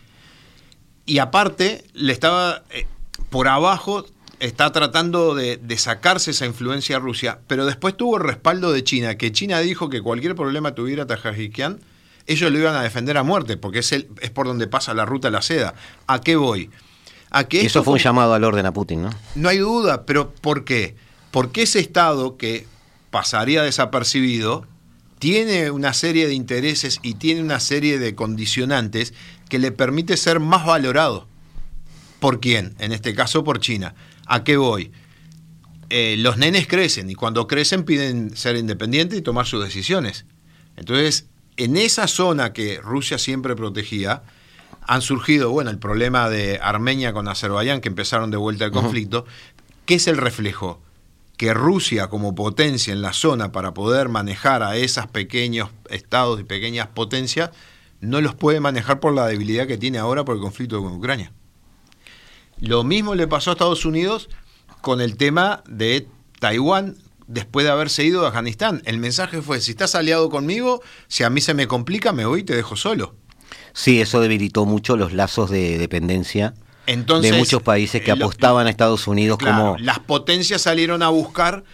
Y 1.07 1.19
aparte, 1.19 1.85
le 1.95 2.13
estaba 2.13 2.63
eh, 2.71 2.87
por 3.31 3.49
abajo, 3.49 4.05
está 4.39 4.73
tratando 4.73 5.35
de, 5.35 5.61
sacarse 5.77 6.33
esa 6.33 6.47
influencia 6.47 6.97
a 6.97 6.99
Rusia, 7.01 7.41
pero 7.47 7.67
después 7.67 7.97
tuvo 7.97 8.17
el 8.17 8.25
respaldo 8.25 8.73
de 8.73 8.85
China, 8.85 9.17
que 9.17 9.33
China 9.33 9.61
dijo 9.61 9.89
que 9.89 10.03
cualquier 10.03 10.35
problema 10.35 10.75
tuviera 10.75 11.07
Tajikistán, 11.07 11.81
ellos 12.27 12.53
lo 12.53 12.59
iban 12.59 12.77
a 12.77 12.83
defender 12.83 13.17
a 13.17 13.23
muerte, 13.23 13.57
porque 13.57 13.81
es, 13.81 13.93
el, 13.93 14.09
es 14.21 14.31
por 14.31 14.47
donde 14.47 14.67
pasa 14.69 14.95
la 14.95 15.05
ruta 15.05 15.29
de 15.29 15.33
la 15.33 15.43
seda. 15.43 15.75
¿A 16.07 16.21
qué 16.21 16.37
voy? 16.37 16.71
A 17.31 17.45
que 17.45 17.65
Eso 17.65 17.83
fue 17.83 17.95
un 17.95 17.99
llamado 17.99 18.35
al 18.35 18.45
orden 18.45 18.67
a 18.67 18.73
Putin, 18.73 19.03
¿no? 19.03 19.11
No 19.35 19.49
hay 19.49 19.59
duda, 19.59 20.07
pero 20.07 20.31
¿por 20.31 20.65
qué? 20.65 20.95
Porque 21.31 21.63
ese 21.63 21.81
Estado 21.81 22.37
que 22.37 22.67
pasaría 23.11 23.63
desapercibido 23.63 24.67
tiene 25.23 25.71
una 25.71 25.93
serie 25.93 26.27
de 26.27 26.35
intereses 26.35 26.99
y 27.01 27.15
tiene 27.15 27.43
una 27.43 27.61
serie 27.61 28.01
de 28.01 28.17
condicionantes 28.17 29.15
que 29.49 29.61
le 29.61 29.71
permite 29.71 30.17
ser 30.17 30.41
más 30.41 30.67
valorado. 30.67 31.29
¿Por 32.19 32.41
quién? 32.41 32.75
En 32.81 32.91
este 32.91 33.15
caso 33.15 33.45
por 33.45 33.61
China. 33.61 33.95
¿A 34.27 34.43
qué 34.43 34.57
voy? 34.57 34.91
Eh, 35.91 36.17
los 36.19 36.39
nenes 36.39 36.67
crecen 36.67 37.09
y 37.09 37.15
cuando 37.15 37.47
crecen 37.47 37.85
piden 37.85 38.37
ser 38.37 38.57
independientes 38.57 39.17
y 39.17 39.23
tomar 39.23 39.47
sus 39.47 39.63
decisiones. 39.63 40.27
Entonces, 40.77 41.29
en 41.57 41.77
esa 41.77 42.09
zona 42.09 42.53
que 42.53 42.81
Rusia 42.83 43.17
siempre 43.17 43.55
protegía, 43.55 44.25
han 44.81 45.03
surgido, 45.03 45.51
bueno, 45.51 45.71
el 45.71 45.79
problema 45.79 46.31
de 46.31 46.59
Armenia 46.61 47.13
con 47.13 47.29
Azerbaiyán, 47.29 47.81
que 47.81 47.89
empezaron 47.89 48.33
de 48.33 48.39
vuelta 48.39 48.65
el 48.65 48.73
conflicto. 48.73 49.25
¿Qué 49.87 49.95
es 49.95 50.09
el 50.09 50.17
reflejo? 50.17 50.83
Que 51.43 51.55
Rusia 51.55 52.07
como 52.07 52.37
potencia 52.37 52.93
en 52.93 53.03
la 53.03 53.13
zona 53.13 53.51
para 53.51 53.75
poder 53.75 54.09
manejar 54.09 54.63
a 54.63 54.77
esos 54.77 55.09
pequeños 55.09 55.71
estados 55.91 56.39
y 56.39 56.45
pequeñas 56.45 56.87
potencias, 56.87 57.51
no 58.01 58.21
los 58.21 58.37
puede 58.37 58.61
manejar 58.61 59.01
por 59.01 59.13
la 59.13 59.27
debilidad 59.27 59.67
que 59.67 59.77
tiene 59.77 59.99
ahora 59.99 60.25
por 60.25 60.37
el 60.37 60.41
conflicto 60.41 60.81
con 60.81 60.93
Ucrania. 60.93 61.33
Lo 62.61 62.85
mismo 62.85 63.17
le 63.17 63.27
pasó 63.27 63.51
a 63.51 63.55
Estados 63.55 63.85
Unidos 63.85 64.29
con 64.83 65.01
el 65.01 65.17
tema 65.17 65.65
de 65.67 66.07
Taiwán 66.39 66.95
después 67.27 67.67
de 67.67 67.73
haberse 67.73 68.05
ido 68.05 68.21
de 68.21 68.29
Afganistán. 68.29 68.81
El 68.85 68.99
mensaje 68.99 69.43
fue, 69.43 69.61
si 69.61 69.73
estás 69.73 69.97
aliado 69.97 70.31
conmigo, 70.31 70.81
si 71.09 71.25
a 71.25 71.31
mí 71.31 71.41
se 71.41 71.55
me 71.55 71.67
complica, 71.67 72.13
me 72.13 72.25
voy 72.25 72.43
y 72.43 72.45
te 72.45 72.55
dejo 72.55 72.77
solo. 72.77 73.17
Sí, 73.73 74.01
eso 74.01 74.21
debilitó 74.21 74.65
mucho 74.65 74.97
los 74.97 75.13
lazos 75.13 75.51
de 75.51 75.77
dependencia 75.77 76.55
de 76.87 77.33
muchos 77.33 77.63
países 77.63 78.03
que 78.03 78.11
eh, 78.11 78.15
apostaban 78.15 78.67
a 78.67 78.71
Estados 78.71 79.07
Unidos 79.07 79.39
como... 79.39 79.77
Las 79.79 80.01
potencias 80.01 80.63
salieron 80.63 81.03
a 81.03 81.09
buscar 81.09 81.65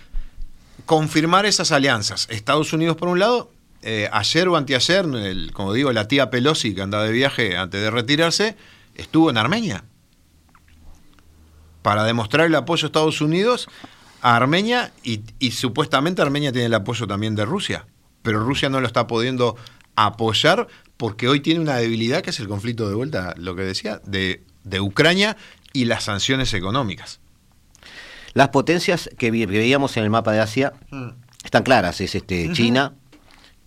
confirmar 0.86 1.46
esas 1.46 1.72
alianzas. 1.72 2.26
Estados 2.30 2.72
Unidos 2.72 2.96
por 2.96 3.08
un 3.08 3.18
lado, 3.18 3.50
eh, 3.82 4.08
ayer 4.12 4.48
o 4.48 4.56
anteayer, 4.56 5.06
como 5.52 5.72
digo, 5.72 5.92
la 5.92 6.08
tía 6.08 6.30
Pelosi 6.30 6.74
que 6.74 6.82
andaba 6.82 7.04
de 7.04 7.12
viaje 7.12 7.56
antes 7.56 7.80
de 7.80 7.90
retirarse, 7.90 8.56
estuvo 8.94 9.30
en 9.30 9.38
Armenia. 9.38 9.84
para 11.82 12.04
demostrar 12.04 12.46
el 12.46 12.54
apoyo 12.54 12.82
de 12.82 12.86
Estados 12.86 13.20
Unidos 13.20 13.68
a 14.20 14.36
Armenia 14.36 14.92
y, 15.04 15.20
y 15.38 15.52
supuestamente 15.52 16.20
Armenia 16.20 16.52
tiene 16.52 16.66
el 16.66 16.74
apoyo 16.74 17.06
también 17.06 17.34
de 17.34 17.44
Rusia, 17.46 17.86
pero 18.22 18.40
Rusia 18.40 18.68
no 18.68 18.80
lo 18.80 18.86
está 18.86 19.06
pudiendo 19.06 19.56
apoyar 19.94 20.66
porque 20.96 21.28
hoy 21.28 21.40
tiene 21.40 21.60
una 21.60 21.76
debilidad 21.76 22.20
que 22.22 22.30
es 22.30 22.40
el 22.40 22.48
conflicto 22.48 22.88
de 22.88 22.94
vuelta, 22.94 23.34
lo 23.38 23.54
que 23.54 23.62
decía, 23.62 24.02
de, 24.04 24.42
de 24.64 24.80
Ucrania 24.80 25.36
y 25.72 25.84
las 25.86 26.04
sanciones 26.04 26.54
económicas. 26.54 27.20
Las 28.34 28.48
potencias 28.48 29.10
que, 29.18 29.30
veíamos 29.30 29.96
en 29.96 30.04
el 30.04 30.10
mapa 30.10 30.32
de 30.32 30.40
Asia 30.40 30.72
están 31.44 31.62
claras, 31.62 32.00
es 32.00 32.14
este 32.14 32.52
China 32.52 32.94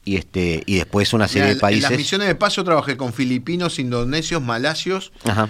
y 0.06 0.16
este 0.18 0.64
y 0.66 0.76
después 0.78 1.14
una 1.14 1.28
serie 1.28 1.44
Mira, 1.44 1.48
de 1.48 1.52
en- 1.54 1.58
En 1.58 1.62
países. 1.62 1.90
las 1.90 1.98
misiones 1.98 2.28
de 2.28 2.36
paz 2.36 2.56
yo 2.56 2.64
trabajé 2.64 2.98
con 2.98 3.14
filipinos, 3.14 3.80
indonesios, 3.80 4.42
malasios 4.42 5.12
Ajá. 5.26 5.50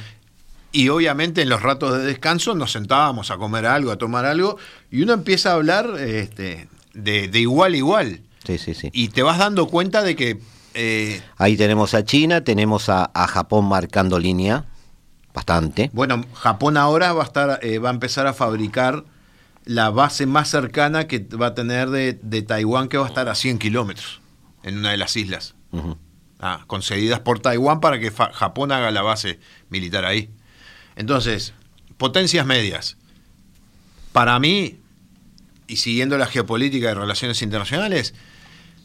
y 0.72 0.90
obviamente 0.90 1.42
en 1.42 1.50
los 1.50 1.62
ratos 1.62 1.98
de 1.98 2.04
descanso 2.06 2.56
nos 2.56 2.72
sentábamos 2.72 3.32
a 3.32 3.38
comer 3.38 3.66
algo, 3.66 3.92
a 3.92 3.98
tomar 3.98 4.26
algo 4.26 4.58
y 4.90 5.04
uno 5.04 5.14
empieza 5.14 5.52
a 5.52 5.54
hablar 5.54 5.96
este, 6.00 6.68
de, 6.94 7.28
de 7.28 7.40
igual 7.40 7.74
a 7.74 7.78
igual 7.78 8.22
Sí, 8.46 8.58
sí, 8.58 8.74
sí. 8.74 8.90
y 8.94 9.10
te 9.10 9.22
vas 9.24 9.38
dando 9.38 9.68
cuenta 9.68 10.02
de 10.02 10.16
que 10.16 10.40
eh, 10.74 11.22
Ahí 11.38 11.58
tenemos 11.58 11.94
a 11.94 12.04
China, 12.06 12.44
tenemos 12.44 12.88
a, 12.90 13.12
a 13.14 13.28
Japón 13.28 13.66
marcando 13.66 14.18
línea, 14.20 14.66
bastante. 15.34 15.90
Bueno, 15.94 16.26
Japón 16.34 16.78
ahora 16.78 17.14
va 17.14 17.24
a 17.24 17.26
estar, 17.26 17.60
eh, 17.64 17.80
va 17.80 17.90
a 17.90 17.94
empezar 17.94 18.28
a 18.28 18.34
fabricar 18.34 19.06
la 19.66 19.90
base 19.90 20.26
más 20.26 20.50
cercana 20.50 21.08
que 21.08 21.20
va 21.20 21.48
a 21.48 21.54
tener 21.54 21.90
de, 21.90 22.20
de 22.22 22.42
Taiwán, 22.42 22.88
que 22.88 22.98
va 22.98 23.06
a 23.06 23.10
estar 23.10 23.30
a 23.30 23.36
100 23.36 23.60
kilómetros 23.60 24.22
en 24.64 24.78
una 24.78 24.92
de 24.92 24.98
las 24.98 25.16
islas, 25.16 25.56
ah, 26.40 26.64
concedidas 26.68 27.20
por 27.20 27.40
Taiwán 27.40 27.80
para 27.80 28.00
que 28.00 28.12
Japón 28.12 28.72
haga 28.72 28.92
la 28.92 29.02
base 29.02 29.40
militar 29.70 30.06
ahí. 30.06 30.30
Entonces, 30.96 31.54
potencias 31.98 32.46
medias. 32.46 32.98
Para 34.12 34.40
mí, 34.40 34.80
y 35.68 35.78
siguiendo 35.78 36.18
la 36.18 36.28
geopolítica 36.28 36.90
de 36.90 36.96
relaciones 36.96 37.42
internacionales, 37.42 38.14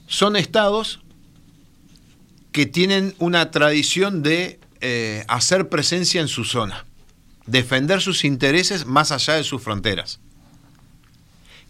son 0.06 0.36
estados 0.36 1.00
que 2.52 2.64
tienen 2.64 3.14
una 3.18 3.50
tradición 3.50 4.22
de 4.22 4.60
eh, 4.88 5.24
hacer 5.26 5.68
presencia 5.68 6.20
en 6.20 6.28
su 6.28 6.44
zona, 6.44 6.86
defender 7.46 8.00
sus 8.00 8.24
intereses 8.24 8.86
más 8.86 9.10
allá 9.10 9.34
de 9.34 9.42
sus 9.42 9.60
fronteras, 9.60 10.20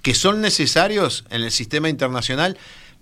que 0.03 0.15
son 0.15 0.43
necesarios 0.43 1.25
en 1.31 1.43
el 1.43 1.51
sistema 1.51 1.89
internacional 1.89 2.59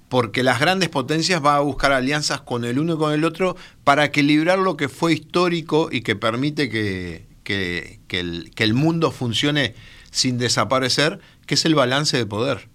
porque 0.08 0.44
las 0.44 0.60
grandes 0.60 0.88
potencias 0.88 1.40
van 1.42 1.56
a 1.56 1.60
buscar 1.60 1.90
alianzas 1.90 2.40
con 2.42 2.64
el 2.64 2.78
uno 2.78 2.94
y 2.94 2.98
con 2.98 3.12
el 3.12 3.24
otro 3.24 3.56
para 3.82 4.04
equilibrar 4.04 4.58
lo 4.60 4.76
que 4.76 4.88
fue 4.88 5.14
histórico 5.14 5.88
y 5.90 6.02
que 6.02 6.14
permite 6.14 6.68
que, 6.70 7.26
que- 7.42 7.98
el, 8.20 8.52
que 8.54 8.62
el 8.62 8.74
mundo 8.74 9.10
funcione 9.10 9.74
sin 10.12 10.38
desaparecer, 10.38 11.18
que 11.46 11.54
es 11.56 11.64
el 11.64 11.74
balance 11.74 12.16
de 12.16 12.26
poder 12.26 12.68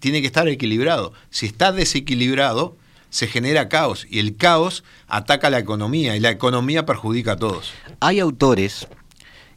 tiene 0.00 0.20
que 0.20 0.26
estar 0.26 0.48
equilibrado. 0.48 1.12
Si 1.30 1.46
está 1.46 1.70
desequilibrado, 1.70 2.76
se 3.12 3.26
genera 3.26 3.68
caos 3.68 4.06
y 4.08 4.18
el 4.20 4.36
caos 4.36 4.84
ataca 5.06 5.50
la 5.50 5.58
economía 5.58 6.16
y 6.16 6.20
la 6.20 6.30
economía 6.30 6.86
perjudica 6.86 7.32
a 7.32 7.36
todos. 7.36 7.70
Hay 8.00 8.20
autores 8.20 8.88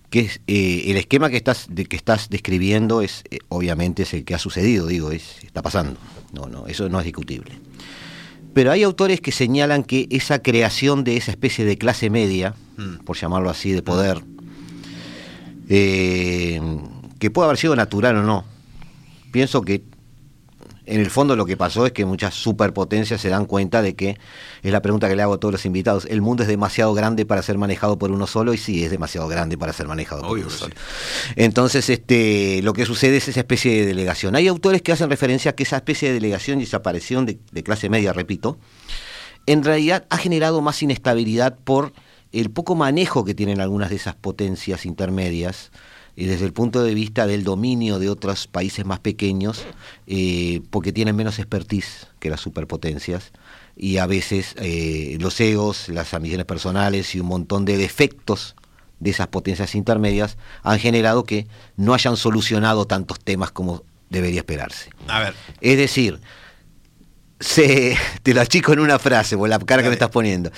que 0.10 0.20
es, 0.20 0.42
eh, 0.48 0.84
el 0.88 0.98
esquema 0.98 1.30
que 1.30 1.38
estás 1.38 1.68
de, 1.70 1.86
que 1.86 1.96
estás 1.96 2.30
describiendo 2.30 3.02
es 3.02 3.24
eh, 3.32 3.40
obviamente 3.48 4.04
es 4.04 4.14
el 4.14 4.26
que 4.26 4.36
ha 4.36 4.40
sucedido, 4.40 4.88
digo, 4.88 5.12
es, 5.12 5.42
está 5.44 5.62
pasando. 5.62 5.98
No, 6.34 6.48
no, 6.48 6.68
eso 6.68 6.90
no 6.90 7.00
es 7.00 7.06
discutible. 7.06 7.54
Pero 8.54 8.72
hay 8.72 8.84
autores 8.84 9.22
que 9.22 9.32
señalan 9.32 9.84
que 9.84 10.08
esa 10.12 10.40
creación 10.40 11.06
de 11.06 11.16
esa 11.16 11.32
especie 11.32 11.64
de 11.64 11.78
clase 11.78 12.10
media, 12.10 12.56
Mm. 12.78 13.06
por 13.06 13.16
llamarlo 13.16 13.50
así, 13.50 13.72
de 13.72 13.82
poder, 13.82 14.22
eh, 15.70 16.60
que 17.20 17.32
puede 17.32 17.46
haber 17.46 17.58
sido 17.58 17.74
natural 17.74 18.18
o 18.18 18.24
no. 18.24 18.44
Pienso 19.32 19.62
que 19.62 19.82
en 20.86 21.02
el 21.02 21.10
fondo 21.10 21.36
lo 21.36 21.46
que 21.46 21.58
pasó 21.58 21.86
es 21.86 21.92
que 21.92 22.06
muchas 22.06 22.34
superpotencias 22.34 23.22
se 23.22 23.30
dan 23.30 23.46
cuenta 23.46 23.82
de 23.82 23.96
que, 23.96 24.18
es 24.62 24.72
la 24.72 24.82
pregunta 24.82 25.08
que 25.10 25.16
le 25.16 25.22
hago 25.22 25.34
a 25.34 25.40
todos 25.40 25.52
los 25.52 25.66
invitados, 25.66 26.06
el 26.10 26.22
mundo 26.22 26.44
es 26.44 26.50
demasiado 26.50 26.94
grande 26.94 27.26
para 27.26 27.42
ser 27.42 27.58
manejado 27.58 27.98
por 27.98 28.12
uno 28.12 28.28
solo 28.28 28.54
y 28.54 28.58
sí, 28.58 28.84
es 28.84 28.92
demasiado 28.92 29.28
grande 29.28 29.58
para 29.58 29.74
ser 29.74 29.88
manejado 29.88 30.22
por 30.22 30.38
uno 30.38 30.50
solo. 30.50 30.74
sí. 30.76 31.34
Entonces, 31.36 31.90
este, 31.90 32.62
lo 32.64 32.74
que 32.74 32.86
sucede 32.86 33.18
es 33.18 33.28
esa 33.28 33.40
especie 33.40 33.72
de 33.74 33.86
delegación. 33.86 34.36
Hay 34.36 34.48
autores 34.48 34.82
que 34.82 34.92
hacen 34.92 35.10
referencia 35.10 35.52
a 35.52 35.56
que 35.56 35.64
esa 35.64 35.78
especie 35.78 36.10
de 36.10 36.16
delegación 36.16 36.60
y 36.60 36.66
desaparición 36.66 37.26
de, 37.26 37.40
de 37.52 37.64
clase 37.64 37.90
media, 37.90 38.14
repito, 38.14 38.58
en 39.46 39.64
realidad 39.64 40.06
ha 40.10 40.18
generado 40.18 40.62
más 40.62 40.82
inestabilidad 40.82 41.58
por 41.64 41.94
el 42.32 42.52
poco 42.52 42.76
manejo 42.76 43.24
que 43.24 43.34
tienen 43.34 43.62
algunas 43.62 43.90
de 43.90 43.96
esas 43.96 44.16
potencias 44.16 44.86
intermedias 44.86 45.72
y 46.16 46.26
desde 46.26 46.46
el 46.46 46.54
punto 46.54 46.84
de 46.84 46.94
vista 46.94 47.28
del 47.28 47.44
dominio 47.44 48.00
de 48.00 48.10
otros 48.10 48.48
países 48.48 48.86
más 48.86 49.00
pequeños, 49.00 49.66
eh, 50.08 50.62
porque 50.70 50.94
tienen 50.94 51.16
menos 51.16 51.40
expertise 51.40 52.08
que 52.20 52.30
las 52.30 52.40
superpotencias 52.40 53.32
y 53.76 53.98
a 53.98 54.06
veces 54.06 54.56
eh, 54.58 55.18
los 55.20 55.40
egos, 55.42 55.90
las 55.90 56.14
ambiciones 56.14 56.46
personales 56.46 57.14
y 57.16 57.20
un 57.20 57.28
montón 57.28 57.66
de 57.66 57.78
defectos 57.78 58.56
de 59.00 59.10
esas 59.10 59.28
potencias 59.28 59.76
intermedias 59.76 60.38
han 60.64 60.80
generado 60.80 61.26
que 61.26 61.48
no 61.76 61.94
hayan 61.94 62.16
solucionado 62.16 62.86
tantos 62.86 63.20
temas 63.20 63.52
como 63.52 63.84
debería 64.10 64.40
esperarse. 64.40 64.90
A 65.08 65.20
ver, 65.20 65.34
Es 65.60 65.78
decir, 65.78 66.22
se, 67.40 67.98
te 68.24 68.34
lo 68.34 68.40
achico 68.42 68.72
en 68.72 68.80
una 68.80 69.00
frase, 69.00 69.38
por 69.38 69.50
la 69.50 69.60
cara 69.60 69.84
que 69.84 69.90
me 69.90 69.96
estás 69.96 70.12
poniendo. 70.12 70.52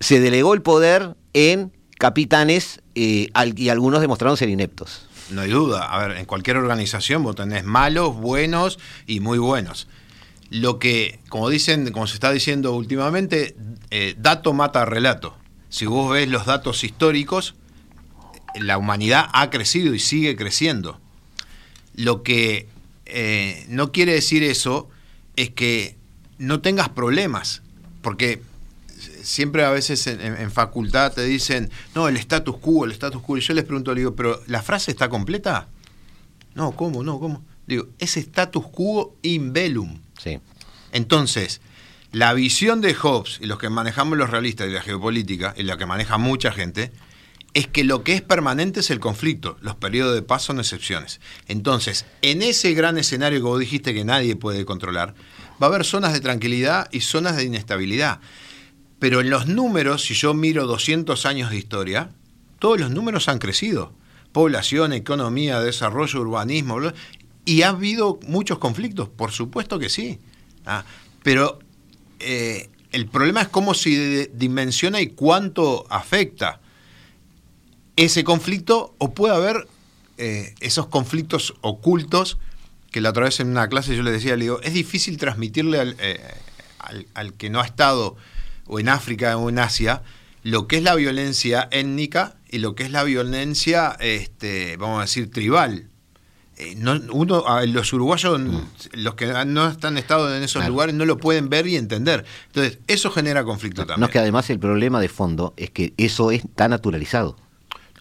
Se 0.00 0.20
delegó 0.20 0.54
el 0.54 0.62
poder 0.62 1.16
en 1.34 1.72
capitanes 1.98 2.80
eh, 2.96 3.28
y 3.56 3.68
algunos 3.68 4.00
demostraron 4.00 4.38
ser 4.38 4.48
ineptos. 4.48 5.06
no 5.30 5.42
hay 5.42 5.50
duda. 5.50 5.84
A 5.84 6.08
ver, 6.08 6.16
en 6.16 6.24
cualquier 6.24 6.56
organización 6.56 7.22
vos 7.22 7.36
tenés 7.36 7.62
malos, 7.62 8.16
buenos 8.16 8.78
y 9.06 9.20
muy 9.20 9.38
buenos. 9.38 9.86
Lo 10.48 10.78
que, 10.78 11.20
como 11.28 11.50
dicen, 11.50 11.92
como 11.92 12.06
se 12.06 12.14
está 12.14 12.32
diciendo 12.32 12.72
últimamente, 12.72 13.54
eh, 13.90 14.14
dato 14.16 14.54
mata 14.54 14.86
relato. 14.86 15.36
Si 15.68 15.84
vos 15.84 16.10
ves 16.10 16.28
los 16.28 16.46
datos 16.46 16.84
históricos, 16.84 17.54
la 18.54 18.78
humanidad 18.78 19.28
ha 19.32 19.50
crecido 19.50 19.94
y 19.94 19.98
sigue 19.98 20.34
creciendo. 20.34 20.98
Lo 21.94 22.22
que 22.22 22.68
eh, 23.04 23.66
no 23.68 23.92
quiere 23.92 24.12
decir 24.12 24.42
eso 24.42 24.88
es 25.34 25.50
que 25.50 25.96
no 26.38 26.60
tengas 26.60 26.88
problemas, 26.88 27.62
porque 28.00 28.40
siempre 29.22 29.64
a 29.64 29.70
veces 29.70 30.06
en, 30.06 30.50
facultad 30.50 31.12
te 31.12 31.24
dicen, 31.24 31.70
no, 31.94 32.08
el 32.08 32.16
status 32.16 32.56
quo, 32.58 32.84
el 32.84 32.92
status 32.92 33.22
quo, 33.22 33.36
y 33.36 33.40
yo 33.40 33.54
les 33.54 33.64
pregunto, 33.64 33.94
le 33.94 34.00
digo, 34.00 34.14
pero 34.14 34.40
¿la 34.46 34.62
frase 34.62 34.90
está 34.90 35.08
completa? 35.08 35.68
No, 36.54 36.72
¿cómo? 36.72 37.02
No, 37.02 37.18
¿cómo? 37.18 37.44
Digo, 37.66 37.88
es 37.98 38.16
status 38.16 38.66
quo 38.68 39.16
in 39.22 39.52
velum. 39.52 40.00
Sí. 40.18 40.38
Entonces, 40.92 41.60
la 42.12 42.32
visión 42.32 42.80
de 42.80 42.94
Hobbes 42.94 43.38
y 43.42 43.46
los 43.46 43.58
que 43.58 43.68
manejamos 43.68 44.16
los 44.16 44.30
realistas 44.30 44.68
de 44.68 44.74
la 44.74 44.82
geopolítica, 44.82 45.54
y 45.56 45.64
la 45.64 45.76
que 45.76 45.86
maneja 45.86 46.16
mucha 46.16 46.52
gente, 46.52 46.92
es 47.56 47.66
que 47.66 47.84
lo 47.84 48.04
que 48.04 48.14
es 48.14 48.20
permanente 48.22 48.80
es 48.80 48.90
el 48.90 49.00
conflicto. 49.00 49.56
Los 49.62 49.76
periodos 49.76 50.14
de 50.14 50.20
paz 50.20 50.42
son 50.42 50.58
excepciones. 50.58 51.20
Entonces, 51.48 52.04
en 52.20 52.42
ese 52.42 52.74
gran 52.74 52.98
escenario 52.98 53.38
que 53.38 53.44
vos 53.44 53.58
dijiste 53.58 53.94
que 53.94 54.04
nadie 54.04 54.36
puede 54.36 54.66
controlar, 54.66 55.14
va 55.60 55.66
a 55.66 55.70
haber 55.70 55.84
zonas 55.84 56.12
de 56.12 56.20
tranquilidad 56.20 56.88
y 56.92 57.00
zonas 57.00 57.36
de 57.36 57.44
inestabilidad. 57.44 58.20
Pero 58.98 59.20
en 59.20 59.30
los 59.30 59.46
números, 59.46 60.02
si 60.04 60.14
yo 60.14 60.34
miro 60.34 60.66
200 60.66 61.26
años 61.26 61.50
de 61.50 61.56
historia, 61.56 62.10
todos 62.58 62.80
los 62.80 62.90
números 62.90 63.28
han 63.28 63.38
crecido. 63.38 63.92
Población, 64.32 64.92
economía, 64.92 65.60
desarrollo, 65.60 66.20
urbanismo, 66.20 66.78
y 67.44 67.62
ha 67.62 67.70
habido 67.70 68.18
muchos 68.26 68.58
conflictos, 68.58 69.08
por 69.08 69.32
supuesto 69.32 69.78
que 69.78 69.88
sí. 69.88 70.18
Ah, 70.64 70.84
pero 71.22 71.58
eh, 72.18 72.68
el 72.92 73.06
problema 73.06 73.42
es 73.42 73.48
cómo 73.48 73.74
se 73.74 74.30
dimensiona 74.34 75.00
y 75.00 75.08
cuánto 75.08 75.86
afecta 75.90 76.60
ese 77.94 78.24
conflicto 78.24 78.94
o 78.98 79.14
puede 79.14 79.34
haber 79.34 79.68
eh, 80.18 80.54
esos 80.60 80.86
conflictos 80.86 81.54
ocultos 81.60 82.38
que 82.90 83.00
la 83.00 83.10
otra 83.10 83.24
vez 83.24 83.40
en 83.40 83.48
una 83.48 83.68
clase 83.68 83.96
yo 83.96 84.02
le 84.02 84.10
decía, 84.10 84.36
le 84.36 84.44
digo, 84.44 84.60
es 84.62 84.72
difícil 84.72 85.18
transmitirle 85.18 85.80
al, 85.80 85.96
eh, 85.98 86.20
al 87.14 87.34
que 87.34 87.50
no 87.50 87.60
ha 87.60 87.66
estado 87.66 88.16
o 88.66 88.78
en 88.80 88.88
África 88.88 89.36
o 89.36 89.48
en 89.48 89.58
Asia 89.58 90.02
lo 90.42 90.68
que 90.68 90.76
es 90.76 90.82
la 90.82 90.94
violencia 90.94 91.68
étnica 91.72 92.36
y 92.48 92.58
lo 92.58 92.74
que 92.76 92.84
es 92.84 92.90
la 92.92 93.02
violencia, 93.02 93.96
este, 93.98 94.76
vamos 94.76 94.98
a 94.98 95.02
decir, 95.02 95.30
tribal. 95.30 95.88
Eh, 96.58 96.74
no- 96.78 97.00
uno, 97.12 97.44
los 97.66 97.92
uruguayos, 97.92 98.40
los 98.92 99.14
que 99.14 99.26
no 99.46 99.68
están 99.68 99.98
estado 99.98 100.34
en 100.34 100.42
esos 100.42 100.60
Claro. 100.60 100.70
lugares, 100.72 100.94
no 100.94 101.04
lo 101.04 101.18
pueden 101.18 101.48
ver 101.50 101.66
y 101.66 101.76
entender. 101.76 102.24
Entonces, 102.46 102.78
eso 102.86 103.10
genera 103.10 103.44
conflicto 103.44 103.82
también. 103.84 104.00
No 104.00 104.06
es 104.06 104.12
que 104.12 104.20
además 104.20 104.48
el 104.48 104.58
problema 104.58 105.00
de 105.00 105.08
fondo 105.08 105.52
es 105.56 105.70
que 105.70 105.92
eso 105.98 106.30
está 106.30 106.68
naturalizado. 106.68 107.36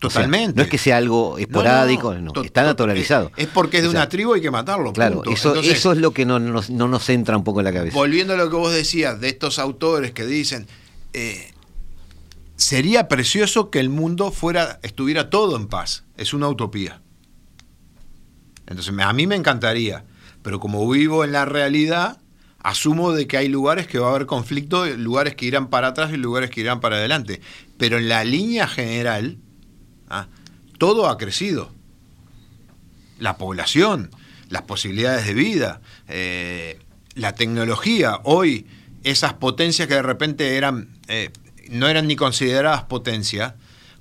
O 0.03 0.09
sea, 0.09 0.21
Totalmente. 0.23 0.57
no 0.57 0.63
es 0.63 0.69
que 0.69 0.77
sea 0.77 0.97
algo 0.97 1.37
esporádico, 1.37 2.13
no, 2.15 2.31
to- 2.31 2.43
está 2.43 2.63
naturalizado. 2.63 3.31
Es, 3.37 3.45
es 3.45 3.49
porque 3.51 3.77
es 3.77 3.83
de 3.83 3.89
O 3.89 3.91
sea, 3.91 4.01
una 4.01 4.09
tribu 4.09 4.33
hay 4.33 4.41
que 4.41 4.51
matarlo. 4.51 4.91
Claro, 4.93 5.15
punto. 5.15 5.31
eso, 5.31 5.49
Entonces, 5.49 5.77
eso 5.77 5.93
es 5.93 5.97
lo 5.99 6.11
que 6.11 6.25
no, 6.25 6.37
nos- 6.39 6.69
no 6.69 6.87
nos 6.87 7.09
entra 7.09 7.35
un 7.37 7.43
poco 7.43 7.61
en 7.61 7.65
la 7.65 7.73
cabeza. 7.73 7.95
Volviendo 7.95 8.33
a 8.33 8.37
lo 8.37 8.49
que 8.49 8.55
vos 8.55 8.73
decías 8.73 9.19
de 9.21 9.29
estos 9.29 9.57
autores 9.57 10.11
que 10.11 10.25
dicen, 10.25 10.67
eh, 11.13 11.51
sería 12.57 13.07
precioso 13.07 13.69
que 13.69 13.79
el 13.79 13.89
mundo 13.89 14.31
fuera, 14.31 14.79
estuviera 14.83 15.29
todo 15.29 15.55
en 15.55 15.67
paz. 15.67 16.03
Es 16.17 16.33
una 16.33 16.49
utopía. 16.49 17.01
Entonces, 18.67 18.93
a 18.99 19.13
mí 19.13 19.27
me 19.27 19.35
encantaría, 19.35 20.03
pero 20.41 20.59
como 20.59 20.87
vivo 20.89 21.23
en 21.23 21.31
la 21.31 21.45
realidad, 21.45 22.17
asumo 22.59 23.11
de 23.11 23.27
que 23.27 23.37
hay 23.37 23.47
lugares 23.47 23.87
que 23.87 23.99
va 23.99 24.07
a 24.07 24.09
haber 24.11 24.25
conflicto, 24.25 24.85
lugares 24.87 25.35
que 25.35 25.45
irán 25.45 25.67
para 25.69 25.87
atrás 25.89 26.11
y 26.11 26.17
lugares 26.17 26.49
que 26.49 26.61
irán 26.61 26.79
para 26.79 26.97
adelante. 26.97 27.41
Pero 27.77 27.97
en 27.97 28.09
la 28.09 28.23
línea 28.23 28.67
general, 28.67 29.37
¿ah? 30.09 30.27
todo 30.77 31.09
ha 31.09 31.17
crecido. 31.17 31.71
La 33.19 33.37
población, 33.37 34.11
las 34.49 34.63
posibilidades 34.63 35.25
de 35.25 35.33
vida, 35.33 35.81
eh, 36.07 36.79
la 37.15 37.33
tecnología. 37.33 38.19
Hoy, 38.23 38.67
esas 39.03 39.33
potencias 39.33 39.87
que 39.87 39.95
de 39.95 40.01
repente 40.01 40.57
eran, 40.57 40.89
eh, 41.07 41.31
no 41.69 41.87
eran 41.87 42.07
ni 42.07 42.15
consideradas 42.15 42.83
potencias, 42.83 43.53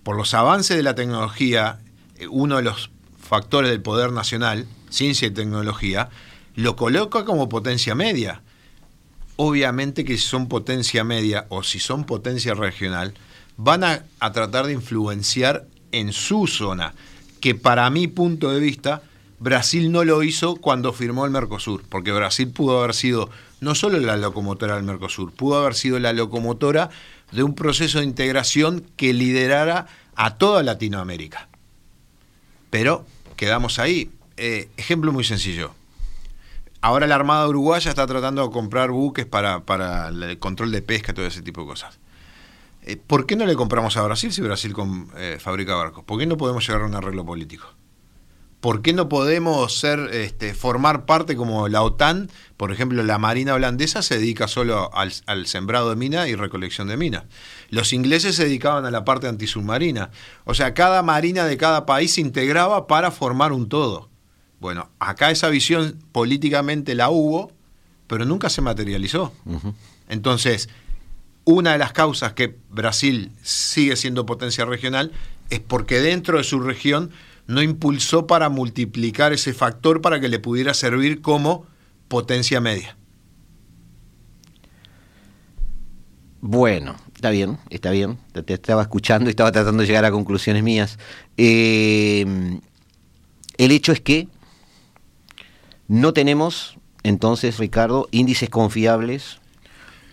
por 0.02 0.16
los 0.16 0.34
avances 0.34 0.76
de 0.76 0.82
la 0.82 0.94
tecnología, 0.94 1.80
eh, 2.16 2.26
uno 2.28 2.56
de 2.56 2.62
los 2.62 2.90
factores 3.20 3.70
del 3.70 3.80
poder 3.80 4.12
nacional, 4.12 4.66
ciencia 4.90 5.28
y 5.28 5.30
tecnología, 5.30 6.10
lo 6.54 6.76
coloca 6.76 7.24
como 7.24 7.48
potencia 7.48 7.94
media. 7.94 8.42
Obviamente 9.36 10.04
que 10.04 10.16
si 10.16 10.26
son 10.26 10.48
potencia 10.48 11.02
media 11.02 11.46
o 11.48 11.62
si 11.62 11.80
son 11.80 12.04
potencia 12.04 12.54
regional, 12.54 13.14
van 13.56 13.82
a, 13.82 14.04
a 14.20 14.32
tratar 14.32 14.66
de 14.66 14.74
influenciar 14.74 15.66
en 16.00 16.12
su 16.12 16.46
zona, 16.46 16.94
que 17.40 17.54
para 17.54 17.88
mi 17.90 18.08
punto 18.08 18.50
de 18.50 18.60
vista, 18.60 19.02
Brasil 19.38 19.92
no 19.92 20.04
lo 20.04 20.22
hizo 20.22 20.56
cuando 20.56 20.92
firmó 20.92 21.24
el 21.24 21.30
Mercosur, 21.30 21.82
porque 21.88 22.12
Brasil 22.12 22.48
pudo 22.48 22.80
haber 22.80 22.94
sido 22.94 23.30
no 23.60 23.74
solo 23.74 23.98
la 23.98 24.16
locomotora 24.16 24.76
del 24.76 24.84
Mercosur, 24.84 25.32
pudo 25.32 25.58
haber 25.58 25.74
sido 25.74 25.98
la 25.98 26.12
locomotora 26.12 26.90
de 27.32 27.42
un 27.42 27.54
proceso 27.54 27.98
de 27.98 28.04
integración 28.04 28.84
que 28.96 29.12
liderara 29.12 29.86
a 30.14 30.36
toda 30.36 30.62
Latinoamérica. 30.62 31.48
Pero 32.70 33.04
quedamos 33.36 33.78
ahí. 33.78 34.10
Eh, 34.36 34.68
ejemplo 34.76 35.12
muy 35.12 35.24
sencillo. 35.24 35.72
Ahora 36.80 37.06
la 37.06 37.14
Armada 37.14 37.48
Uruguaya 37.48 37.88
está 37.88 38.06
tratando 38.06 38.46
de 38.46 38.52
comprar 38.52 38.90
buques 38.90 39.26
para, 39.26 39.60
para 39.60 40.08
el 40.08 40.38
control 40.38 40.70
de 40.70 40.82
pesca, 40.82 41.14
todo 41.14 41.26
ese 41.26 41.40
tipo 41.40 41.62
de 41.62 41.66
cosas. 41.68 41.98
Eh, 42.86 42.96
¿Por 42.96 43.24
qué 43.24 43.34
no 43.34 43.46
le 43.46 43.54
compramos 43.56 43.96
a 43.96 44.02
Brasil 44.02 44.32
si 44.32 44.42
Brasil 44.42 44.74
con, 44.74 45.08
eh, 45.16 45.38
fabrica 45.40 45.74
barcos? 45.74 46.04
¿Por 46.04 46.18
qué 46.18 46.26
no 46.26 46.36
podemos 46.36 46.66
llegar 46.66 46.82
a 46.82 46.86
un 46.86 46.94
arreglo 46.94 47.24
político? 47.24 47.66
¿Por 48.60 48.82
qué 48.82 48.92
no 48.92 49.08
podemos 49.08 49.78
ser, 49.78 49.98
este, 50.12 50.54
formar 50.54 51.04
parte 51.04 51.36
como 51.36 51.68
la 51.68 51.82
OTAN? 51.82 52.30
Por 52.56 52.72
ejemplo, 52.72 53.02
la 53.02 53.18
Marina 53.18 53.54
holandesa 53.54 54.02
se 54.02 54.18
dedica 54.18 54.48
solo 54.48 54.94
al, 54.94 55.12
al 55.26 55.46
sembrado 55.46 55.90
de 55.90 55.96
minas 55.96 56.28
y 56.28 56.34
recolección 56.34 56.88
de 56.88 56.96
minas. 56.96 57.24
Los 57.68 57.92
ingleses 57.92 58.36
se 58.36 58.44
dedicaban 58.44 58.86
a 58.86 58.90
la 58.90 59.04
parte 59.04 59.28
antisubmarina. 59.28 60.10
O 60.44 60.54
sea, 60.54 60.72
cada 60.72 61.02
marina 61.02 61.44
de 61.44 61.56
cada 61.56 61.84
país 61.84 62.14
se 62.14 62.22
integraba 62.22 62.86
para 62.86 63.10
formar 63.10 63.52
un 63.52 63.68
todo. 63.68 64.08
Bueno, 64.60 64.88
acá 64.98 65.30
esa 65.30 65.48
visión 65.48 65.98
políticamente 66.12 66.94
la 66.94 67.10
hubo, 67.10 67.52
pero 68.06 68.24
nunca 68.24 68.48
se 68.48 68.62
materializó. 68.62 69.32
Entonces, 70.08 70.70
una 71.44 71.72
de 71.72 71.78
las 71.78 71.92
causas 71.92 72.32
que 72.32 72.56
Brasil 72.70 73.32
sigue 73.42 73.96
siendo 73.96 74.26
potencia 74.26 74.64
regional 74.64 75.12
es 75.50 75.60
porque 75.60 76.00
dentro 76.00 76.38
de 76.38 76.44
su 76.44 76.60
región 76.60 77.10
no 77.46 77.62
impulsó 77.62 78.26
para 78.26 78.48
multiplicar 78.48 79.32
ese 79.32 79.52
factor 79.52 80.00
para 80.00 80.20
que 80.20 80.28
le 80.28 80.38
pudiera 80.38 80.72
servir 80.74 81.20
como 81.20 81.66
potencia 82.08 82.60
media. 82.60 82.96
Bueno, 86.40 86.96
está 87.14 87.30
bien, 87.30 87.58
está 87.70 87.90
bien. 87.90 88.18
Te, 88.32 88.54
estaba 88.54 88.82
escuchando 88.82 89.28
y 89.28 89.30
estaba 89.30 89.52
tratando 89.52 89.82
de 89.82 89.86
llegar 89.86 90.04
a 90.04 90.10
conclusiones 90.10 90.62
mías. 90.62 90.98
Eh, 91.36 92.58
el 93.56 93.70
hecho 93.70 93.92
es 93.92 94.00
que 94.00 94.28
no 95.88 96.12
tenemos, 96.12 96.76
entonces, 97.02 97.58
Ricardo, 97.58 98.08
índices 98.10 98.50
confiables, 98.50 99.40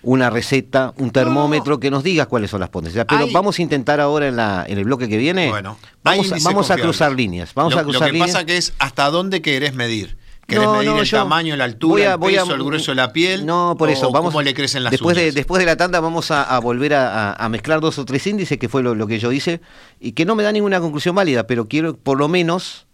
una 0.04 0.30
receta, 0.30 0.94
un 0.98 1.12
termómetro 1.12 1.80
que 1.80 1.92
nos 1.92 2.04
diga 2.04 2.26
cuáles 2.26 2.52
son 2.52 2.60
las 2.60 2.70
potencias. 2.70 3.06
Pero 3.08 3.28
vamos 3.32 3.60
a 3.60 3.62
intentar 3.62 4.00
ahora 4.00 4.28
en, 4.28 4.36
la, 4.36 4.66
en 4.68 4.78
el 4.78 4.86
bloque 4.86 5.08
que 5.08 5.18
viene. 5.18 5.50
Bueno, 5.50 5.78
vamos, 6.04 6.32
a, 6.32 6.38
vamos 6.42 6.72
a 6.72 6.78
cruzar 6.78 7.12
líneas. 7.14 7.54
Vamos 7.54 7.74
lo, 7.74 7.80
a 7.80 7.84
cruzar 7.84 8.08
lo 8.08 8.14
que 8.14 8.20
pasa 8.20 8.46
que 8.46 8.58
es 8.58 8.74
hasta 8.80 9.10
dónde 9.10 9.42
querés 9.42 9.74
medir. 9.74 10.18
¿Querés 10.48 10.68
medir 10.68 10.90
el 10.90 11.10
tamaño, 11.10 11.56
la 11.56 11.64
altura, 11.64 12.14
el 12.14 12.20
peso, 12.20 12.54
el 12.56 12.64
grueso 12.64 12.92
de 12.92 12.96
la 12.96 13.14
piel? 13.14 13.46
No, 13.46 13.76
por 13.78 13.90
eso. 13.90 14.12
vamos, 14.12 14.32
¿Cómo 14.32 14.42
le 14.42 14.54
crecen 14.54 14.84
las 14.84 14.92
después 14.92 15.16
uñas? 15.16 15.28
De, 15.28 15.40
después 15.40 15.60
de 15.60 15.66
la 15.66 15.78
tanda 15.78 16.00
vamos 16.02 16.30
a, 16.32 16.44
a 16.44 16.60
volver 16.60 16.94
a, 16.94 17.34
a, 17.34 17.50
mezclar 17.50 17.80
dos 17.80 17.98
o 18.00 18.06
tres 18.06 18.28
índices, 18.28 18.58
que 18.58 18.68
fue 18.68 18.84
lo, 18.84 18.94
lo, 18.94 19.08
que 19.08 19.18
yo 19.20 19.32
hice, 19.32 19.62
y 20.00 20.12
que 20.12 20.26
no 20.26 20.36
me 20.36 20.44
da 20.44 20.52
ninguna 20.52 20.82
conclusión 20.82 21.16
válida, 21.16 21.48
pero 21.48 21.70
quiero, 21.70 21.96
por 21.96 22.18
lo 22.18 22.28
menos, 22.28 22.88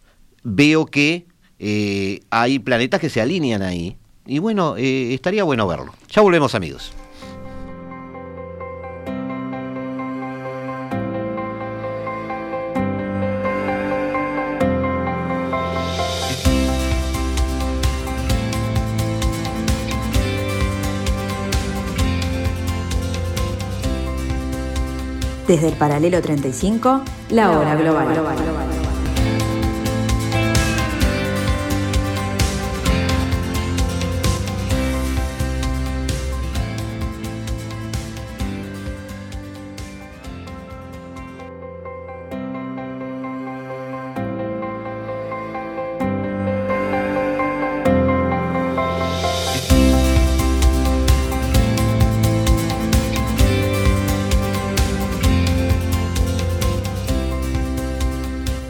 veo 0.43 0.85
que 0.85 1.25
eh, 1.57 2.19
hay 2.29 2.59
planetas 2.59 3.01
que 3.01 3.09
se 3.09 3.21
alinean 3.21 3.61
ahí. 3.61 3.97
Y 4.27 4.39
bueno, 4.39 4.75
eh, 4.77 5.13
estaría 5.13 5.43
bueno 5.45 5.65
verlo. 5.67 5.93
Ya 6.11 6.21
volvemos, 6.21 6.53
amigos. 6.53 6.91
Desde 25.47 25.69
el 25.69 25.75
paralelo 25.75 26.21
35, 26.21 27.03
la 27.29 27.57
hora 27.57 27.75
global. 27.75 28.76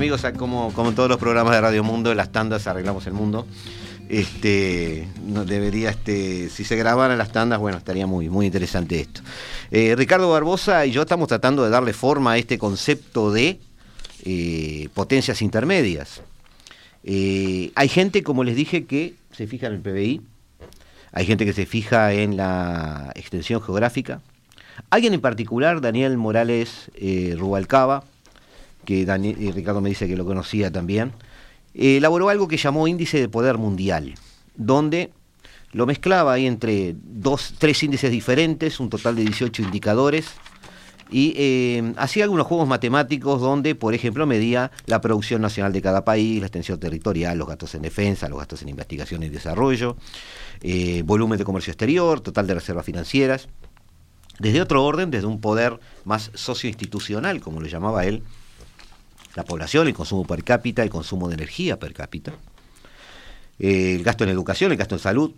Amigos, 0.00 0.24
como, 0.38 0.72
como 0.72 0.88
en 0.88 0.94
todos 0.94 1.10
los 1.10 1.18
programas 1.18 1.52
de 1.52 1.60
Radio 1.60 1.84
Mundo, 1.84 2.14
las 2.14 2.32
tandas 2.32 2.66
arreglamos 2.66 3.06
el 3.06 3.12
mundo. 3.12 3.46
Este, 4.08 5.06
debería, 5.44 5.90
este, 5.90 6.48
si 6.48 6.64
se 6.64 6.74
grabaran 6.74 7.18
las 7.18 7.32
tandas, 7.32 7.58
bueno, 7.58 7.76
estaría 7.76 8.06
muy, 8.06 8.30
muy 8.30 8.46
interesante 8.46 8.98
esto. 8.98 9.20
Eh, 9.70 9.94
Ricardo 9.98 10.30
Barbosa 10.30 10.86
y 10.86 10.92
yo 10.92 11.02
estamos 11.02 11.28
tratando 11.28 11.64
de 11.64 11.68
darle 11.68 11.92
forma 11.92 12.32
a 12.32 12.38
este 12.38 12.56
concepto 12.56 13.30
de 13.30 13.60
eh, 14.24 14.88
potencias 14.94 15.42
intermedias. 15.42 16.22
Eh, 17.04 17.70
hay 17.74 17.88
gente, 17.90 18.22
como 18.22 18.42
les 18.42 18.56
dije, 18.56 18.86
que 18.86 19.16
se 19.32 19.46
fija 19.46 19.66
en 19.66 19.74
el 19.74 19.80
PBI, 19.80 20.22
hay 21.12 21.26
gente 21.26 21.44
que 21.44 21.52
se 21.52 21.66
fija 21.66 22.14
en 22.14 22.38
la 22.38 23.12
extensión 23.16 23.60
geográfica. 23.60 24.22
Alguien 24.88 25.12
en 25.12 25.20
particular, 25.20 25.82
Daniel 25.82 26.16
Morales 26.16 26.90
Rubalcaba, 27.36 28.04
que 28.90 29.04
Daniel, 29.04 29.36
y 29.40 29.52
Ricardo 29.52 29.80
me 29.80 29.88
dice 29.88 30.08
que 30.08 30.16
lo 30.16 30.24
conocía 30.24 30.72
también, 30.72 31.12
eh, 31.74 31.98
elaboró 31.98 32.28
algo 32.28 32.48
que 32.48 32.56
llamó 32.56 32.88
índice 32.88 33.20
de 33.20 33.28
poder 33.28 33.56
mundial, 33.56 34.14
donde 34.56 35.12
lo 35.70 35.86
mezclaba 35.86 36.32
ahí 36.32 36.48
entre 36.48 36.96
dos, 37.00 37.54
tres 37.56 37.80
índices 37.84 38.10
diferentes, 38.10 38.80
un 38.80 38.90
total 38.90 39.14
de 39.14 39.22
18 39.22 39.62
indicadores, 39.62 40.26
y 41.08 41.34
eh, 41.36 41.92
hacía 41.98 42.24
algunos 42.24 42.48
juegos 42.48 42.66
matemáticos 42.66 43.40
donde, 43.40 43.76
por 43.76 43.94
ejemplo, 43.94 44.26
medía 44.26 44.72
la 44.86 45.00
producción 45.00 45.40
nacional 45.40 45.72
de 45.72 45.82
cada 45.82 46.04
país, 46.04 46.40
la 46.40 46.46
extensión 46.46 46.80
territorial, 46.80 47.38
los 47.38 47.46
gastos 47.46 47.76
en 47.76 47.82
defensa, 47.82 48.28
los 48.28 48.40
gastos 48.40 48.62
en 48.62 48.70
investigación 48.70 49.22
y 49.22 49.28
desarrollo, 49.28 49.96
eh, 50.62 51.02
volumen 51.04 51.38
de 51.38 51.44
comercio 51.44 51.70
exterior, 51.70 52.20
total 52.20 52.48
de 52.48 52.54
reservas 52.54 52.84
financieras. 52.84 53.48
desde 54.40 54.62
otro 54.62 54.82
orden, 54.82 55.10
desde 55.10 55.26
un 55.26 55.38
poder 55.38 55.78
más 56.06 56.30
socioinstitucional, 56.32 57.42
como 57.42 57.60
lo 57.60 57.66
llamaba 57.66 58.06
él, 58.06 58.22
la 59.34 59.44
población, 59.44 59.86
el 59.86 59.94
consumo 59.94 60.24
per 60.24 60.44
cápita, 60.44 60.82
el 60.82 60.90
consumo 60.90 61.28
de 61.28 61.34
energía 61.34 61.78
per 61.78 61.92
cápita, 61.92 62.32
eh, 63.58 63.94
el 63.96 64.02
gasto 64.02 64.24
en 64.24 64.30
educación, 64.30 64.72
el 64.72 64.78
gasto 64.78 64.96
en 64.96 65.00
salud. 65.00 65.34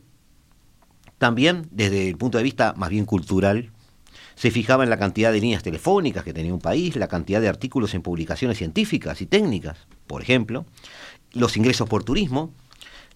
También, 1.18 1.68
desde 1.70 2.08
el 2.08 2.16
punto 2.16 2.38
de 2.38 2.44
vista 2.44 2.74
más 2.76 2.90
bien 2.90 3.04
cultural, 3.04 3.70
se 4.34 4.50
fijaba 4.50 4.84
en 4.84 4.90
la 4.90 4.98
cantidad 4.98 5.32
de 5.32 5.40
líneas 5.40 5.62
telefónicas 5.62 6.24
que 6.24 6.32
tenía 6.32 6.52
un 6.52 6.60
país, 6.60 6.96
la 6.96 7.08
cantidad 7.08 7.40
de 7.40 7.48
artículos 7.48 7.94
en 7.94 8.02
publicaciones 8.02 8.58
científicas 8.58 9.20
y 9.20 9.26
técnicas, 9.26 9.78
por 10.06 10.22
ejemplo, 10.22 10.64
los 11.32 11.56
ingresos 11.56 11.88
por 11.88 12.04
turismo, 12.04 12.52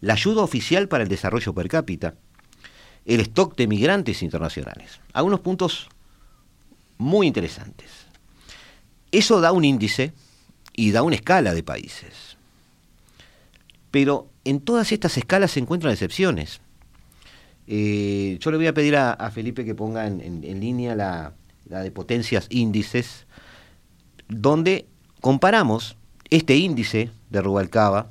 la 0.00 0.12
ayuda 0.12 0.42
oficial 0.42 0.88
para 0.88 1.02
el 1.02 1.08
desarrollo 1.08 1.54
per 1.54 1.68
cápita, 1.68 2.14
el 3.04 3.20
stock 3.20 3.56
de 3.56 3.66
migrantes 3.66 4.22
internacionales. 4.22 5.00
Algunos 5.12 5.40
puntos 5.40 5.88
muy 6.98 7.26
interesantes. 7.26 7.90
Eso 9.12 9.40
da 9.40 9.52
un 9.52 9.64
índice 9.64 10.12
y 10.76 10.92
da 10.92 11.02
una 11.02 11.16
escala 11.16 11.54
de 11.54 11.62
países. 11.62 12.36
Pero 13.90 14.28
en 14.44 14.60
todas 14.60 14.92
estas 14.92 15.16
escalas 15.16 15.52
se 15.52 15.60
encuentran 15.60 15.92
excepciones. 15.92 16.60
Eh, 17.66 18.38
yo 18.40 18.50
le 18.50 18.58
voy 18.58 18.66
a 18.66 18.74
pedir 18.74 18.96
a, 18.96 19.30
Felipe 19.32 19.64
que 19.64 19.74
ponga 19.74 20.06
en, 20.06 20.60
línea 20.60 20.94
la, 20.94 21.32
de 21.64 21.90
potencias 21.90 22.46
índices, 22.50 23.26
donde 24.28 24.86
comparamos 25.20 25.96
este 26.30 26.56
índice 26.56 27.10
de 27.30 27.40
Rubalcaba 27.40 28.08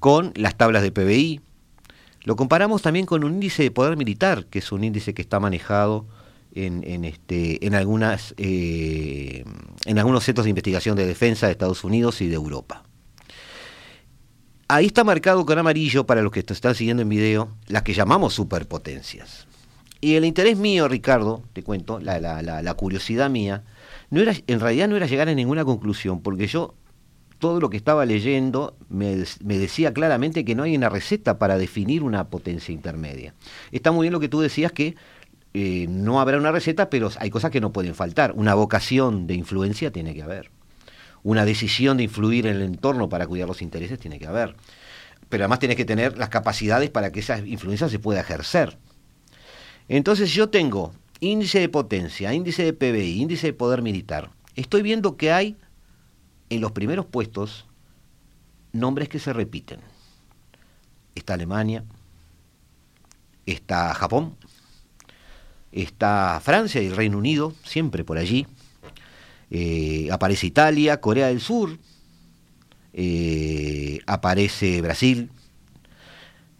con 0.00 0.32
las 0.34 0.56
tablas 0.56 0.82
de 0.82 0.90
PBI. 0.90 1.40
Lo 2.24 2.34
comparamos 2.36 2.82
también 2.82 3.06
con 3.06 3.24
un 3.24 3.34
índice 3.34 3.62
de 3.62 3.70
poder 3.70 3.96
militar, 3.96 4.46
que 4.46 4.60
es 4.60 4.72
un 4.72 4.84
índice 4.84 5.12
que 5.12 5.22
está 5.22 5.38
manejado 5.38 6.06
en, 6.54 7.04
este, 7.04 7.64
en, 7.66 7.74
algunas, 7.74 8.34
eh, 8.36 9.44
en 9.86 9.98
algunos 9.98 10.24
centros 10.24 10.44
de 10.44 10.50
investigación 10.50 10.96
de 10.96 11.06
defensa 11.06 11.46
de 11.46 11.52
Estados 11.52 11.84
Unidos 11.84 12.20
y 12.20 12.28
de 12.28 12.34
Europa. 12.34 12.82
Ahí 14.68 14.86
está 14.86 15.04
marcado 15.04 15.44
con 15.44 15.58
amarillo, 15.58 16.06
para 16.06 16.22
los 16.22 16.32
que 16.32 16.40
están 16.40 16.74
siguiendo 16.74 17.02
en 17.02 17.08
video, 17.08 17.56
las 17.66 17.82
que 17.82 17.94
llamamos 17.94 18.34
superpotencias. 18.34 19.46
Y 20.00 20.14
el 20.14 20.24
interés 20.24 20.56
mío, 20.56 20.88
Ricardo, 20.88 21.42
te 21.52 21.62
cuento, 21.62 22.00
la, 22.00 22.18
la, 22.20 22.74
curiosidad 22.74 23.30
mía, 23.30 23.64
no 24.10 24.20
era, 24.20 24.32
en 24.46 24.60
realidad 24.60 24.88
no 24.88 24.96
era 24.96 25.06
llegar 25.06 25.28
a 25.28 25.34
ninguna 25.34 25.64
conclusión, 25.64 26.22
porque 26.22 26.46
yo 26.46 26.74
todo 27.42 27.60
lo 27.60 27.70
que 27.70 27.76
estaba 27.76 28.06
leyendo 28.06 28.76
me, 28.88 29.16
decía 29.40 29.92
claramente 29.92 30.44
que 30.44 30.54
no 30.54 30.62
hay 30.62 30.76
una 30.76 30.88
receta 30.88 31.38
para 31.38 31.58
definir 31.58 32.04
una 32.04 32.28
potencia 32.30 32.72
intermedia. 32.72 33.34
Está 33.72 33.90
muy 33.90 34.04
bien 34.04 34.12
lo 34.12 34.20
que 34.20 34.28
tú 34.28 34.40
decías 34.40 34.70
que 34.70 34.94
eh, 35.54 35.86
no 35.88 36.20
habrá 36.20 36.38
una 36.38 36.52
receta, 36.52 36.88
pero 36.88 37.10
hay 37.18 37.30
cosas 37.30 37.50
que 37.50 37.60
no 37.60 37.72
pueden 37.72 37.94
faltar. 37.94 38.32
Una 38.34 38.54
vocación 38.54 39.26
de 39.26 39.34
influencia 39.34 39.92
tiene 39.92 40.14
que 40.14 40.22
haber. 40.22 40.50
Una 41.22 41.44
decisión 41.44 41.98
de 41.98 42.04
influir 42.04 42.46
en 42.46 42.56
el 42.56 42.62
entorno 42.62 43.08
para 43.08 43.26
cuidar 43.26 43.48
los 43.48 43.62
intereses 43.62 43.98
tiene 43.98 44.18
que 44.18 44.26
haber. 44.26 44.56
Pero 45.28 45.44
además 45.44 45.58
tienes 45.58 45.76
que 45.76 45.84
tener 45.84 46.18
las 46.18 46.30
capacidades 46.30 46.90
para 46.90 47.12
que 47.12 47.20
esa 47.20 47.38
influencia 47.38 47.88
se 47.88 47.98
pueda 47.98 48.20
ejercer. 48.20 48.78
Entonces 49.88 50.32
yo 50.32 50.48
tengo 50.48 50.92
índice 51.20 51.60
de 51.60 51.68
potencia, 51.68 52.32
índice 52.32 52.64
de 52.64 52.72
PBI, 52.72 53.20
índice 53.20 53.48
de 53.48 53.52
poder 53.52 53.82
militar. 53.82 54.30
Estoy 54.56 54.82
viendo 54.82 55.16
que 55.16 55.32
hay 55.32 55.56
en 56.50 56.60
los 56.60 56.72
primeros 56.72 57.06
puestos 57.06 57.66
nombres 58.72 59.08
que 59.08 59.18
se 59.18 59.32
repiten. 59.32 59.80
Está 61.14 61.34
Alemania, 61.34 61.84
está 63.46 63.92
Japón, 63.94 64.36
está 65.72 66.40
Francia 66.42 66.82
y 66.82 66.86
el 66.86 66.96
Reino 66.96 67.18
Unido, 67.18 67.54
siempre 67.64 68.04
por 68.04 68.18
allí. 68.18 68.46
Eh, 69.50 70.08
aparece 70.10 70.46
Italia, 70.46 71.00
Corea 71.00 71.28
del 71.28 71.40
Sur, 71.40 71.78
eh, 72.92 74.00
aparece 74.06 74.80
Brasil, 74.80 75.30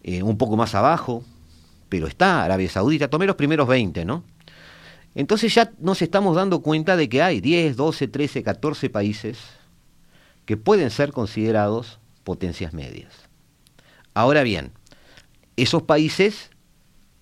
eh, 0.02 0.22
un 0.22 0.36
poco 0.36 0.56
más 0.56 0.74
abajo, 0.74 1.24
pero 1.88 2.06
está 2.06 2.42
Arabia 2.44 2.68
Saudita. 2.68 3.08
Tomé 3.08 3.26
los 3.26 3.36
primeros 3.36 3.68
20, 3.68 4.04
¿no? 4.04 4.24
Entonces 5.14 5.54
ya 5.54 5.72
nos 5.78 6.00
estamos 6.00 6.36
dando 6.36 6.62
cuenta 6.62 6.96
de 6.96 7.08
que 7.08 7.22
hay 7.22 7.40
10, 7.40 7.76
12, 7.76 8.08
13, 8.08 8.42
14 8.42 8.90
países 8.90 9.38
que 10.46 10.56
pueden 10.56 10.90
ser 10.90 11.12
considerados 11.12 11.98
potencias 12.24 12.72
medias. 12.72 13.12
Ahora 14.14 14.42
bien, 14.42 14.72
esos 15.56 15.82
países 15.82 16.50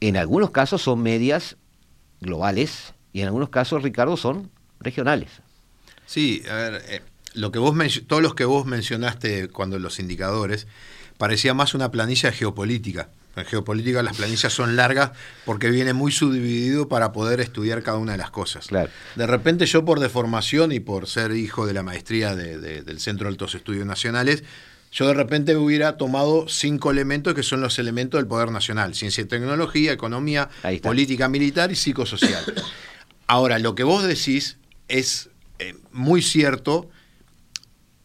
en 0.01 0.17
algunos 0.17 0.51
casos 0.51 0.83
son 0.83 1.03
medias 1.03 1.57
globales 2.21 2.95
y 3.13 3.21
en 3.21 3.27
algunos 3.27 3.51
casos, 3.51 3.83
Ricardo, 3.83 4.17
son 4.17 4.51
regionales. 4.81 5.31
Sí, 6.07 6.43
a 6.51 6.55
ver, 6.55 6.83
eh, 6.89 7.03
lo 7.35 7.53
que 7.53 7.59
vos 7.59 7.75
todos 8.07 8.23
los 8.23 8.35
que 8.35 8.45
vos 8.45 8.67
mencionaste 8.67 9.49
cuando 9.49 9.79
los 9.79 9.99
indicadores 9.99 10.67
parecía 11.19 11.55
más 11.55 11.75
una 11.75 11.91
planilla 11.91 12.33
geopolítica. 12.33 13.11
En 13.37 13.45
geopolítica 13.45 14.03
las 14.03 14.17
planillas 14.17 14.53
son 14.53 14.75
largas 14.75 15.13
porque 15.45 15.71
viene 15.71 15.93
muy 15.93 16.11
subdividido 16.11 16.89
para 16.89 17.13
poder 17.13 17.41
estudiar 17.41 17.83
cada 17.83 17.99
una 17.99 18.13
de 18.13 18.19
las 18.19 18.31
cosas. 18.31 18.67
Claro. 18.67 18.91
De 19.15 19.27
repente 19.27 19.67
yo 19.67 19.85
por 19.85 20.01
deformación 20.01 20.73
y 20.73 20.81
por 20.81 21.07
ser 21.07 21.33
hijo 21.33 21.67
de 21.67 21.75
la 21.75 21.83
maestría 21.83 22.35
del 22.35 23.01
Centro 23.01 23.27
de 23.27 23.33
Altos 23.33 23.55
Estudios 23.55 23.87
Nacionales, 23.87 24.43
yo 24.93 25.07
de 25.07 25.15
repente 25.15 25.57
hubiera 25.57 25.97
tomado 25.97 26.49
cinco 26.49 26.91
elementos 26.91 27.35
que 27.35 27.43
son 27.43 27.61
los 27.61 27.79
elementos 27.79 28.19
del 28.19 28.27
poder 28.27 28.51
nacional, 28.51 28.95
ciencia 28.95 29.23
y 29.23 29.27
tecnología, 29.27 29.93
economía, 29.93 30.49
política 30.83 31.29
militar 31.29 31.71
y 31.71 31.77
psicosocial. 31.77 32.43
Ahora, 33.27 33.61
lo 33.61 33.77
que 33.77 33.85
vos 33.85 34.03
decís 34.03 34.59
es 34.89 35.31
eh, 35.61 35.77
muy 35.93 36.23
cierto 36.23 36.91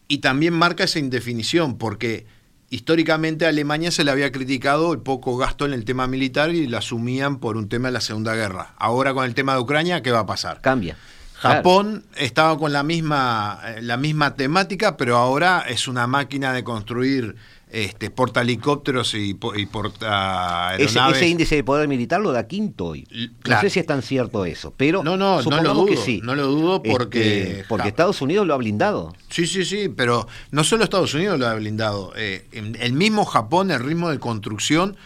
y 0.06 0.18
también 0.18 0.54
marca 0.54 0.84
esa 0.84 1.00
indefinición, 1.00 1.76
porque 1.76 2.26
históricamente 2.70 3.46
a 3.46 3.48
Alemania 3.48 3.90
se 3.90 4.04
le 4.04 4.12
había 4.12 4.30
criticado 4.30 4.92
el 4.92 5.00
poco 5.00 5.36
gasto 5.36 5.66
en 5.66 5.72
el 5.72 5.84
tema 5.84 6.06
militar 6.06 6.54
y 6.54 6.68
lo 6.68 6.78
asumían 6.78 7.40
por 7.40 7.56
un 7.56 7.68
tema 7.68 7.88
de 7.88 7.92
la 7.92 8.00
Segunda 8.00 8.36
Guerra. 8.36 8.74
Ahora 8.76 9.12
con 9.14 9.24
el 9.24 9.34
tema 9.34 9.54
de 9.54 9.60
Ucrania, 9.60 10.02
¿qué 10.02 10.12
va 10.12 10.20
a 10.20 10.26
pasar? 10.26 10.60
Cambia. 10.60 10.96
Japón 11.38 12.04
estaba 12.16 12.58
con 12.58 12.72
la 12.72 12.82
misma, 12.82 13.60
eh, 13.64 13.82
la 13.82 13.96
misma 13.96 14.34
temática, 14.34 14.96
pero 14.96 15.16
ahora 15.16 15.64
es 15.68 15.86
una 15.86 16.06
máquina 16.06 16.52
de 16.52 16.64
construir 16.64 17.36
este, 17.68 18.10
portahelicópteros 18.10 19.14
y, 19.14 19.36
y 19.56 19.66
porta 19.66 20.76
ese, 20.78 20.98
ese, 21.10 21.28
índice 21.28 21.56
de 21.56 21.64
poder 21.64 21.88
militar 21.88 22.20
lo 22.20 22.32
da 22.32 22.46
quinto 22.46 22.86
hoy. 22.86 23.06
No 23.44 23.60
sé 23.60 23.70
si 23.70 23.80
es 23.80 23.86
tan 23.86 24.02
cierto 24.02 24.44
eso, 24.44 24.72
pero 24.76 25.02
no, 25.02 25.16
no, 25.16 25.42
no 25.42 25.62
lo 25.62 25.74
dudo, 25.74 25.86
que 25.86 25.96
sí. 25.96 26.20
No 26.22 26.34
lo 26.34 26.46
dudo 26.46 26.76
este, 26.76 26.90
porque... 26.90 27.64
porque 27.68 27.88
Estados 27.88 28.22
Unidos 28.22 28.46
lo 28.46 28.54
ha 28.54 28.56
blindado. 28.56 29.14
Sí, 29.28 29.46
sí, 29.46 29.64
sí, 29.64 29.88
pero 29.88 30.26
no 30.52 30.64
solo 30.64 30.84
Estados 30.84 31.12
Unidos 31.12 31.38
lo 31.38 31.46
ha 31.46 31.54
blindado. 31.54 32.12
Eh, 32.16 32.46
el 32.52 32.92
mismo 32.92 33.24
Japón, 33.24 33.70
el 33.70 33.84
ritmo 33.84 34.10
de 34.10 34.18
construcción 34.20 34.96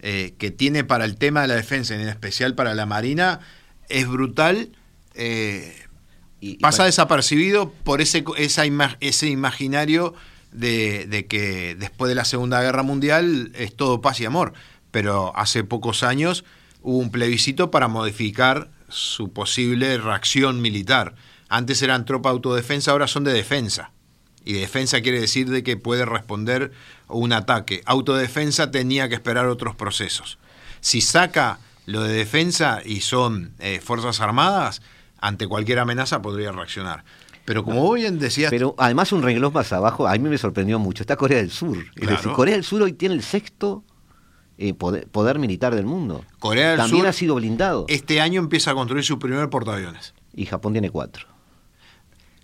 eh, 0.00 0.34
que 0.38 0.50
tiene 0.50 0.84
para 0.84 1.04
el 1.04 1.16
tema 1.16 1.42
de 1.42 1.48
la 1.48 1.54
defensa, 1.54 1.94
en 1.94 2.08
especial 2.08 2.54
para 2.54 2.74
la 2.74 2.84
Marina, 2.84 3.40
es 3.88 4.06
brutal 4.06 4.70
eh, 5.18 5.88
pasa 6.60 6.84
desapercibido 6.84 7.70
por 7.70 8.00
ese, 8.00 8.24
esa 8.36 8.62
ese 9.00 9.28
imaginario 9.28 10.14
de, 10.52 11.26
que 11.28 11.76
después 11.78 12.08
de 12.08 12.14
la 12.14 12.24
Segunda 12.24 12.62
Guerra 12.62 12.82
Mundial 12.82 13.52
es 13.54 13.74
todo 13.74 14.00
paz 14.00 14.20
y 14.20 14.24
amor. 14.24 14.54
Pero 14.90 15.36
hace 15.36 15.64
pocos 15.64 16.02
años 16.02 16.44
hubo 16.80 16.98
un 16.98 17.10
plebiscito 17.10 17.70
para 17.70 17.88
modificar 17.88 18.70
su 18.88 19.32
posible 19.32 19.98
reacción 19.98 20.62
militar. 20.62 21.14
Antes 21.48 21.82
eran 21.82 22.04
tropa 22.04 22.30
de 22.30 22.34
autodefensa, 22.34 22.92
ahora 22.92 23.08
son 23.08 23.24
de 23.24 23.32
defensa. 23.32 23.90
Y 24.44 24.54
defensa 24.54 25.02
quiere 25.02 25.20
decir 25.20 25.50
de 25.50 25.62
que 25.62 25.76
puede 25.76 26.06
responder 26.06 26.72
un 27.08 27.32
ataque. 27.32 27.82
Autodefensa 27.84 28.70
tenía 28.70 29.08
que 29.08 29.14
esperar 29.14 29.46
otros 29.46 29.74
procesos. 29.74 30.38
Si 30.80 31.00
saca 31.00 31.58
lo 31.84 32.02
de 32.02 32.14
defensa 32.14 32.80
y 32.84 33.00
son 33.00 33.52
eh, 33.58 33.80
Fuerzas 33.82 34.20
Armadas, 34.20 34.80
ante 35.20 35.46
cualquier 35.46 35.78
amenaza 35.78 36.22
podría 36.22 36.52
reaccionar. 36.52 37.04
Pero 37.44 37.64
como 37.64 37.90
bien 37.94 38.18
decías... 38.18 38.50
Pero 38.50 38.74
además 38.76 39.10
un 39.12 39.22
renglón 39.22 39.52
más 39.52 39.72
abajo, 39.72 40.06
a 40.06 40.12
mí 40.12 40.18
me 40.18 40.36
sorprendió 40.36 40.78
mucho, 40.78 41.02
está 41.02 41.16
Corea 41.16 41.38
del 41.38 41.50
Sur. 41.50 41.78
Corea 42.34 42.54
del 42.54 42.64
Sur 42.64 42.82
hoy 42.82 42.92
tiene 42.92 43.14
el 43.14 43.22
sexto 43.22 43.84
eh, 44.58 44.74
poder, 44.74 45.38
militar 45.38 45.74
del 45.74 45.86
mundo. 45.86 46.24
Corea 46.40 46.70
del 46.70 46.78
También 46.78 47.00
Sur 47.00 47.08
ha 47.08 47.12
sido 47.12 47.36
blindado. 47.36 47.86
Este 47.88 48.20
año 48.20 48.40
empieza 48.40 48.72
a 48.72 48.74
construir 48.74 49.02
su 49.02 49.18
primer 49.18 49.48
portaaviones. 49.48 50.12
Y 50.34 50.44
Japón 50.44 50.72
tiene 50.72 50.90
cuatro. 50.90 51.26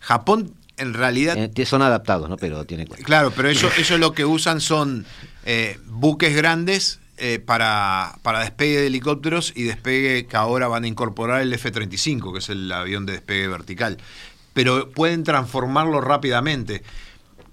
Japón 0.01 0.55
en 0.79 0.95
realidad... 0.95 1.37
Eh, 1.37 1.67
son 1.67 1.83
adaptados, 1.83 2.31
¿no? 2.31 2.37
Pero 2.39 2.65
tiene 2.65 2.87
cuatro. 2.87 3.05
Claro, 3.05 3.31
pero 3.31 3.49
ellos, 3.51 3.73
ellos 3.79 4.01
lo 4.01 4.13
que 4.13 4.25
usan 4.25 4.61
son 4.61 5.05
eh, 5.45 5.79
buques 5.87 6.35
grandes 6.35 7.01
eh, 7.17 7.39
para, 7.39 8.19
para, 8.23 8.41
despegue 8.41 8.81
de 8.81 8.87
helicópteros 8.89 9.53
y 9.55 9.65
despegue 9.65 10.27
que 10.27 10.37
ahora 10.37 10.69
van 10.69 10.85
a 10.85 10.89
incorporar 10.89 11.41
el 11.43 11.53
F-35, 11.53 12.33
que 12.33 12.39
es 12.39 12.49
el 12.49 12.71
avión 12.73 13.07
de 13.07 13.13
despegue 13.15 13.49
vertical. 13.49 13.99
Pero 14.53 14.91
pueden 14.91 15.25
transformarlo 15.25 16.01
rápidamente. 16.01 16.83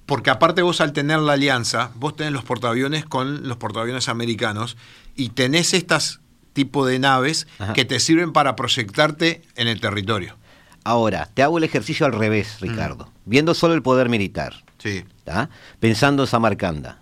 Porque 0.05 0.29
aparte 0.29 0.61
vos 0.61 0.81
al 0.81 0.93
tener 0.93 1.19
la 1.19 1.33
alianza, 1.33 1.91
vos 1.95 2.15
tenés 2.15 2.33
los 2.33 2.43
portaaviones 2.43 3.05
con 3.05 3.47
los 3.47 3.57
portaaviones 3.57 4.09
americanos 4.09 4.75
y 5.15 5.29
tenés 5.29 5.73
estas 5.73 6.19
tipo 6.53 6.85
de 6.85 6.99
naves 6.99 7.47
Ajá. 7.59 7.71
que 7.73 7.85
te 7.85 7.99
sirven 7.99 8.33
para 8.33 8.55
proyectarte 8.57 9.41
en 9.55 9.67
el 9.69 9.79
territorio. 9.79 10.35
Ahora, 10.83 11.29
te 11.33 11.43
hago 11.43 11.59
el 11.59 11.63
ejercicio 11.63 12.05
al 12.05 12.11
revés, 12.13 12.57
Mm. 12.59 12.63
Ricardo. 12.65 13.09
Viendo 13.25 13.53
solo 13.53 13.73
el 13.73 13.81
poder 13.83 14.09
militar, 14.09 14.63
Sí. 14.79 15.05
¿tá? 15.23 15.49
pensando 15.79 16.23
en 16.23 16.27
Samarcanda. 16.27 16.97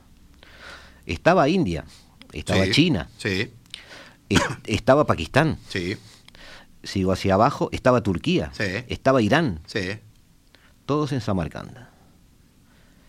Estaba 1.06 1.50
India, 1.50 1.86
estaba 2.34 2.66
Sí. 2.66 2.72
China, 2.72 3.10
Sí, 3.18 3.52
est- 4.30 4.42
estaba 4.66 5.06
Pakistán, 5.06 5.58
sí, 5.70 5.98
sigo 6.84 7.12
hacia 7.12 7.34
abajo, 7.36 7.70
estaba 7.72 8.02
Turquía, 8.02 8.52
Sí. 8.54 8.64
estaba 8.88 9.22
Irán, 9.22 9.60
sí. 9.66 9.98
todos 10.86 11.12
en 11.12 11.22
Samarcanda. 11.22 11.90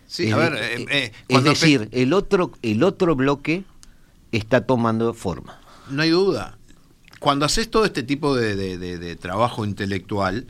Sí, 0.07 0.27
es, 0.27 0.33
a 0.33 0.37
ver, 0.37 0.53
eh, 0.55 0.75
eh, 0.75 0.87
eh, 0.89 1.11
es 1.29 1.43
decir, 1.43 1.87
el 1.91 2.13
otro, 2.13 2.51
el 2.61 2.83
otro 2.83 3.15
bloque 3.15 3.63
está 4.31 4.65
tomando 4.65 5.13
forma. 5.13 5.59
No 5.89 6.01
hay 6.01 6.09
duda. 6.09 6.57
Cuando 7.19 7.45
haces 7.45 7.69
todo 7.71 7.85
este 7.85 8.03
tipo 8.03 8.35
de, 8.35 8.55
de- 8.55 8.77
de- 8.77 8.97
de 8.97 9.15
trabajo 9.15 9.63
intelectual, 9.63 10.47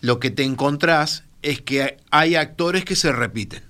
lo 0.00 0.18
que 0.20 0.30
te 0.30 0.44
encontrás 0.44 1.24
es 1.42 1.60
que 1.60 1.98
hay 2.10 2.34
actores 2.36 2.84
que 2.84 2.96
se 2.96 3.12
repiten. 3.12 3.62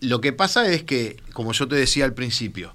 Lo 0.00 0.20
que 0.20 0.32
pasa 0.32 0.68
es 0.70 0.84
que, 0.84 1.16
como 1.32 1.52
yo 1.52 1.66
te 1.68 1.76
decía 1.76 2.04
al 2.04 2.14
principio, 2.14 2.74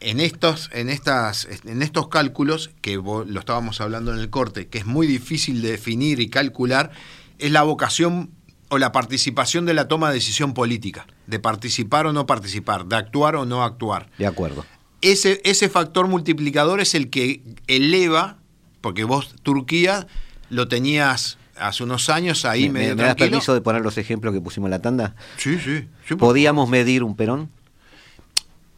en 0.00 0.20
estos, 0.20 0.68
en 0.72 0.90
estas, 0.90 1.48
en 1.64 1.80
estos 1.82 2.08
cálculos, 2.08 2.70
que 2.82 2.98
vos- 2.98 3.26
lo 3.26 3.40
estábamos 3.40 3.80
hablando 3.80 4.12
en 4.12 4.18
el 4.20 4.28
corte, 4.28 4.66
que 4.68 4.78
es 4.78 4.86
muy 4.86 5.06
difícil 5.06 5.62
de 5.62 5.70
definir 5.72 6.20
y 6.20 6.28
calcular, 6.28 6.90
es 7.38 7.50
la 7.50 7.62
vocación 7.62 8.30
o 8.68 8.78
la 8.78 8.92
participación 8.92 9.64
de 9.66 9.74
la 9.74 9.88
toma 9.88 10.08
de 10.08 10.14
decisión 10.14 10.52
política, 10.52 11.06
de 11.26 11.38
participar 11.38 12.06
o 12.06 12.12
no 12.12 12.26
participar, 12.26 12.86
de 12.86 12.96
actuar 12.96 13.36
o 13.36 13.44
no 13.46 13.62
actuar 13.62 14.10
De 14.18 14.26
acuerdo. 14.26 14.66
ese, 15.00 15.40
ese 15.44 15.68
factor 15.68 16.08
multiplicador 16.08 16.80
es 16.80 16.94
el 16.94 17.08
que 17.08 17.42
eleva, 17.66 18.38
porque 18.80 19.04
vos 19.04 19.34
Turquía 19.42 20.06
lo 20.50 20.68
tenías 20.68 21.38
hace 21.58 21.84
unos 21.84 22.08
años 22.10 22.44
ahí 22.44 22.68
¿Me, 22.68 22.80
medio 22.80 22.96
me 22.96 23.02
das 23.04 23.14
permiso 23.16 23.54
de 23.54 23.60
poner 23.60 23.82
los 23.82 23.96
ejemplos 23.98 24.32
que 24.34 24.40
pusimos 24.40 24.66
en 24.68 24.72
la 24.72 24.82
tanda? 24.82 25.14
Sí, 25.36 25.58
sí, 25.58 25.86
sí, 26.08 26.14
¿Podíamos 26.16 26.68
medir 26.68 27.02
un 27.02 27.16
Perón, 27.16 27.50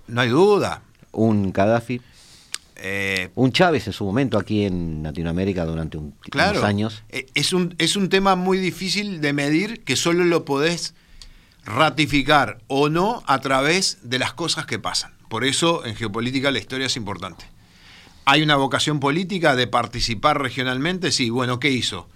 No 0.08 0.20
hay 0.20 0.28
duda. 0.28 0.82
un 1.12 1.52
Gaddafi, 1.52 2.00
Eh, 2.76 3.30
un 3.34 3.52
Chávez 3.52 3.86
en 3.86 3.92
su 3.94 4.04
momento 4.04 4.38
aquí 4.38 4.64
en 4.64 5.02
Latinoamérica 5.02 5.64
durante 5.64 5.96
un, 5.96 6.12
claro, 6.30 6.52
unos 6.58 6.64
años? 6.64 7.02
eh, 7.08 7.26
es 7.34 7.52
un, 7.54 7.74
es 7.78 7.96
un 7.96 8.08
tema 8.10 8.36
muy 8.36 8.58
difícil 8.58 9.20
de 9.22 9.32
medir 9.32 9.82
que 9.82 9.96
solo 9.96 10.24
lo 10.24 10.44
podés 10.44 10.94
ratificar 11.64 12.58
o 12.68 12.88
no 12.88 13.22
a 13.26 13.40
través 13.40 13.98
de 14.02 14.18
las 14.18 14.32
cosas 14.34 14.66
que 14.66 14.78
pasan. 14.78 15.12
Por 15.28 15.44
eso 15.44 15.84
en 15.84 15.96
geopolítica 15.96 16.50
la 16.50 16.58
historia 16.58 16.86
es 16.86 16.96
importante. 16.96 17.44
¿Hay 18.24 18.42
una 18.42 18.56
vocación 18.56 19.00
política 19.00 19.56
de 19.56 19.66
participar 19.66 20.40
regionalmente? 20.40 21.10
Sí, 21.12 21.30
bueno, 21.30 21.58
¿qué 21.58 21.70
hizo? 21.70 22.08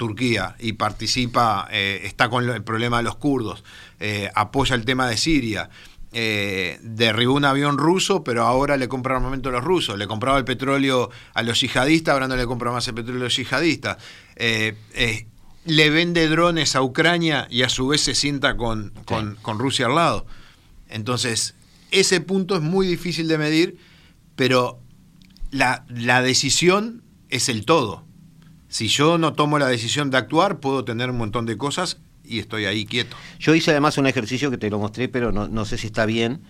Turquía 0.00 0.56
y 0.58 0.72
participa, 0.72 1.68
eh, 1.70 2.00
está 2.04 2.30
con 2.30 2.48
el 2.48 2.64
problema 2.64 2.96
de 2.96 3.02
los 3.02 3.16
kurdos, 3.16 3.62
eh, 4.00 4.30
apoya 4.34 4.74
el 4.74 4.86
tema 4.86 5.06
de 5.06 5.18
Siria, 5.18 5.68
eh, 6.12 6.78
derribó 6.82 7.34
un 7.34 7.44
avión 7.44 7.76
ruso, 7.76 8.24
pero 8.24 8.44
ahora 8.44 8.78
le 8.78 8.88
compra 8.88 9.14
armamento 9.16 9.50
a 9.50 9.52
los 9.52 9.62
rusos, 9.62 9.98
le 9.98 10.06
compraba 10.06 10.38
el 10.38 10.44
petróleo 10.46 11.10
a 11.34 11.42
los 11.42 11.60
yihadistas, 11.60 12.14
ahora 12.14 12.28
no 12.28 12.36
le 12.36 12.46
compra 12.46 12.72
más 12.72 12.88
el 12.88 12.94
petróleo 12.94 13.20
a 13.20 13.24
los 13.24 13.36
yihadistas, 13.36 13.98
le 15.66 15.90
vende 15.90 16.26
drones 16.28 16.74
a 16.74 16.82
Ucrania 16.82 17.46
y 17.50 17.62
a 17.62 17.68
su 17.68 17.86
vez 17.88 18.00
se 18.00 18.14
sienta 18.14 18.56
con, 18.56 18.92
con- 19.04 19.36
con 19.42 19.58
Rusia 19.58 19.84
al 19.86 19.94
lado. 19.96 20.26
Entonces, 20.88 21.54
ese 21.90 22.20
punto 22.22 22.56
es 22.56 22.62
muy 22.62 22.86
difícil 22.86 23.28
de 23.28 23.36
medir, 23.36 23.76
pero 24.36 24.80
la, 25.50 25.84
la 25.90 26.22
decisión 26.22 27.02
es 27.28 27.48
el 27.50 27.66
todo. 27.66 28.04
Si 28.70 28.86
yo 28.86 29.18
no 29.18 29.32
tomo 29.32 29.58
la 29.58 29.66
decisión 29.66 30.10
de 30.10 30.16
actuar, 30.16 30.60
puedo 30.60 30.84
tener 30.84 31.10
un 31.10 31.18
montón 31.18 31.44
de 31.44 31.58
cosas 31.58 31.98
y 32.24 32.38
estoy 32.38 32.66
ahí 32.66 32.86
quieto. 32.86 33.16
Yo 33.40 33.52
hice 33.56 33.72
además 33.72 33.98
un 33.98 34.06
ejercicio 34.06 34.48
que 34.48 34.58
te 34.58 34.70
lo 34.70 34.78
mostré, 34.78 35.08
pero 35.08 35.32
no, 35.32 35.48
no 35.48 35.64
sé 35.64 35.76
si 35.76 35.88
está 35.88 36.06
bien, 36.06 36.42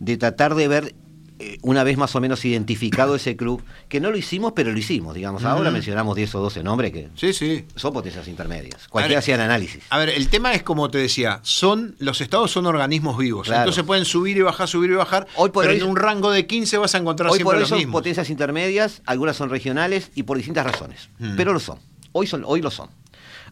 de 0.00 0.16
tratar 0.16 0.56
de 0.56 0.66
ver, 0.66 0.94
eh, 1.40 1.58
una 1.62 1.84
vez 1.84 1.96
más 1.96 2.14
o 2.16 2.20
menos 2.20 2.44
identificado 2.44 3.14
ese 3.14 3.36
club, 3.36 3.62
que 3.88 4.00
no 4.00 4.10
lo 4.10 4.16
hicimos, 4.16 4.52
pero 4.56 4.72
lo 4.72 4.78
hicimos, 4.78 5.14
digamos. 5.14 5.44
Ahora 5.44 5.70
mencionamos 5.70 6.16
10 6.16 6.34
o 6.34 6.40
12 6.40 6.62
nombres 6.62 6.92
que 6.92 7.08
Sí, 7.14 7.32
sí. 7.32 7.64
son 7.76 7.92
potencias 7.92 8.26
intermedias. 8.28 8.88
Cualquiera 8.88 9.20
hacía 9.20 9.36
el 9.36 9.42
análisis. 9.42 9.82
A 9.90 9.98
ver, 9.98 10.08
el 10.08 10.28
tema 10.28 10.52
es 10.54 10.62
como 10.62 10.90
te 10.90 10.98
decía, 10.98 11.40
son 11.42 11.94
los 12.00 12.20
estados 12.20 12.50
son 12.50 12.66
organismos 12.66 13.16
vivos, 13.18 13.46
Claro. 13.46 13.62
entonces 13.62 13.84
pueden 13.84 14.04
subir 14.04 14.36
y 14.36 14.42
bajar, 14.42 14.66
subir 14.68 14.90
y 14.90 14.94
bajar, 14.94 15.26
Hoy 15.36 15.50
por 15.50 15.64
pero 15.64 15.74
hoy- 15.74 15.80
en 15.80 15.86
un 15.88 15.96
rango 15.96 16.30
de 16.30 16.46
15 16.46 16.76
vas 16.78 16.94
a 16.94 16.98
encontrar 16.98 17.28
Hoy 17.30 17.38
por 17.38 17.38
siempre 17.38 17.56
hoy 17.56 17.60
los 17.60 17.68
son 17.68 17.78
mismos. 17.78 17.92
potencias 17.92 18.30
intermedias, 18.30 19.02
algunas 19.06 19.36
son 19.36 19.48
regionales 19.50 20.10
y 20.14 20.24
por 20.24 20.36
distintas 20.36 20.64
razones, 20.66 21.08
Mm. 21.18 21.36
pero 21.36 21.52
lo 21.52 21.60
son. 21.60 21.78
Hoy, 22.12 22.26
son. 22.26 22.42
hoy 22.46 22.60
lo 22.62 22.70
son. 22.70 22.88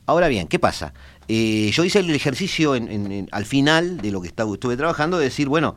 Ahora 0.07 0.29
bien, 0.29 0.47
¿qué 0.49 0.59
pasa? 0.59 0.93
Eh, 1.29 1.71
yo 1.73 1.85
hice 1.85 1.99
el 1.99 2.11
ejercicio 2.11 2.77
en- 2.77 2.89
en- 2.91 3.11
en- 3.13 3.29
al 3.33 3.45
final 3.45 3.99
de 3.99 4.13
lo 4.13 4.21
que 4.21 4.29
estaba- 4.29 4.53
estuve 4.55 4.77
trabajando 4.77 5.19
de 5.19 5.25
decir, 5.25 5.49
bueno, 5.49 5.77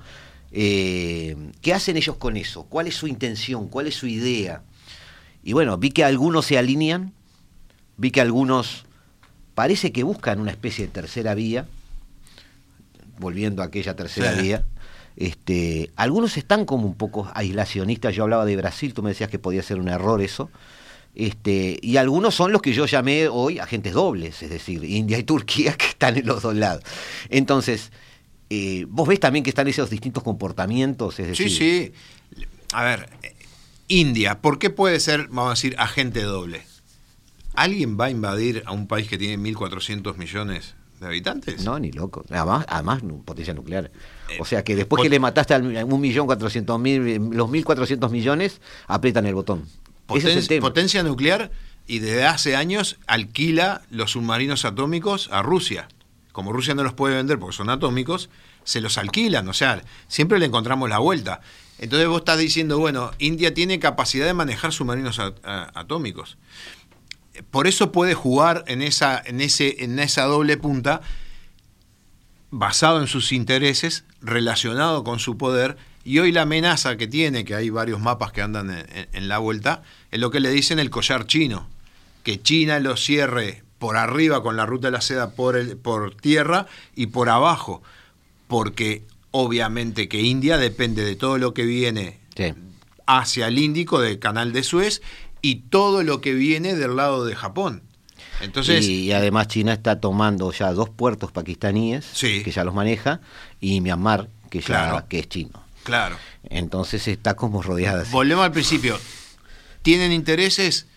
eh, 0.51 1.35
¿qué 1.61 1.73
hacen 1.73 1.97
ellos 1.97 2.17
con 2.17 2.37
eso? 2.37 2.63
¿Cuál 2.63 2.87
es 2.87 2.95
su 2.95 3.07
intención? 3.07 3.67
¿Cuál 3.67 3.87
es 3.87 3.95
su 3.95 4.07
idea? 4.07 4.63
Y 5.43 5.53
bueno, 5.53 5.77
vi 5.77 5.91
que 5.91 6.03
algunos 6.03 6.45
se 6.45 6.57
alinean, 6.57 7.13
vi 7.97 8.11
que 8.11 8.21
algunos 8.21 8.85
parece 9.55 9.91
que 9.91 10.03
buscan 10.03 10.39
una 10.39 10.51
especie 10.51 10.85
de 10.87 10.91
tercera 10.91 11.33
vía, 11.35 11.67
volviendo 13.19 13.61
a 13.61 13.65
aquella 13.65 13.95
tercera 13.95 14.33
Sí. 14.35 14.41
vía. 14.43 14.65
Este, 15.15 15.91
algunos 15.97 16.37
están 16.37 16.65
como 16.65 16.85
un 16.87 16.95
poco 16.95 17.29
aislacionistas. 17.33 18.15
Yo 18.15 18.23
hablaba 18.23 18.45
de 18.45 18.55
Brasil, 18.55 18.93
tú 18.93 19.03
me 19.03 19.09
decías 19.09 19.29
que 19.29 19.39
podía 19.39 19.61
ser 19.61 19.79
un 19.79 19.89
error 19.89 20.21
eso. 20.21 20.49
Este, 21.15 21.77
y 21.81 21.97
algunos 21.97 22.35
son 22.35 22.51
los 22.53 22.61
que 22.61 22.71
yo 22.71 22.85
llamé 22.85 23.27
hoy 23.27 23.59
agentes 23.59 23.93
dobles, 23.93 24.41
es 24.43 24.49
decir, 24.49 24.85
India 24.85 25.17
y 25.17 25.23
Turquía 25.23 25.73
que 25.77 25.87
están 25.87 26.17
en 26.17 26.25
los 26.25 26.41
dos 26.41 26.55
lados. 26.55 26.83
Entonces, 27.29 27.91
eh, 28.49 28.85
vos 28.89 29.07
ves 29.07 29.19
también 29.19 29.43
que 29.43 29.49
están 29.51 29.67
esos 29.67 29.89
distintos 29.89 30.23
comportamientos, 30.23 31.19
es 31.19 31.27
decir, 31.27 31.49
Sí, 31.49 31.55
sí. 32.37 32.45
A 32.73 32.83
ver, 32.83 33.09
India, 33.87 34.41
¿por 34.41 34.59
qué 34.59 34.69
puede 34.69 34.99
ser, 34.99 35.27
vamos 35.29 35.47
a 35.47 35.49
decir, 35.51 35.75
agente 35.79 36.21
doble? 36.21 36.61
¿Alguien 37.55 37.99
va 37.99 38.05
a 38.05 38.09
invadir 38.11 38.63
a 38.65 38.71
un 38.71 38.87
país 38.87 39.07
que 39.07 39.17
tiene 39.17 39.37
1.400 39.37 40.15
millones 40.17 40.75
de 40.99 41.07
habitantes? 41.07 41.63
No, 41.63 41.79
ni 41.79 41.91
loco. 41.91 42.23
Además, 42.29 42.65
además 42.69 43.01
potencia 43.25 43.53
nuclear. 43.53 43.91
Eh, 44.29 44.37
O 44.39 44.45
sea 44.45 44.63
que 44.63 44.75
después 44.75 45.01
que 45.01 45.09
le 45.09 45.19
mataste 45.19 45.55
a 45.55 45.57
un 45.59 45.99
millón 46.01 46.25
cuatrocientos 46.27 46.79
mil, 46.79 47.07
eh, 47.07 47.19
los 47.31 47.49
mil 47.49 47.65
cuatrocientos 47.65 48.11
millones, 48.11 48.61
aprietan 48.87 49.25
el 49.25 49.33
botón. 49.33 49.63
Ese 49.63 50.27
Poten- 50.27 50.29
es 50.29 50.35
el 50.37 50.47
tema. 50.47 50.67
Potencia 50.67 51.03
nuclear 51.03 51.51
y 51.87 51.99
desde 51.99 52.25
hace 52.25 52.55
años 52.55 52.97
alquila 53.07 53.81
los 53.89 54.11
submarinos 54.11 54.63
atómicos 54.63 55.27
a 55.31 55.41
Rusia. 55.41 55.87
Como 56.31 56.53
Rusia 56.53 56.75
no 56.75 56.83
los 56.83 56.93
puede 56.93 57.15
vender 57.15 57.39
porque 57.39 57.55
son 57.55 57.69
atómicos, 57.69 58.29
se 58.63 58.81
los 58.81 58.97
alquilan. 58.97 59.47
O 59.49 59.53
sea, 59.53 59.81
siempre 60.07 60.39
le 60.39 60.45
encontramos 60.45 60.89
la 60.89 60.99
vuelta. 60.99 61.41
Entonces 61.79 62.07
vos 62.07 62.19
estás 62.19 62.37
diciendo, 62.37 62.77
bueno, 62.77 63.11
India 63.19 63.53
tiene 63.53 63.79
capacidad 63.79 64.25
de 64.25 64.33
manejar 64.33 64.71
submarinos 64.73 65.19
atómicos. 65.43 66.37
Por 67.51 67.67
eso 67.67 67.91
puede 67.91 68.13
jugar 68.15 68.63
en 68.67 68.81
esa, 68.81 69.21
en 69.25 69.39
ese, 69.41 69.83
en 69.83 69.97
esa 69.99 70.23
doble 70.25 70.57
punta 70.57 71.01
basado 72.51 72.99
en 72.99 73.07
sus 73.07 73.31
intereses, 73.31 74.03
relacionado 74.21 75.03
con 75.03 75.19
su 75.19 75.37
poder, 75.37 75.77
y 76.03 76.19
hoy 76.19 76.31
la 76.31 76.41
amenaza 76.43 76.97
que 76.97 77.07
tiene, 77.07 77.45
que 77.45 77.53
hay 77.55 77.69
varios 77.69 77.99
mapas 77.99 78.31
que 78.31 78.41
andan 78.41 78.71
en, 78.71 78.85
en- 78.97 79.07
en 79.13 79.27
la 79.29 79.37
vuelta, 79.37 79.83
es 80.11 80.19
lo 80.19 80.31
que 80.31 80.39
le 80.39 80.49
dicen 80.49 80.79
el 80.79 80.89
collar 80.89 81.27
chino, 81.27 81.67
que 82.23 82.41
China 82.41 82.79
lo 82.79 82.97
cierre 82.97 83.63
por 83.79 83.97
arriba 83.97 84.43
con 84.43 84.55
la 84.57 84.65
ruta 84.65 84.87
de 84.87 84.91
la 84.91 85.01
seda 85.01 85.31
por, 85.31 85.55
el, 85.55 85.77
por 85.77 86.13
tierra 86.15 86.67
y 86.95 87.07
por 87.07 87.29
abajo, 87.29 87.81
porque 88.47 89.03
obviamente 89.31 90.07
que 90.09 90.21
India 90.21 90.57
depende 90.57 91.03
de 91.03 91.15
todo 91.15 91.37
lo 91.37 91.53
que 91.53 91.63
viene 91.63 92.19
Sí. 92.35 92.53
hacia 93.07 93.47
el 93.47 93.57
Índico 93.57 93.99
del 93.99 94.19
canal 94.19 94.53
de 94.53 94.63
Suez 94.63 95.01
y 95.41 95.55
todo 95.69 96.03
lo 96.03 96.21
que 96.21 96.33
viene 96.33 96.75
del 96.75 96.95
lado 96.95 97.25
de 97.25 97.35
Japón. 97.35 97.81
Entonces, 98.41 98.85
y, 98.87 99.03
y 99.05 99.11
además 99.11 99.47
China 99.49 99.73
está 99.73 99.99
tomando 99.99 100.51
ya 100.53 100.71
dos 100.71 100.89
puertos 100.89 101.31
pakistaníes, 101.31 102.05
Sí. 102.13 102.41
que 102.43 102.51
ya 102.51 102.63
los 102.63 102.73
maneja, 102.73 103.19
y 103.59 103.81
Myanmar, 103.81 104.29
que 104.49 104.59
ya 104.61 104.65
Claro. 104.65 105.05
que 105.09 105.19
es 105.19 105.29
chino. 105.29 105.63
claro. 105.83 106.17
Entonces 106.49 107.07
está 107.07 107.35
como 107.35 107.61
rodeada. 107.61 108.05
Volvemos 108.11 108.45
al 108.45 108.51
principio. 108.53 108.97
¿Tienen 109.81 110.11
intereses? 110.13 110.87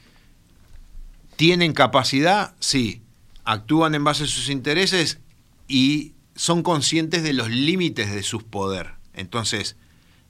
¿Tienen 1.36 1.72
capacidad? 1.72 2.54
Sí. 2.60 3.02
Actúan 3.44 3.94
en 3.94 4.04
base 4.04 4.24
a 4.24 4.26
sus 4.26 4.48
intereses 4.48 5.18
y 5.66 6.12
son 6.34 6.62
conscientes 6.62 7.22
de 7.22 7.32
los 7.32 7.50
límites 7.50 8.12
de 8.12 8.22
su 8.22 8.40
poder. 8.46 8.94
Entonces, 9.14 9.76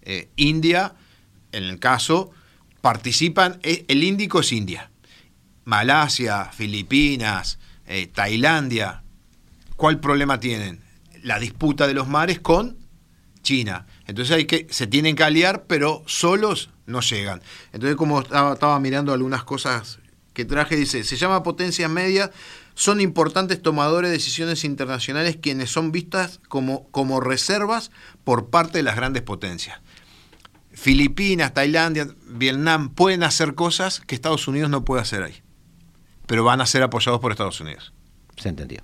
eh, 0.02 0.30
India, 0.36 0.94
en 1.52 1.64
el 1.64 1.78
caso, 1.78 2.30
participan, 2.80 3.58
eh, 3.62 3.84
el 3.88 4.02
Índico 4.02 4.40
es 4.40 4.52
India. 4.52 4.90
Malasia, 5.64 6.46
Filipinas, 6.46 7.58
eh, 7.86 8.08
Tailandia, 8.08 9.02
¿cuál 9.76 10.00
problema 10.00 10.40
tienen? 10.40 10.80
La 11.22 11.38
disputa 11.38 11.86
de 11.86 11.94
los 11.94 12.08
mares 12.08 12.40
con 12.40 12.76
China. 13.42 13.86
Entonces 14.06 14.34
hay 14.34 14.44
que, 14.46 14.66
se 14.70 14.86
tienen 14.86 15.14
que 15.14 15.24
aliar, 15.24 15.64
pero 15.66 16.02
solos 16.06 16.70
no 16.86 17.00
llegan. 17.00 17.42
Entonces, 17.72 17.96
como 17.96 18.20
estaba, 18.20 18.54
estaba 18.54 18.80
mirando 18.80 19.12
algunas 19.12 19.44
cosas 19.44 20.00
que 20.32 20.44
traje, 20.44 20.76
dice, 20.76 21.04
se 21.04 21.16
llama 21.16 21.42
potencia 21.42 21.88
media, 21.88 22.30
son 22.74 23.00
importantes 23.00 23.60
tomadores 23.60 24.10
de 24.10 24.16
decisiones 24.16 24.64
internacionales 24.64 25.38
quienes 25.40 25.70
son 25.70 25.92
vistas 25.92 26.40
como, 26.48 26.88
como 26.90 27.20
reservas 27.20 27.90
por 28.24 28.50
parte 28.50 28.78
de 28.78 28.84
las 28.84 28.96
grandes 28.96 29.22
potencias. 29.22 29.80
Filipinas, 30.72 31.52
Tailandia, 31.52 32.08
Vietnam 32.26 32.94
pueden 32.94 33.22
hacer 33.22 33.54
cosas 33.54 34.00
que 34.00 34.14
Estados 34.14 34.48
Unidos 34.48 34.70
no 34.70 34.84
puede 34.84 35.02
hacer 35.02 35.22
ahí, 35.22 35.42
pero 36.26 36.44
van 36.44 36.60
a 36.60 36.66
ser 36.66 36.82
apoyados 36.82 37.20
por 37.20 37.30
Estados 37.30 37.60
Unidos. 37.60 37.92
Se 38.36 38.48
entendió. 38.48 38.82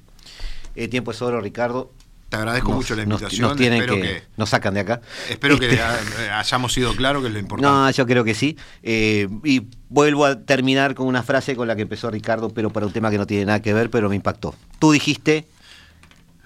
El 0.75 0.91
tiempo 0.91 1.11
es 1.11 1.23
oro, 1.23 1.41
Ricardo. 1.41 1.93
Te 2.29 2.37
agradezco 2.37 2.69
Nos- 2.69 2.77
mucho 2.79 2.95
la 2.95 3.03
invitación. 3.05 3.49
Nos, 3.49 3.57
tienen 3.57 3.81
espero 3.81 3.97
que, 3.97 4.03
que, 4.03 4.23
nos 4.37 4.51
sacan 4.51 4.75
de 4.75 4.81
acá. 4.81 5.01
espero 5.31 5.59
que 5.59 5.71
Este, 5.71 5.81
ha- 5.83 6.39
hayamos 6.41 6.73
sido 6.75 6.95
claros 6.95 7.23
que 7.23 7.29
es 7.29 7.33
lo 7.33 7.39
importante. 7.41 7.69
No, 7.75 7.91
yo 7.91 8.07
creo 8.07 8.23
que 8.25 8.35
sí. 8.35 8.57
Eh, 8.83 9.29
y 9.45 9.63
vuelvo 9.89 10.27
a 10.27 10.39
terminar 10.41 10.95
con 10.95 11.07
una 11.07 11.23
frase 11.23 11.57
con 11.57 11.67
la 11.69 11.75
que 11.77 11.83
empezó 11.83 12.11
Ricardo, 12.11 12.51
pero 12.51 12.71
para 12.71 12.85
un 12.87 12.93
tema 12.93 13.11
que 13.11 13.17
no 13.17 13.27
tiene 13.27 13.47
nada 13.47 13.63
que 13.63 13.73
ver, 13.73 13.89
pero 13.89 14.09
me 14.11 14.17
impactó. 14.17 14.55
Tú 14.79 14.93
dijiste 14.93 15.47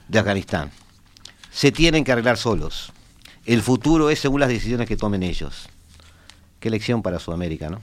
de 0.06 0.18
Afganistán, 0.20 0.70
se 1.50 1.72
tienen 1.72 2.04
que 2.04 2.12
arreglar 2.12 2.36
solos. 2.38 2.92
El 3.44 3.60
futuro 3.60 4.08
es 4.08 4.20
según 4.20 4.38
las 4.40 4.48
decisiones 4.50 4.86
que 4.86 4.96
tomen 4.96 5.24
ellos. 5.24 5.68
Qué 6.60 6.70
lección 6.70 7.02
para 7.02 7.18
Sudamérica, 7.18 7.70
¿no? 7.70 7.80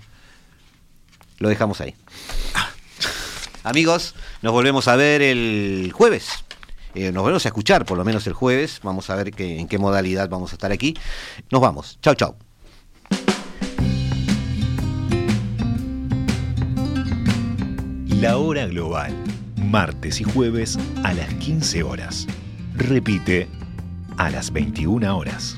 Lo 1.39 1.49
dejamos 1.49 1.81
ahí. 1.81 1.95
Amigos, 3.63 4.15
nos 4.41 4.53
volvemos 4.53 4.87
a 4.87 4.95
ver 4.95 5.21
el 5.21 5.91
jueves. 5.93 6.45
Eh, 7.01 7.11
nos 7.13 7.23
volvemos 7.23 7.45
a 7.45 7.49
escuchar 7.49 7.85
por 7.85 7.97
lo 7.97 8.03
menos 8.03 8.27
el 8.27 8.33
jueves. 8.33 8.79
Vamos 8.83 9.09
a 9.09 9.15
ver 9.15 9.31
qué- 9.31 9.59
en 9.59 9.67
qué 9.67 9.77
modalidad 9.77 10.27
vamos 10.29 10.51
a 10.51 10.55
estar 10.55 10.71
aquí. 10.71 10.95
Nos 11.49 11.61
vamos. 11.61 11.97
Chau, 12.01 12.13
chau. 12.15 12.35
La 18.21 18.37
hora 18.37 18.65
global, 18.67 19.13
martes 19.55 20.19
y 20.19 20.23
jueves 20.25 20.77
a 21.03 21.13
las 21.13 21.33
15 21.35 21.83
horas. 21.83 22.27
Repite 22.75 23.47
a 24.17 24.29
las 24.29 24.51
21 24.51 25.15
horas. 25.17 25.57